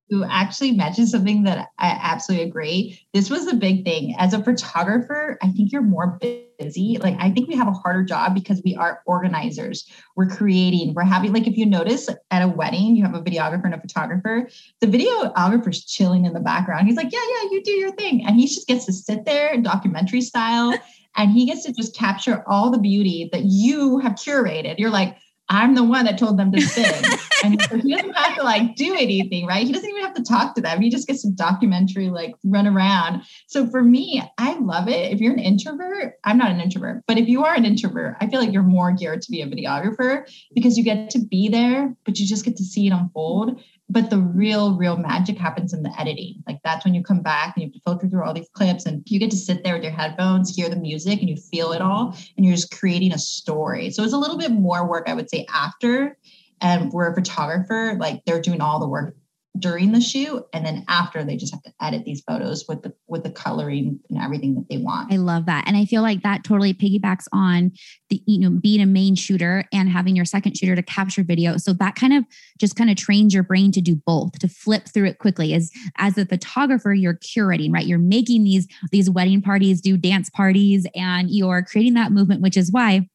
you 0.08 0.24
actually 0.24 0.72
mentioned 0.72 1.10
something 1.10 1.44
that 1.44 1.70
I 1.80 1.98
absolutely 2.02 2.48
agree. 2.48 3.00
This 3.14 3.30
was 3.30 3.46
the 3.46 3.56
big 3.56 3.84
thing. 3.84 4.16
As 4.20 4.34
a 4.34 4.44
photographer, 4.44 5.38
I 5.42 5.50
think 5.50 5.72
you're 5.72 5.82
more 5.82 6.20
busy. 6.22 6.98
Like, 7.02 7.16
I 7.20 7.32
think 7.32 7.48
we 7.48 7.56
have 7.56 7.68
a 7.68 7.74
harder 7.74 8.04
job 8.04 8.36
because 8.36 8.62
we 8.64 8.76
are 8.76 9.02
organizers. 9.08 9.90
We're 10.16 10.30
creating, 10.30 10.94
we're 10.94 11.04
having, 11.04 11.34
like, 11.34 11.48
if 11.48 11.58
you 11.58 11.66
notice 11.66 12.08
at 12.30 12.44
a 12.44 12.48
wedding, 12.48 12.96
you 12.96 13.04
have 13.04 13.16
a 13.16 13.22
videographer 13.22 13.66
and 13.66 13.74
a 13.74 13.82
photographer. 13.82 14.48
The 14.80 14.88
videographer's 14.88 15.84
chilling 15.84 16.26
in 16.26 16.34
the 16.34 16.40
background. 16.40 16.88
He's 16.88 16.98
like, 16.98 17.12
Yeah, 17.12 17.20
yeah, 17.20 17.50
you 17.50 17.64
do 17.64 17.72
your 17.72 17.92
thing. 17.94 18.26
And 18.26 18.36
he 18.36 18.48
just 18.48 18.68
gets 18.68 18.86
to 18.86 18.94
sit 18.94 19.26
there 19.26 19.60
documentary 19.62 20.22
style 20.22 20.78
and 21.16 21.32
he 21.32 21.46
gets 21.46 21.64
to 21.64 21.74
just 21.74 21.96
capture 21.96 22.44
all 22.48 22.72
the 22.72 22.80
beauty 22.80 23.30
that 23.32 23.44
you 23.46 24.00
have 24.00 24.14
curated. 24.14 24.76
You're 24.78 24.90
like, 24.90 25.18
I'm 25.48 25.76
the 25.76 25.84
one 25.84 26.06
that 26.06 26.18
told 26.18 26.40
them 26.40 26.52
to 26.52 26.62
sing. 26.62 27.04
and 27.44 27.62
he 27.84 27.96
doesn't 27.96 28.14
have 28.14 28.36
to 28.36 28.44
like 28.44 28.76
do 28.76 28.96
anything, 28.96 29.46
right? 29.46 29.66
He 29.66 29.72
doesn't 29.72 29.90
even 29.90 30.04
have 30.04 30.16
to 30.16 30.24
talk 30.24 30.56
to 30.56 30.62
them. 30.62 30.82
He 30.82 30.90
just 30.90 31.08
gets 31.08 31.22
to 31.22 31.32
documentary, 31.32 32.10
like 32.10 32.34
run 32.44 32.66
around. 32.66 33.24
So 33.48 33.68
for 33.68 33.84
me, 33.84 34.24
I 34.40 34.58
love 34.58 34.88
it. 34.88 35.14
If 35.14 35.20
you're 35.20 35.34
an 35.34 35.40
introvert, 35.40 36.16
I'm 36.24 36.38
not 36.38 36.50
an 36.50 36.62
introvert, 36.62 37.04
but 37.08 37.18
if 37.20 37.28
you 37.28 37.44
are 37.46 37.54
an 37.54 37.66
introvert, 37.66 38.16
I 38.20 38.28
feel 38.28 38.40
like 38.40 38.52
you're 38.52 38.64
more 38.64 38.92
geared 38.92 39.22
to 39.24 39.32
be 39.32 39.42
a 39.42 39.48
videographer 39.48 40.28
because 40.54 40.78
you 40.78 40.84
get 40.84 41.12
to 41.12 41.20
be 41.20 41.48
there, 41.50 41.96
but 42.06 42.18
you 42.18 42.26
just 42.26 42.46
get 42.46 42.58
to 42.58 42.64
see 42.64 42.88
it 42.88 42.92
unfold 42.92 43.62
but 43.90 44.10
the 44.10 44.18
real 44.18 44.76
real 44.76 44.98
magic 44.98 45.38
happens 45.38 45.74
in 45.74 45.84
the 45.84 46.00
editing. 46.00 46.44
Like 46.48 46.60
that's 46.64 46.86
when 46.86 46.94
you 46.94 47.04
come 47.04 47.22
back 47.22 47.56
and 47.56 47.64
you 47.64 47.68
have 47.68 47.74
to 47.74 47.82
filter 47.82 48.10
through 48.10 48.24
all 48.24 48.34
these 48.34 48.50
clips 48.54 48.86
and 48.86 49.04
you 49.06 49.20
get 49.20 49.32
to 49.32 49.38
sit 49.38 49.64
there 49.64 49.76
with 49.76 49.84
your 49.84 49.92
headphones 49.92 50.56
hear 50.56 50.70
the 50.70 50.76
music 50.76 51.20
and 51.20 51.30
you 51.30 51.38
feel 51.38 51.72
it 51.72 51.82
all 51.82 52.16
and 52.36 52.46
you're 52.46 52.56
just 52.56 52.78
creating 52.78 53.14
a 53.14 53.20
story. 53.20 53.92
So 53.92 54.04
it's 54.04 54.14
a 54.14 54.18
little 54.18 54.38
bit 54.38 54.52
more 54.52 54.88
work 54.88 55.08
i 55.08 55.14
would 55.14 55.30
say 55.30 55.46
after 55.54 56.18
and 56.62 56.92
we're 56.92 57.12
a 57.12 57.16
photographer 57.16 57.96
like 58.00 58.24
they're 58.26 58.42
doing 58.42 58.62
all 58.62 58.80
the 58.80 58.88
work 58.88 59.16
during 59.58 59.92
the 59.92 60.02
shoot 60.02 60.46
and 60.54 60.66
then 60.66 60.84
after 60.88 61.24
they 61.24 61.38
just 61.38 61.54
have 61.54 61.64
to 61.64 61.72
edit 61.82 62.04
these 62.04 62.22
photos 62.28 62.66
with 62.68 62.82
the 62.84 62.94
with 63.08 63.24
the 63.24 63.30
coloring 63.30 64.00
and 64.10 64.22
everything 64.22 64.56
that 64.56 64.66
they 64.70 64.78
want. 64.78 65.12
I 65.12 65.18
love 65.18 65.46
that. 65.46 65.66
And 65.68 65.78
i 65.78 65.86
feel 65.86 66.02
like 66.02 66.24
that 66.24 66.44
totally 66.44 66.74
piggybacks 66.74 67.26
on 67.32 67.72
the 68.10 68.22
you 68.26 68.40
know 68.40 68.50
being 68.50 68.82
a 68.82 68.86
main 68.86 69.16
shooter 69.16 69.66
and 69.72 69.90
having 69.90 70.16
your 70.16 70.26
second 70.26 70.58
shooter 70.58 70.76
to 70.76 70.84
capture 70.84 71.24
video. 71.24 71.58
So 71.58 71.74
that 71.74 71.96
kind 71.96 72.14
of 72.14 72.26
just 72.60 72.76
kind 72.76 72.90
of 72.90 72.98
trains 72.98 73.34
your 73.34 73.44
brain 73.44 73.72
to 73.74 73.82
do 73.82 73.96
both 73.96 74.38
to 74.40 74.48
flip 74.48 74.88
through 74.88 75.08
it 75.08 75.20
quickly. 75.20 75.54
As 75.54 75.72
as 75.98 76.18
a 76.18 76.26
photographer 76.26 76.94
you're 76.94 77.16
curating 77.18 77.72
right? 77.72 77.86
You're 77.86 78.00
making 78.00 78.44
these 78.44 78.68
these 78.92 79.10
wedding 79.10 79.42
parties 79.42 79.82
do 79.82 79.98
dance 79.98 80.30
parties 80.30 80.86
and 80.96 81.30
you're 81.30 81.64
creating 81.64 81.94
that 81.94 82.12
movement 82.12 82.42
which 82.42 82.58
is 82.58 82.72
why 82.72 83.08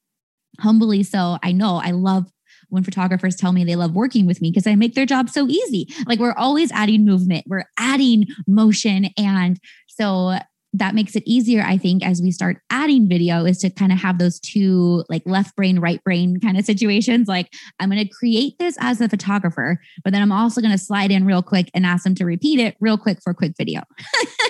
humbly 0.59 1.01
so 1.03 1.37
i 1.43 1.51
know 1.51 1.81
i 1.83 1.91
love 1.91 2.25
when 2.71 2.83
photographers 2.83 3.35
tell 3.35 3.51
me 3.51 3.63
they 3.63 3.75
love 3.75 3.93
working 3.93 4.25
with 4.25 4.41
me 4.41 4.49
because 4.49 4.65
I 4.65 4.75
make 4.75 4.95
their 4.95 5.05
job 5.05 5.29
so 5.29 5.47
easy. 5.47 5.87
Like 6.07 6.19
we're 6.19 6.33
always 6.33 6.71
adding 6.71 7.05
movement, 7.05 7.45
we're 7.47 7.65
adding 7.77 8.25
motion. 8.47 9.07
And 9.17 9.59
so 9.87 10.37
that 10.73 10.95
makes 10.95 11.17
it 11.17 11.23
easier, 11.25 11.63
I 11.63 11.77
think, 11.77 12.01
as 12.01 12.21
we 12.21 12.31
start 12.31 12.57
adding 12.69 13.09
video, 13.09 13.43
is 13.43 13.57
to 13.59 13.69
kind 13.69 13.91
of 13.91 13.99
have 13.99 14.19
those 14.19 14.39
two 14.39 15.03
like 15.09 15.21
left 15.25 15.55
brain, 15.55 15.79
right 15.79 16.01
brain 16.03 16.39
kind 16.39 16.57
of 16.57 16.63
situations. 16.63 17.27
Like, 17.27 17.49
I'm 17.79 17.89
going 17.89 18.01
to 18.01 18.09
create 18.09 18.53
this 18.57 18.77
as 18.79 19.01
a 19.01 19.09
photographer, 19.09 19.81
but 20.03 20.13
then 20.13 20.21
I'm 20.21 20.31
also 20.31 20.61
going 20.61 20.71
to 20.71 20.77
slide 20.77 21.11
in 21.11 21.25
real 21.25 21.43
quick 21.43 21.69
and 21.73 21.85
ask 21.85 22.05
them 22.05 22.15
to 22.15 22.25
repeat 22.25 22.59
it 22.59 22.77
real 22.79 22.97
quick 22.97 23.19
for 23.21 23.31
a 23.31 23.35
quick 23.35 23.53
video. 23.57 23.81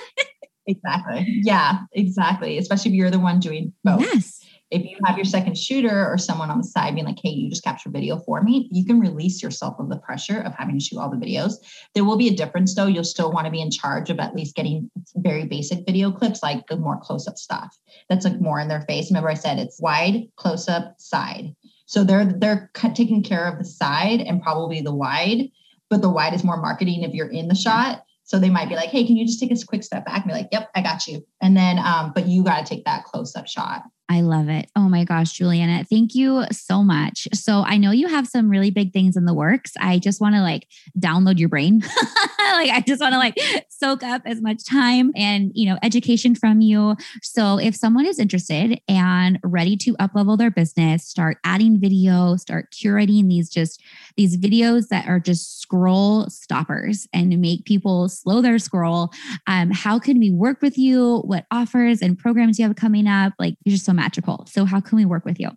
exactly. 0.68 1.26
Yeah, 1.42 1.80
exactly. 1.92 2.56
Especially 2.56 2.92
if 2.92 2.94
you're 2.94 3.10
the 3.10 3.18
one 3.18 3.40
doing 3.40 3.72
both. 3.82 4.02
Yes 4.02 4.42
if 4.72 4.84
you 4.84 4.96
have 5.04 5.18
your 5.18 5.24
second 5.26 5.56
shooter 5.56 6.08
or 6.10 6.16
someone 6.16 6.50
on 6.50 6.56
the 6.56 6.64
side 6.64 6.94
being 6.94 7.06
like, 7.06 7.18
hey, 7.22 7.28
you 7.28 7.50
just 7.50 7.62
capture 7.62 7.90
video 7.90 8.18
for 8.18 8.42
me, 8.42 8.68
you 8.72 8.86
can 8.86 8.98
release 8.98 9.42
yourself 9.42 9.78
of 9.78 9.90
the 9.90 9.98
pressure 9.98 10.40
of 10.40 10.54
having 10.54 10.78
to 10.78 10.84
shoot 10.84 10.98
all 10.98 11.10
the 11.10 11.16
videos. 11.16 11.56
There 11.94 12.06
will 12.06 12.16
be 12.16 12.28
a 12.28 12.34
difference 12.34 12.74
though. 12.74 12.86
You'll 12.86 13.04
still 13.04 13.30
want 13.30 13.44
to 13.44 13.50
be 13.50 13.60
in 13.60 13.70
charge 13.70 14.08
of 14.08 14.18
at 14.18 14.34
least 14.34 14.56
getting 14.56 14.90
very 15.16 15.44
basic 15.44 15.84
video 15.84 16.10
clips, 16.10 16.42
like 16.42 16.66
the 16.68 16.78
more 16.78 16.98
close 16.98 17.28
up 17.28 17.36
stuff. 17.36 17.76
That's 18.08 18.24
like 18.24 18.40
more 18.40 18.60
in 18.60 18.68
their 18.68 18.80
face. 18.80 19.10
Remember, 19.10 19.28
I 19.28 19.34
said 19.34 19.58
it's 19.58 19.78
wide, 19.78 20.28
close 20.36 20.68
up, 20.70 20.94
side. 20.98 21.54
So 21.84 22.02
they're 22.02 22.24
they're 22.24 22.70
taking 22.94 23.22
care 23.22 23.46
of 23.46 23.58
the 23.58 23.66
side 23.66 24.22
and 24.22 24.40
probably 24.40 24.80
the 24.80 24.94
wide, 24.94 25.50
but 25.90 26.00
the 26.00 26.08
wide 26.08 26.32
is 26.32 26.44
more 26.44 26.56
marketing 26.56 27.02
if 27.02 27.12
you're 27.12 27.28
in 27.28 27.48
the 27.48 27.54
shot. 27.54 28.04
So 28.24 28.38
they 28.38 28.48
might 28.48 28.70
be 28.70 28.76
like, 28.76 28.88
hey, 28.88 29.04
can 29.04 29.16
you 29.16 29.26
just 29.26 29.40
take 29.40 29.50
a 29.50 29.66
quick 29.66 29.82
step 29.82 30.06
back 30.06 30.22
and 30.22 30.28
be 30.28 30.32
like, 30.32 30.48
yep, 30.52 30.70
I 30.74 30.80
got 30.80 31.06
you. 31.06 31.26
And 31.42 31.54
then, 31.54 31.78
um, 31.78 32.12
but 32.14 32.26
you 32.26 32.42
got 32.42 32.64
to 32.64 32.74
take 32.74 32.86
that 32.86 33.04
close 33.04 33.36
up 33.36 33.46
shot. 33.46 33.82
I 34.12 34.20
love 34.20 34.50
it. 34.50 34.70
Oh 34.76 34.90
my 34.90 35.04
gosh, 35.04 35.32
Juliana, 35.32 35.84
thank 35.84 36.14
you 36.14 36.44
so 36.52 36.82
much. 36.82 37.26
So 37.32 37.64
I 37.66 37.78
know 37.78 37.92
you 37.92 38.08
have 38.08 38.28
some 38.28 38.50
really 38.50 38.70
big 38.70 38.92
things 38.92 39.16
in 39.16 39.24
the 39.24 39.32
works. 39.32 39.72
I 39.80 39.98
just 39.98 40.20
want 40.20 40.34
to 40.34 40.42
like 40.42 40.68
download 40.98 41.38
your 41.38 41.48
brain. 41.48 41.80
like 42.38 42.68
I 42.68 42.84
just 42.86 43.00
want 43.00 43.14
to 43.14 43.18
like 43.18 43.38
soak 43.70 44.02
up 44.02 44.20
as 44.26 44.42
much 44.42 44.66
time 44.66 45.12
and, 45.16 45.50
you 45.54 45.64
know, 45.64 45.78
education 45.82 46.34
from 46.34 46.60
you. 46.60 46.94
So 47.22 47.58
if 47.58 47.74
someone 47.74 48.04
is 48.04 48.18
interested 48.18 48.82
and 48.86 49.38
ready 49.42 49.78
to 49.78 49.96
up 49.98 50.10
level 50.14 50.36
their 50.36 50.50
business, 50.50 51.06
start 51.06 51.38
adding 51.42 51.80
video, 51.80 52.36
start 52.36 52.70
curating 52.70 53.28
these 53.28 53.48
just 53.48 53.82
these 54.18 54.36
videos 54.36 54.88
that 54.88 55.08
are 55.08 55.20
just 55.20 55.62
scroll 55.62 56.28
stoppers 56.28 57.08
and 57.14 57.40
make 57.40 57.64
people 57.64 58.10
slow 58.10 58.42
their 58.42 58.58
scroll, 58.58 59.10
um, 59.46 59.70
how 59.70 59.98
can 59.98 60.18
we 60.18 60.30
work 60.30 60.60
with 60.60 60.76
you? 60.76 61.20
What 61.20 61.46
offers 61.50 62.02
and 62.02 62.18
programs 62.18 62.58
you 62.58 62.66
have 62.66 62.76
coming 62.76 63.06
up? 63.06 63.32
Like 63.38 63.54
you're 63.64 63.72
just 63.72 63.86
so 63.86 63.94
magical. 64.02 64.46
So, 64.48 64.64
how 64.64 64.80
can 64.80 64.96
we 64.96 65.04
work 65.04 65.24
with 65.24 65.38
you? 65.38 65.50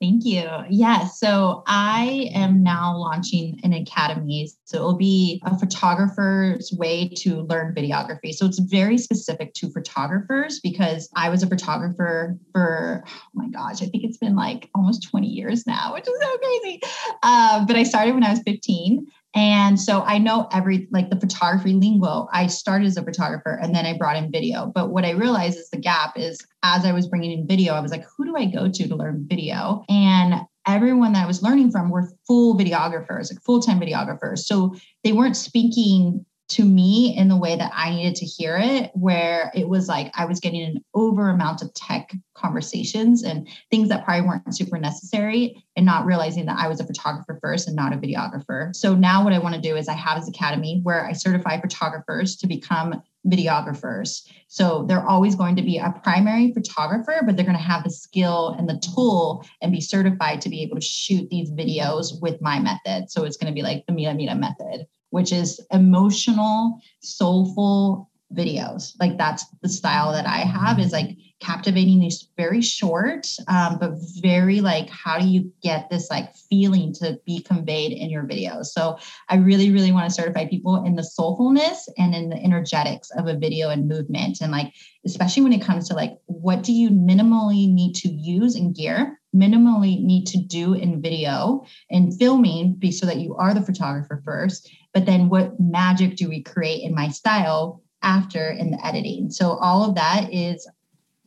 Thank 0.00 0.24
you. 0.24 0.48
Yeah. 0.70 1.08
So 1.08 1.62
I 1.66 2.30
am 2.34 2.62
now 2.62 2.96
launching 2.96 3.60
an 3.64 3.74
academy. 3.74 4.50
So 4.64 4.78
it'll 4.78 4.96
be 4.96 5.42
a 5.44 5.58
photographer's 5.58 6.72
way 6.72 7.10
to 7.18 7.42
learn 7.42 7.74
videography. 7.74 8.32
So 8.32 8.46
it's 8.46 8.58
very 8.58 8.96
specific 8.96 9.52
to 9.54 9.68
photographers 9.70 10.58
because 10.58 11.10
I 11.14 11.28
was 11.28 11.42
a 11.42 11.46
photographer 11.46 12.38
for, 12.52 13.04
oh 13.06 13.20
my 13.34 13.48
gosh, 13.48 13.82
I 13.82 13.86
think 13.86 14.04
it's 14.04 14.16
been 14.16 14.36
like 14.36 14.70
almost 14.74 15.06
20 15.10 15.26
years 15.26 15.66
now, 15.66 15.92
which 15.92 16.08
is 16.08 16.18
so 16.18 16.38
crazy. 16.38 16.80
Uh, 17.22 17.66
but 17.66 17.76
I 17.76 17.82
started 17.82 18.14
when 18.14 18.24
I 18.24 18.30
was 18.30 18.40
15. 18.46 19.06
And 19.34 19.80
so 19.80 20.02
I 20.02 20.18
know 20.18 20.48
every 20.52 20.88
like 20.90 21.10
the 21.10 21.20
photography 21.20 21.72
lingo. 21.72 22.28
I 22.32 22.48
started 22.48 22.86
as 22.86 22.96
a 22.96 23.02
photographer 23.02 23.58
and 23.62 23.74
then 23.74 23.86
I 23.86 23.96
brought 23.96 24.16
in 24.16 24.32
video. 24.32 24.72
But 24.74 24.90
what 24.90 25.04
I 25.04 25.10
realized 25.10 25.58
is 25.58 25.70
the 25.70 25.78
gap 25.78 26.18
is 26.18 26.44
as 26.64 26.84
I 26.84 26.92
was 26.92 27.06
bringing 27.06 27.38
in 27.38 27.46
video, 27.46 27.74
I 27.74 27.80
was 27.80 27.92
like, 27.92 28.04
who 28.16 28.24
do 28.24 28.36
I 28.36 28.46
go 28.46 28.68
to 28.68 28.88
to 28.88 28.96
learn 28.96 29.26
video? 29.28 29.84
And 29.88 30.40
everyone 30.66 31.12
that 31.12 31.24
I 31.24 31.26
was 31.26 31.42
learning 31.42 31.70
from 31.70 31.90
were 31.90 32.12
full 32.26 32.56
videographers, 32.56 33.32
like 33.32 33.42
full 33.44 33.60
time 33.60 33.80
videographers. 33.80 34.40
So 34.40 34.74
they 35.04 35.12
weren't 35.12 35.36
speaking 35.36 36.26
to 36.50 36.64
me 36.64 37.16
in 37.16 37.28
the 37.28 37.36
way 37.36 37.56
that 37.56 37.72
I 37.74 37.90
needed 37.90 38.16
to 38.16 38.26
hear 38.26 38.58
it, 38.60 38.90
where 38.94 39.50
it 39.54 39.68
was 39.68 39.88
like 39.88 40.12
I 40.16 40.24
was 40.24 40.40
getting 40.40 40.62
an 40.62 40.84
over 40.94 41.30
amount 41.30 41.62
of 41.62 41.72
tech 41.74 42.12
conversations 42.34 43.22
and 43.22 43.48
things 43.70 43.88
that 43.88 44.04
probably 44.04 44.26
weren't 44.26 44.56
super 44.56 44.78
necessary, 44.78 45.64
and 45.76 45.86
not 45.86 46.06
realizing 46.06 46.46
that 46.46 46.58
I 46.58 46.68
was 46.68 46.80
a 46.80 46.86
photographer 46.86 47.38
first 47.40 47.68
and 47.68 47.76
not 47.76 47.92
a 47.92 47.96
videographer. 47.96 48.74
So 48.74 48.94
now 48.94 49.22
what 49.22 49.32
I 49.32 49.38
want 49.38 49.54
to 49.54 49.60
do 49.60 49.76
is 49.76 49.88
I 49.88 49.94
have 49.94 50.18
this 50.18 50.28
academy 50.28 50.80
where 50.82 51.06
I 51.06 51.12
certify 51.12 51.60
photographers 51.60 52.36
to 52.36 52.46
become 52.46 53.02
videographers. 53.26 54.26
So 54.48 54.84
they're 54.88 55.06
always 55.06 55.34
going 55.34 55.54
to 55.56 55.62
be 55.62 55.78
a 55.78 55.94
primary 56.02 56.52
photographer, 56.52 57.20
but 57.24 57.36
they're 57.36 57.44
going 57.44 57.56
to 57.56 57.62
have 57.62 57.84
the 57.84 57.90
skill 57.90 58.56
and 58.58 58.68
the 58.68 58.82
tool 58.94 59.44
and 59.60 59.70
be 59.70 59.80
certified 59.80 60.40
to 60.40 60.48
be 60.48 60.62
able 60.62 60.76
to 60.76 60.82
shoot 60.82 61.28
these 61.30 61.50
videos 61.50 62.20
with 62.20 62.40
my 62.40 62.58
method. 62.58 63.10
So 63.10 63.24
it's 63.24 63.36
going 63.36 63.52
to 63.52 63.54
be 63.54 63.62
like 63.62 63.84
the 63.86 63.92
Mira 63.92 64.14
Mira 64.14 64.34
method 64.34 64.86
which 65.10 65.32
is 65.32 65.60
emotional, 65.70 66.80
soulful 67.00 68.10
videos. 68.34 68.92
Like 69.00 69.18
that's 69.18 69.44
the 69.62 69.68
style 69.68 70.12
that 70.12 70.26
I 70.26 70.38
have 70.38 70.78
is 70.78 70.92
like 70.92 71.16
captivating 71.40 72.00
these 72.00 72.28
very 72.36 72.60
short, 72.60 73.26
um, 73.48 73.78
but 73.78 73.92
very 74.20 74.60
like, 74.60 74.88
how 74.88 75.18
do 75.18 75.26
you 75.26 75.50
get 75.62 75.88
this 75.90 76.10
like 76.10 76.34
feeling 76.48 76.92
to 76.94 77.18
be 77.24 77.40
conveyed 77.40 77.92
in 77.92 78.10
your 78.10 78.24
videos? 78.24 78.66
So 78.66 78.98
I 79.28 79.36
really, 79.36 79.70
really 79.70 79.90
want 79.90 80.08
to 80.08 80.14
certify 80.14 80.46
people 80.46 80.84
in 80.84 80.94
the 80.94 81.02
soulfulness 81.02 81.88
and 81.98 82.14
in 82.14 82.28
the 82.28 82.36
energetics 82.36 83.10
of 83.10 83.26
a 83.26 83.36
video 83.36 83.70
and 83.70 83.88
movement. 83.88 84.38
And 84.40 84.52
like, 84.52 84.72
especially 85.04 85.42
when 85.42 85.52
it 85.52 85.62
comes 85.62 85.88
to 85.88 85.94
like, 85.94 86.18
what 86.26 86.62
do 86.62 86.72
you 86.72 86.90
minimally 86.90 87.72
need 87.72 87.94
to 87.96 88.08
use 88.08 88.54
in 88.54 88.72
gear? 88.72 89.16
minimally 89.34 90.02
need 90.02 90.26
to 90.26 90.38
do 90.38 90.74
in 90.74 91.00
video 91.00 91.64
and 91.90 92.18
filming 92.18 92.74
be 92.74 92.90
so 92.90 93.06
that 93.06 93.18
you 93.18 93.34
are 93.36 93.54
the 93.54 93.62
photographer 93.62 94.20
first 94.24 94.68
but 94.92 95.06
then 95.06 95.28
what 95.28 95.58
magic 95.58 96.16
do 96.16 96.28
we 96.28 96.42
create 96.42 96.82
in 96.82 96.94
my 96.94 97.08
style 97.08 97.82
after 98.02 98.50
in 98.50 98.70
the 98.70 98.86
editing? 98.86 99.30
So 99.30 99.52
all 99.58 99.88
of 99.88 99.94
that 99.94 100.32
is 100.32 100.68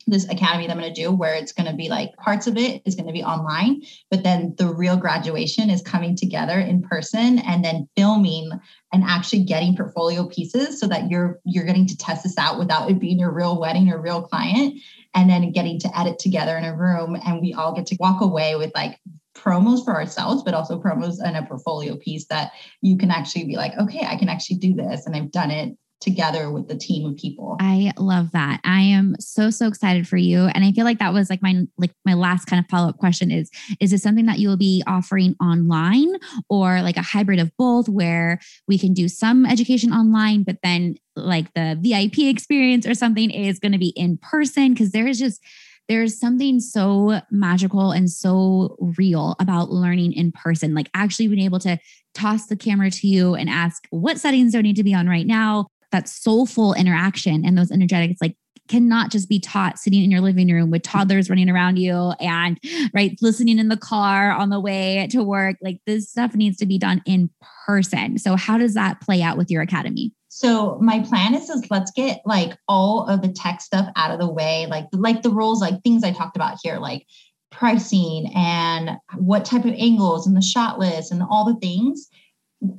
this 0.07 0.27
academy 0.29 0.67
that 0.67 0.73
I'm 0.73 0.79
going 0.79 0.93
to 0.93 1.01
do 1.01 1.11
where 1.11 1.33
it's 1.33 1.51
going 1.53 1.69
to 1.69 1.75
be 1.75 1.87
like 1.87 2.15
parts 2.17 2.47
of 2.47 2.57
it 2.57 2.81
is 2.85 2.95
going 2.95 3.07
to 3.07 3.13
be 3.13 3.23
online, 3.23 3.81
but 4.11 4.23
then 4.23 4.53
the 4.57 4.67
real 4.67 4.97
graduation 4.97 5.69
is 5.69 5.81
coming 5.81 6.15
together 6.15 6.59
in 6.59 6.81
person 6.81 7.39
and 7.39 7.63
then 7.63 7.87
filming 7.95 8.51
and 8.91 9.03
actually 9.03 9.43
getting 9.43 9.75
portfolio 9.75 10.27
pieces 10.27 10.79
so 10.79 10.87
that 10.87 11.09
you're 11.09 11.39
you're 11.45 11.65
getting 11.65 11.87
to 11.87 11.97
test 11.97 12.23
this 12.23 12.37
out 12.37 12.59
without 12.59 12.89
it 12.89 12.99
being 12.99 13.19
your 13.19 13.31
real 13.31 13.59
wedding 13.59 13.89
or 13.89 14.01
real 14.01 14.21
client 14.21 14.79
and 15.13 15.29
then 15.29 15.51
getting 15.51 15.79
to 15.79 15.99
edit 15.99 16.19
together 16.19 16.57
in 16.57 16.65
a 16.65 16.75
room 16.75 17.15
and 17.25 17.41
we 17.41 17.53
all 17.53 17.73
get 17.73 17.85
to 17.85 17.97
walk 17.99 18.21
away 18.21 18.55
with 18.55 18.71
like 18.75 18.99
promos 19.43 19.83
for 19.83 19.95
ourselves, 19.95 20.43
but 20.43 20.53
also 20.53 20.79
promos 20.79 21.15
and 21.23 21.35
a 21.35 21.43
portfolio 21.43 21.97
piece 21.97 22.25
that 22.27 22.51
you 22.81 22.97
can 22.97 23.11
actually 23.11 23.45
be 23.45 23.55
like, 23.55 23.73
okay, 23.77 24.05
I 24.05 24.15
can 24.15 24.29
actually 24.29 24.57
do 24.57 24.73
this. 24.73 25.05
And 25.05 25.15
I've 25.15 25.31
done 25.31 25.51
it 25.51 25.77
together 26.03 26.51
with 26.51 26.67
the 26.67 26.75
team 26.75 27.09
of 27.09 27.15
people. 27.15 27.55
I 27.61 27.93
love 27.97 28.31
that. 28.33 28.59
I 28.65 28.81
am 28.81 29.15
so 29.19 29.49
so 29.49 29.67
excited 29.67 30.05
for 30.05 30.17
you 30.17 30.47
and 30.47 30.65
I 30.65 30.73
feel 30.73 30.83
like 30.83 30.99
that 30.99 31.13
was 31.13 31.29
like 31.29 31.41
my 31.41 31.63
like 31.77 31.91
my 32.05 32.13
last 32.13 32.45
kind 32.45 32.59
of 32.59 32.69
follow-up 32.69 32.97
question 32.97 33.31
is 33.31 33.49
is 33.79 33.91
this 33.91 34.03
something 34.03 34.25
that 34.25 34.39
you'll 34.39 34.57
be 34.57 34.83
offering 34.85 35.35
online 35.41 36.13
or 36.49 36.81
like 36.81 36.97
a 36.97 37.01
hybrid 37.01 37.39
of 37.39 37.51
both 37.57 37.87
where 37.87 38.39
we 38.67 38.77
can 38.77 38.93
do 38.93 39.07
some 39.07 39.45
education 39.45 39.93
online 39.93 40.43
but 40.43 40.57
then 40.61 40.95
like 41.15 41.53
the 41.53 41.79
VIP 41.81 42.27
experience 42.27 42.85
or 42.85 42.93
something 42.93 43.31
is 43.31 43.59
going 43.59 43.71
to 43.71 43.77
be 43.77 43.93
in 43.95 44.17
person 44.17 44.73
because 44.73 44.91
there 44.91 45.07
is 45.07 45.17
just 45.17 45.41
there's 45.89 46.19
something 46.19 46.59
so 46.59 47.21
magical 47.29 47.91
and 47.91 48.09
so 48.09 48.77
real 48.97 49.35
about 49.39 49.69
learning 49.69 50.13
in 50.13 50.31
person, 50.31 50.73
like 50.73 50.89
actually 50.93 51.27
being 51.27 51.43
able 51.43 51.59
to 51.59 51.77
toss 52.13 52.47
the 52.47 52.55
camera 52.55 52.89
to 52.89 53.07
you 53.07 53.35
and 53.35 53.49
ask 53.49 53.85
what 53.89 54.19
settings 54.19 54.53
do 54.53 54.59
I 54.59 54.61
need 54.61 54.75
to 54.77 54.83
be 54.83 54.93
on 54.93 55.07
right 55.07 55.27
now. 55.27 55.67
That 55.91 56.09
soulful 56.09 56.73
interaction 56.73 57.45
and 57.45 57.57
those 57.57 57.71
energetics, 57.71 58.19
like 58.21 58.35
cannot 58.69 59.11
just 59.11 59.27
be 59.27 59.39
taught 59.39 59.77
sitting 59.77 60.03
in 60.03 60.09
your 60.09 60.21
living 60.21 60.49
room 60.49 60.71
with 60.71 60.83
toddlers 60.83 61.29
running 61.29 61.49
around 61.49 61.77
you 61.77 62.13
and 62.19 62.57
right 62.93 63.15
listening 63.21 63.59
in 63.59 63.67
the 63.67 63.77
car 63.77 64.31
on 64.31 64.49
the 64.49 64.59
way 64.59 65.07
to 65.11 65.21
work. 65.23 65.57
Like 65.61 65.79
this 65.85 66.09
stuff 66.09 66.33
needs 66.33 66.57
to 66.57 66.65
be 66.65 66.77
done 66.77 67.01
in 67.05 67.29
person. 67.65 68.17
So 68.17 68.35
how 68.35 68.57
does 68.57 68.73
that 68.73 69.01
play 69.01 69.21
out 69.21 69.37
with 69.37 69.51
your 69.51 69.61
academy 69.61 70.13
so 70.35 70.79
my 70.81 70.99
plan 70.99 71.35
is, 71.35 71.47
is 71.47 71.69
let's 71.69 71.91
get 71.91 72.21
like 72.25 72.57
all 72.67 73.05
of 73.05 73.21
the 73.21 73.27
tech 73.27 73.61
stuff 73.61 73.87
out 73.95 74.09
of 74.09 74.19
the 74.19 74.27
way, 74.27 74.65
like 74.65 74.87
like 74.91 75.21
the 75.21 75.29
rules, 75.29 75.61
like 75.61 75.83
things 75.83 76.03
I 76.03 76.11
talked 76.11 76.35
about 76.35 76.57
here, 76.63 76.79
like 76.79 77.05
pricing 77.51 78.31
and 78.33 78.97
what 79.15 79.45
type 79.45 79.63
of 79.63 79.75
angles 79.77 80.25
and 80.25 80.35
the 80.35 80.41
shot 80.41 80.79
list 80.79 81.11
and 81.11 81.21
all 81.21 81.45
the 81.45 81.59
things. 81.59 82.09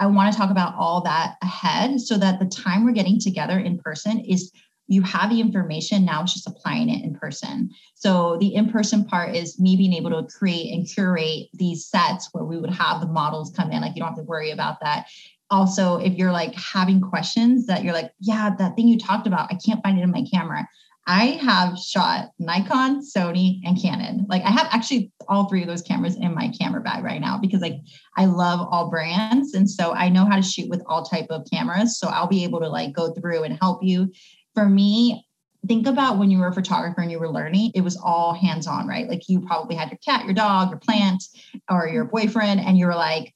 I 0.00 0.06
want 0.06 0.32
to 0.32 0.36
talk 0.36 0.50
about 0.50 0.74
all 0.74 1.02
that 1.02 1.36
ahead 1.42 2.00
so 2.00 2.18
that 2.18 2.40
the 2.40 2.46
time 2.46 2.84
we're 2.84 2.90
getting 2.90 3.20
together 3.20 3.56
in 3.56 3.78
person 3.78 4.18
is 4.18 4.50
you 4.86 5.02
have 5.02 5.30
the 5.30 5.40
information 5.40 6.04
now 6.04 6.22
it's 6.22 6.34
just 6.34 6.46
applying 6.46 6.90
it 6.90 7.02
in 7.02 7.14
person 7.14 7.70
so 7.94 8.36
the 8.38 8.54
in-person 8.54 9.04
part 9.06 9.34
is 9.34 9.58
me 9.58 9.76
being 9.76 9.94
able 9.94 10.10
to 10.10 10.36
create 10.36 10.74
and 10.74 10.86
curate 10.86 11.46
these 11.54 11.86
sets 11.86 12.28
where 12.32 12.44
we 12.44 12.58
would 12.58 12.70
have 12.70 13.00
the 13.00 13.06
models 13.06 13.50
come 13.56 13.70
in 13.70 13.80
like 13.80 13.94
you 13.94 14.00
don't 14.00 14.10
have 14.10 14.18
to 14.18 14.24
worry 14.24 14.50
about 14.50 14.76
that 14.82 15.06
also 15.50 15.96
if 15.96 16.14
you're 16.14 16.32
like 16.32 16.54
having 16.54 17.00
questions 17.00 17.66
that 17.66 17.84
you're 17.84 17.92
like 17.92 18.10
yeah 18.20 18.50
that 18.58 18.74
thing 18.76 18.88
you 18.88 18.98
talked 18.98 19.26
about 19.26 19.52
i 19.52 19.58
can't 19.64 19.82
find 19.82 19.98
it 19.98 20.02
in 20.02 20.10
my 20.10 20.24
camera. 20.32 20.66
I 21.06 21.38
have 21.42 21.78
shot 21.78 22.30
nikon 22.38 23.02
sony 23.02 23.60
and 23.64 23.80
canon. 23.80 24.26
Like 24.28 24.42
i 24.42 24.50
have 24.50 24.68
actually 24.70 25.12
all 25.28 25.48
three 25.48 25.62
of 25.62 25.68
those 25.68 25.82
cameras 25.82 26.16
in 26.16 26.34
my 26.34 26.48
camera 26.58 26.80
bag 26.80 27.04
right 27.04 27.20
now 27.20 27.38
because 27.38 27.60
like 27.60 27.76
i 28.16 28.24
love 28.24 28.66
all 28.70 28.90
brands 28.90 29.54
and 29.54 29.70
so 29.70 29.92
i 29.92 30.08
know 30.08 30.24
how 30.24 30.36
to 30.36 30.42
shoot 30.42 30.70
with 30.70 30.82
all 30.86 31.04
type 31.04 31.26
of 31.30 31.46
cameras 31.52 31.98
so 31.98 32.08
i'll 32.08 32.26
be 32.26 32.44
able 32.44 32.60
to 32.60 32.68
like 32.68 32.92
go 32.92 33.12
through 33.12 33.42
and 33.42 33.58
help 33.60 33.82
you. 33.82 34.10
For 34.54 34.68
me 34.68 35.26
think 35.66 35.86
about 35.86 36.18
when 36.18 36.30
you 36.30 36.38
were 36.38 36.48
a 36.48 36.54
photographer 36.54 37.00
and 37.00 37.10
you 37.10 37.18
were 37.18 37.30
learning, 37.30 37.72
it 37.74 37.80
was 37.80 37.96
all 37.96 38.34
hands 38.34 38.66
on, 38.66 38.86
right? 38.86 39.08
Like 39.08 39.28
you 39.28 39.40
probably 39.40 39.76
had 39.76 39.90
your 39.90 39.98
cat, 39.98 40.24
your 40.24 40.34
dog, 40.34 40.70
your 40.70 40.78
plant, 40.78 41.24
or 41.70 41.88
your 41.88 42.04
boyfriend, 42.04 42.60
and 42.60 42.76
you 42.76 42.86
were 42.86 42.94
like, 42.94 43.33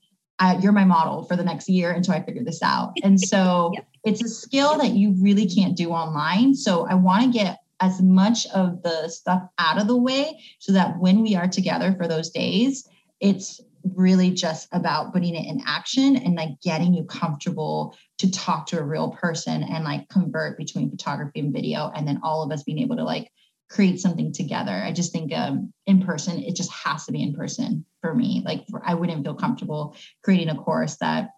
you're 0.61 0.73
my 0.73 0.85
model 0.85 1.25
for 1.25 1.37
the 1.37 1.45
next 1.45 1.69
year 1.69 1.93
until 1.93 2.15
I 2.15 2.23
figure 2.23 2.45
this 2.45 2.63
out. 2.63 2.93
And 3.03 3.21
so 3.29 3.73
it's 4.05 4.23
a 4.23 4.29
skill 4.29 4.79
that 4.79 4.93
you 4.93 5.15
really 5.21 5.47
can't 5.47 5.77
do 5.77 5.91
online. 5.91 6.55
So 6.55 6.87
I 6.87 6.95
want 6.95 7.25
to 7.25 7.31
get 7.31 7.59
as 7.81 8.03
much 8.03 8.47
of 8.49 8.83
the 8.83 9.09
stuff 9.09 9.43
out 9.59 9.81
of 9.81 9.87
the 9.87 9.97
way 9.97 10.41
so 10.59 10.73
that 10.73 10.99
when 10.99 11.23
we 11.23 11.37
are 11.37 11.47
together 11.47 11.95
for 11.97 12.09
those 12.09 12.31
days, 12.31 12.89
it's 13.21 13.61
really 13.95 14.31
just 14.31 14.69
about 14.73 15.13
putting 15.13 15.35
it 15.35 15.47
in 15.47 15.63
action 15.67 16.17
and 16.17 16.35
like 16.35 16.61
getting 16.61 16.93
you 16.93 17.05
comfortable 17.05 17.97
to 18.19 18.31
talk 18.31 18.67
to 18.67 18.79
a 18.79 18.83
real 18.83 19.11
person 19.11 19.63
and 19.63 19.85
like 19.85 20.09
convert 20.09 20.59
between 20.59 20.91
photography 20.91 21.41
and 21.41 21.53
video 21.53 21.91
and 21.95 22.07
then 22.07 22.21
all 22.23 22.43
of 22.43 22.51
us 22.51 22.65
being 22.65 22.81
able 22.81 22.97
to 22.97 23.05
like 23.05 23.31
create 23.71 24.01
something 24.01 24.33
together. 24.33 24.73
I 24.73 24.93
just 24.93 25.13
think 25.13 25.33
um, 25.35 25.73
in 25.87 26.03
person, 26.03 26.43
it 26.43 26.57
just 26.57 26.73
has 26.73 27.05
to 27.07 27.13
be 27.13 27.23
in 27.23 27.35
person 27.35 27.85
for 28.01 28.15
me. 28.15 28.43
Like 28.45 28.65
I 28.85 28.95
wouldn't 28.95 29.25
feel 29.25 29.35
comfortable 29.35 29.97
creating 30.23 30.49
a 30.49 30.57
course 30.57 30.97
that 30.97 31.31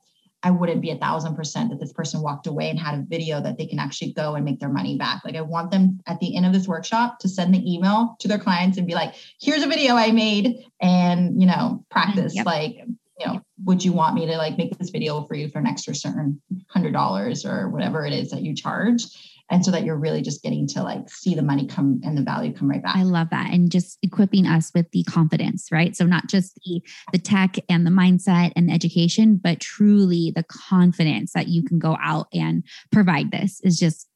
I 0.42 0.50
wouldn't 0.50 0.80
be 0.80 0.90
a 0.90 0.96
thousand 0.96 1.36
percent 1.36 1.70
that 1.70 1.80
this 1.80 1.92
person 1.92 2.22
walked 2.22 2.46
away 2.46 2.70
and 2.70 2.78
had 2.78 2.98
a 2.98 3.02
video 3.02 3.42
that 3.42 3.58
they 3.58 3.66
can 3.66 3.78
actually 3.78 4.12
go 4.12 4.34
and 4.34 4.44
make 4.44 4.58
their 4.58 4.70
money 4.70 4.96
back. 4.96 5.22
Like 5.24 5.36
I 5.36 5.42
want 5.42 5.70
them 5.70 6.00
at 6.06 6.18
the 6.20 6.34
end 6.34 6.46
of 6.46 6.52
this 6.52 6.66
workshop 6.66 7.18
to 7.20 7.28
send 7.28 7.52
the 7.54 7.72
email 7.72 8.16
to 8.20 8.28
their 8.28 8.38
clients 8.38 8.78
and 8.78 8.86
be 8.86 8.94
like, 8.94 9.14
here's 9.40 9.62
a 9.62 9.68
video 9.68 9.96
I 9.96 10.12
made 10.12 10.64
and, 10.80 11.38
you 11.40 11.46
know, 11.46 11.84
practice 11.90 12.34
yep. 12.34 12.46
like, 12.46 12.76
you 13.18 13.26
know, 13.26 13.42
would 13.64 13.84
you 13.84 13.92
want 13.92 14.14
me 14.14 14.24
to 14.26 14.36
like 14.38 14.56
make 14.56 14.76
this 14.78 14.88
video 14.88 15.24
for 15.24 15.34
you 15.34 15.48
for 15.50 15.58
an 15.58 15.66
extra 15.66 15.94
certain 15.94 16.40
hundred 16.68 16.94
dollars 16.94 17.44
or 17.44 17.68
whatever 17.68 18.06
it 18.06 18.14
is 18.14 18.30
that 18.30 18.40
you 18.40 18.54
charge? 18.54 19.02
And 19.50 19.64
so 19.64 19.70
that 19.70 19.84
you're 19.84 19.96
really 19.96 20.22
just 20.22 20.42
getting 20.42 20.66
to 20.66 20.82
like 20.82 21.08
see 21.08 21.34
the 21.34 21.42
money 21.42 21.66
come 21.66 22.00
and 22.04 22.16
the 22.16 22.22
value 22.22 22.52
come 22.52 22.68
right 22.68 22.82
back 22.82 22.96
i 22.96 23.02
love 23.02 23.28
that 23.30 23.52
and 23.52 23.70
just 23.70 23.98
equipping 24.02 24.46
us 24.46 24.70
with 24.74 24.90
the 24.92 25.02
confidence 25.04 25.68
right 25.70 25.96
so 25.96 26.06
not 26.06 26.26
just 26.28 26.58
the 26.64 26.82
the 27.12 27.18
tech 27.18 27.56
and 27.68 27.86
the 27.86 27.90
mindset 27.90 28.52
and 28.56 28.68
the 28.68 28.72
education 28.72 29.36
but 29.36 29.60
truly 29.60 30.32
the 30.34 30.44
confidence 30.44 31.32
that 31.32 31.48
you 31.48 31.62
can 31.62 31.78
go 31.78 31.96
out 32.02 32.26
and 32.32 32.64
provide 32.90 33.30
this 33.30 33.60
is 33.62 33.78
just 33.78 34.06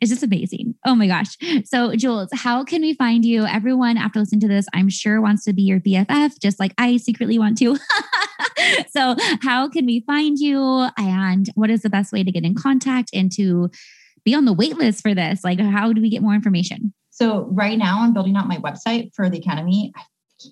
it's 0.00 0.10
just 0.10 0.22
amazing. 0.22 0.74
Oh 0.84 0.94
my 0.94 1.06
gosh. 1.06 1.36
So, 1.64 1.94
Jules, 1.94 2.28
how 2.32 2.64
can 2.64 2.82
we 2.82 2.94
find 2.94 3.24
you? 3.24 3.44
Everyone, 3.46 3.96
after 3.96 4.20
listening 4.20 4.40
to 4.40 4.48
this, 4.48 4.66
I'm 4.74 4.88
sure 4.88 5.20
wants 5.20 5.44
to 5.44 5.52
be 5.52 5.62
your 5.62 5.80
BFF, 5.80 6.38
just 6.40 6.58
like 6.58 6.74
I 6.78 6.96
secretly 6.96 7.38
want 7.38 7.58
to. 7.58 7.78
so, 8.90 9.16
how 9.42 9.68
can 9.68 9.86
we 9.86 10.00
find 10.00 10.38
you? 10.38 10.88
And 10.96 11.48
what 11.54 11.70
is 11.70 11.82
the 11.82 11.90
best 11.90 12.12
way 12.12 12.22
to 12.24 12.32
get 12.32 12.44
in 12.44 12.54
contact 12.54 13.10
and 13.12 13.30
to 13.32 13.70
be 14.28 14.34
on 14.34 14.44
the 14.44 14.52
wait 14.52 14.76
list 14.76 15.02
for 15.02 15.14
this? 15.14 15.42
Like, 15.42 15.58
how 15.58 15.92
do 15.92 16.02
we 16.02 16.10
get 16.10 16.22
more 16.22 16.34
information? 16.34 16.92
So 17.10 17.48
right 17.50 17.78
now 17.78 18.02
I'm 18.02 18.12
building 18.12 18.36
out 18.36 18.46
my 18.46 18.58
website 18.58 19.14
for 19.14 19.28
the 19.30 19.38
Academy. 19.38 19.92
I 19.96 20.02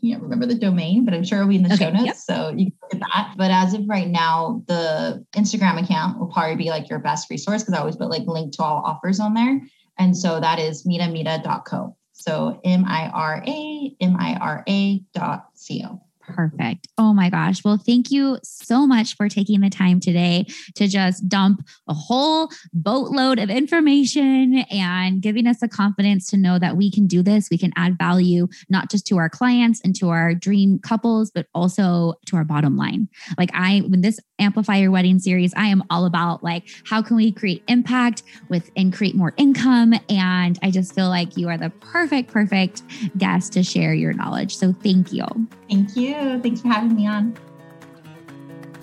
can't 0.02 0.22
remember 0.22 0.46
the 0.46 0.54
domain, 0.54 1.04
but 1.04 1.14
I'm 1.14 1.22
sure 1.22 1.38
it'll 1.38 1.48
be 1.48 1.56
in 1.56 1.62
the 1.62 1.74
okay, 1.74 1.84
show 1.84 1.90
notes. 1.90 2.06
Yep. 2.06 2.16
So 2.16 2.48
you 2.56 2.66
can 2.66 2.72
look 2.82 2.94
at 2.94 3.00
that. 3.00 3.34
But 3.36 3.50
as 3.50 3.74
of 3.74 3.82
right 3.88 4.08
now, 4.08 4.64
the 4.66 5.24
Instagram 5.36 5.82
account 5.82 6.18
will 6.18 6.26
probably 6.26 6.56
be 6.56 6.70
like 6.70 6.88
your 6.88 6.98
best 6.98 7.30
resource 7.30 7.62
because 7.62 7.74
I 7.74 7.80
always 7.80 7.96
put 7.96 8.10
like 8.10 8.26
link 8.26 8.54
to 8.54 8.62
all 8.62 8.82
offers 8.84 9.20
on 9.20 9.34
there. 9.34 9.60
And 9.98 10.16
so 10.16 10.40
that 10.40 10.58
is 10.58 10.84
miramira.co. 10.84 11.96
So 12.12 12.60
M 12.64 12.84
I 12.86 13.08
R 13.08 13.44
A 13.46 13.96
M 14.00 14.16
I 14.18 14.34
R 14.34 14.64
A 14.68 15.00
dot 15.14 15.48
C 15.54 15.84
O. 15.86 16.00
Perfect. 16.36 16.88
Oh 16.98 17.14
my 17.14 17.30
gosh. 17.30 17.64
Well, 17.64 17.78
thank 17.78 18.10
you 18.10 18.38
so 18.42 18.86
much 18.86 19.16
for 19.16 19.26
taking 19.26 19.62
the 19.62 19.70
time 19.70 20.00
today 20.00 20.44
to 20.74 20.86
just 20.86 21.26
dump 21.30 21.66
a 21.88 21.94
whole 21.94 22.50
boatload 22.74 23.38
of 23.38 23.48
information 23.48 24.58
and 24.70 25.22
giving 25.22 25.46
us 25.46 25.60
the 25.60 25.68
confidence 25.68 26.28
to 26.28 26.36
know 26.36 26.58
that 26.58 26.76
we 26.76 26.90
can 26.90 27.06
do 27.06 27.22
this. 27.22 27.48
We 27.50 27.56
can 27.56 27.72
add 27.74 27.96
value, 27.96 28.48
not 28.68 28.90
just 28.90 29.06
to 29.06 29.16
our 29.16 29.30
clients 29.30 29.80
and 29.82 29.96
to 29.96 30.10
our 30.10 30.34
dream 30.34 30.78
couples, 30.78 31.30
but 31.30 31.46
also 31.54 32.16
to 32.26 32.36
our 32.36 32.44
bottom 32.44 32.76
line. 32.76 33.08
Like, 33.38 33.50
I, 33.54 33.78
when 33.88 34.02
this 34.02 34.20
Amplify 34.38 34.76
Your 34.76 34.90
Wedding 34.90 35.18
series, 35.18 35.54
I 35.56 35.68
am 35.68 35.82
all 35.88 36.04
about 36.04 36.44
like, 36.44 36.68
how 36.84 37.00
can 37.00 37.16
we 37.16 37.32
create 37.32 37.62
impact 37.68 38.24
with 38.50 38.70
and 38.76 38.92
create 38.92 39.14
more 39.14 39.32
income? 39.38 39.94
And 40.10 40.58
I 40.62 40.70
just 40.70 40.94
feel 40.94 41.08
like 41.08 41.38
you 41.38 41.48
are 41.48 41.56
the 41.56 41.70
perfect, 41.80 42.30
perfect 42.30 42.82
guest 43.16 43.54
to 43.54 43.62
share 43.62 43.94
your 43.94 44.12
knowledge. 44.12 44.54
So 44.54 44.74
thank 44.74 45.14
you. 45.14 45.24
Thank 45.70 45.96
Thanks 46.42 46.60
for 46.60 46.68
having 46.68 46.94
me 46.94 47.06
on. 47.06 47.36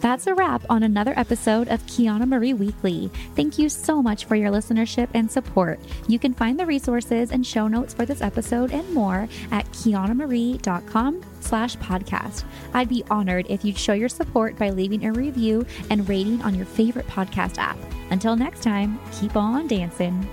That's 0.04 0.28
a 0.28 0.34
wrap 0.34 0.66
on 0.70 0.84
another 0.84 1.14
episode 1.16 1.70
of 1.70 1.82
Kiana 1.86 2.28
Marie 2.28 2.54
Weekly. 2.54 3.10
Thank 3.38 3.58
you 3.58 3.70
so 3.70 4.04
much 4.04 4.26
for 4.26 4.36
your 4.36 4.52
listenership 4.52 5.08
and 5.14 5.32
support. 5.32 5.80
You 6.10 6.20
can 6.20 6.34
find 6.34 6.60
the 6.60 6.66
resources 6.66 7.32
and 7.32 7.48
show 7.48 7.70
notes 7.70 7.94
for 7.94 8.06
this 8.06 8.22
episode 8.22 8.74
and 8.74 8.94
more 8.94 9.30
at 9.52 9.66
kianamarie.com 9.68 11.22
slash 11.40 11.78
podcast. 11.78 12.44
I'd 12.74 12.90
be 12.90 13.06
honored 13.10 13.46
if 13.48 13.64
you'd 13.64 13.78
show 13.78 13.94
your 13.94 14.10
support 14.10 14.58
by 14.58 14.72
leaving 14.72 15.06
a 15.06 15.14
review 15.14 15.66
and 15.90 16.10
rating 16.10 16.42
on 16.42 16.54
your 16.54 16.66
favorite 16.66 17.08
podcast 17.08 17.58
app. 17.58 17.78
Until 18.10 18.36
next 18.36 18.62
time, 18.62 19.00
keep 19.14 19.38
on 19.38 19.68
dancing. 19.68 20.28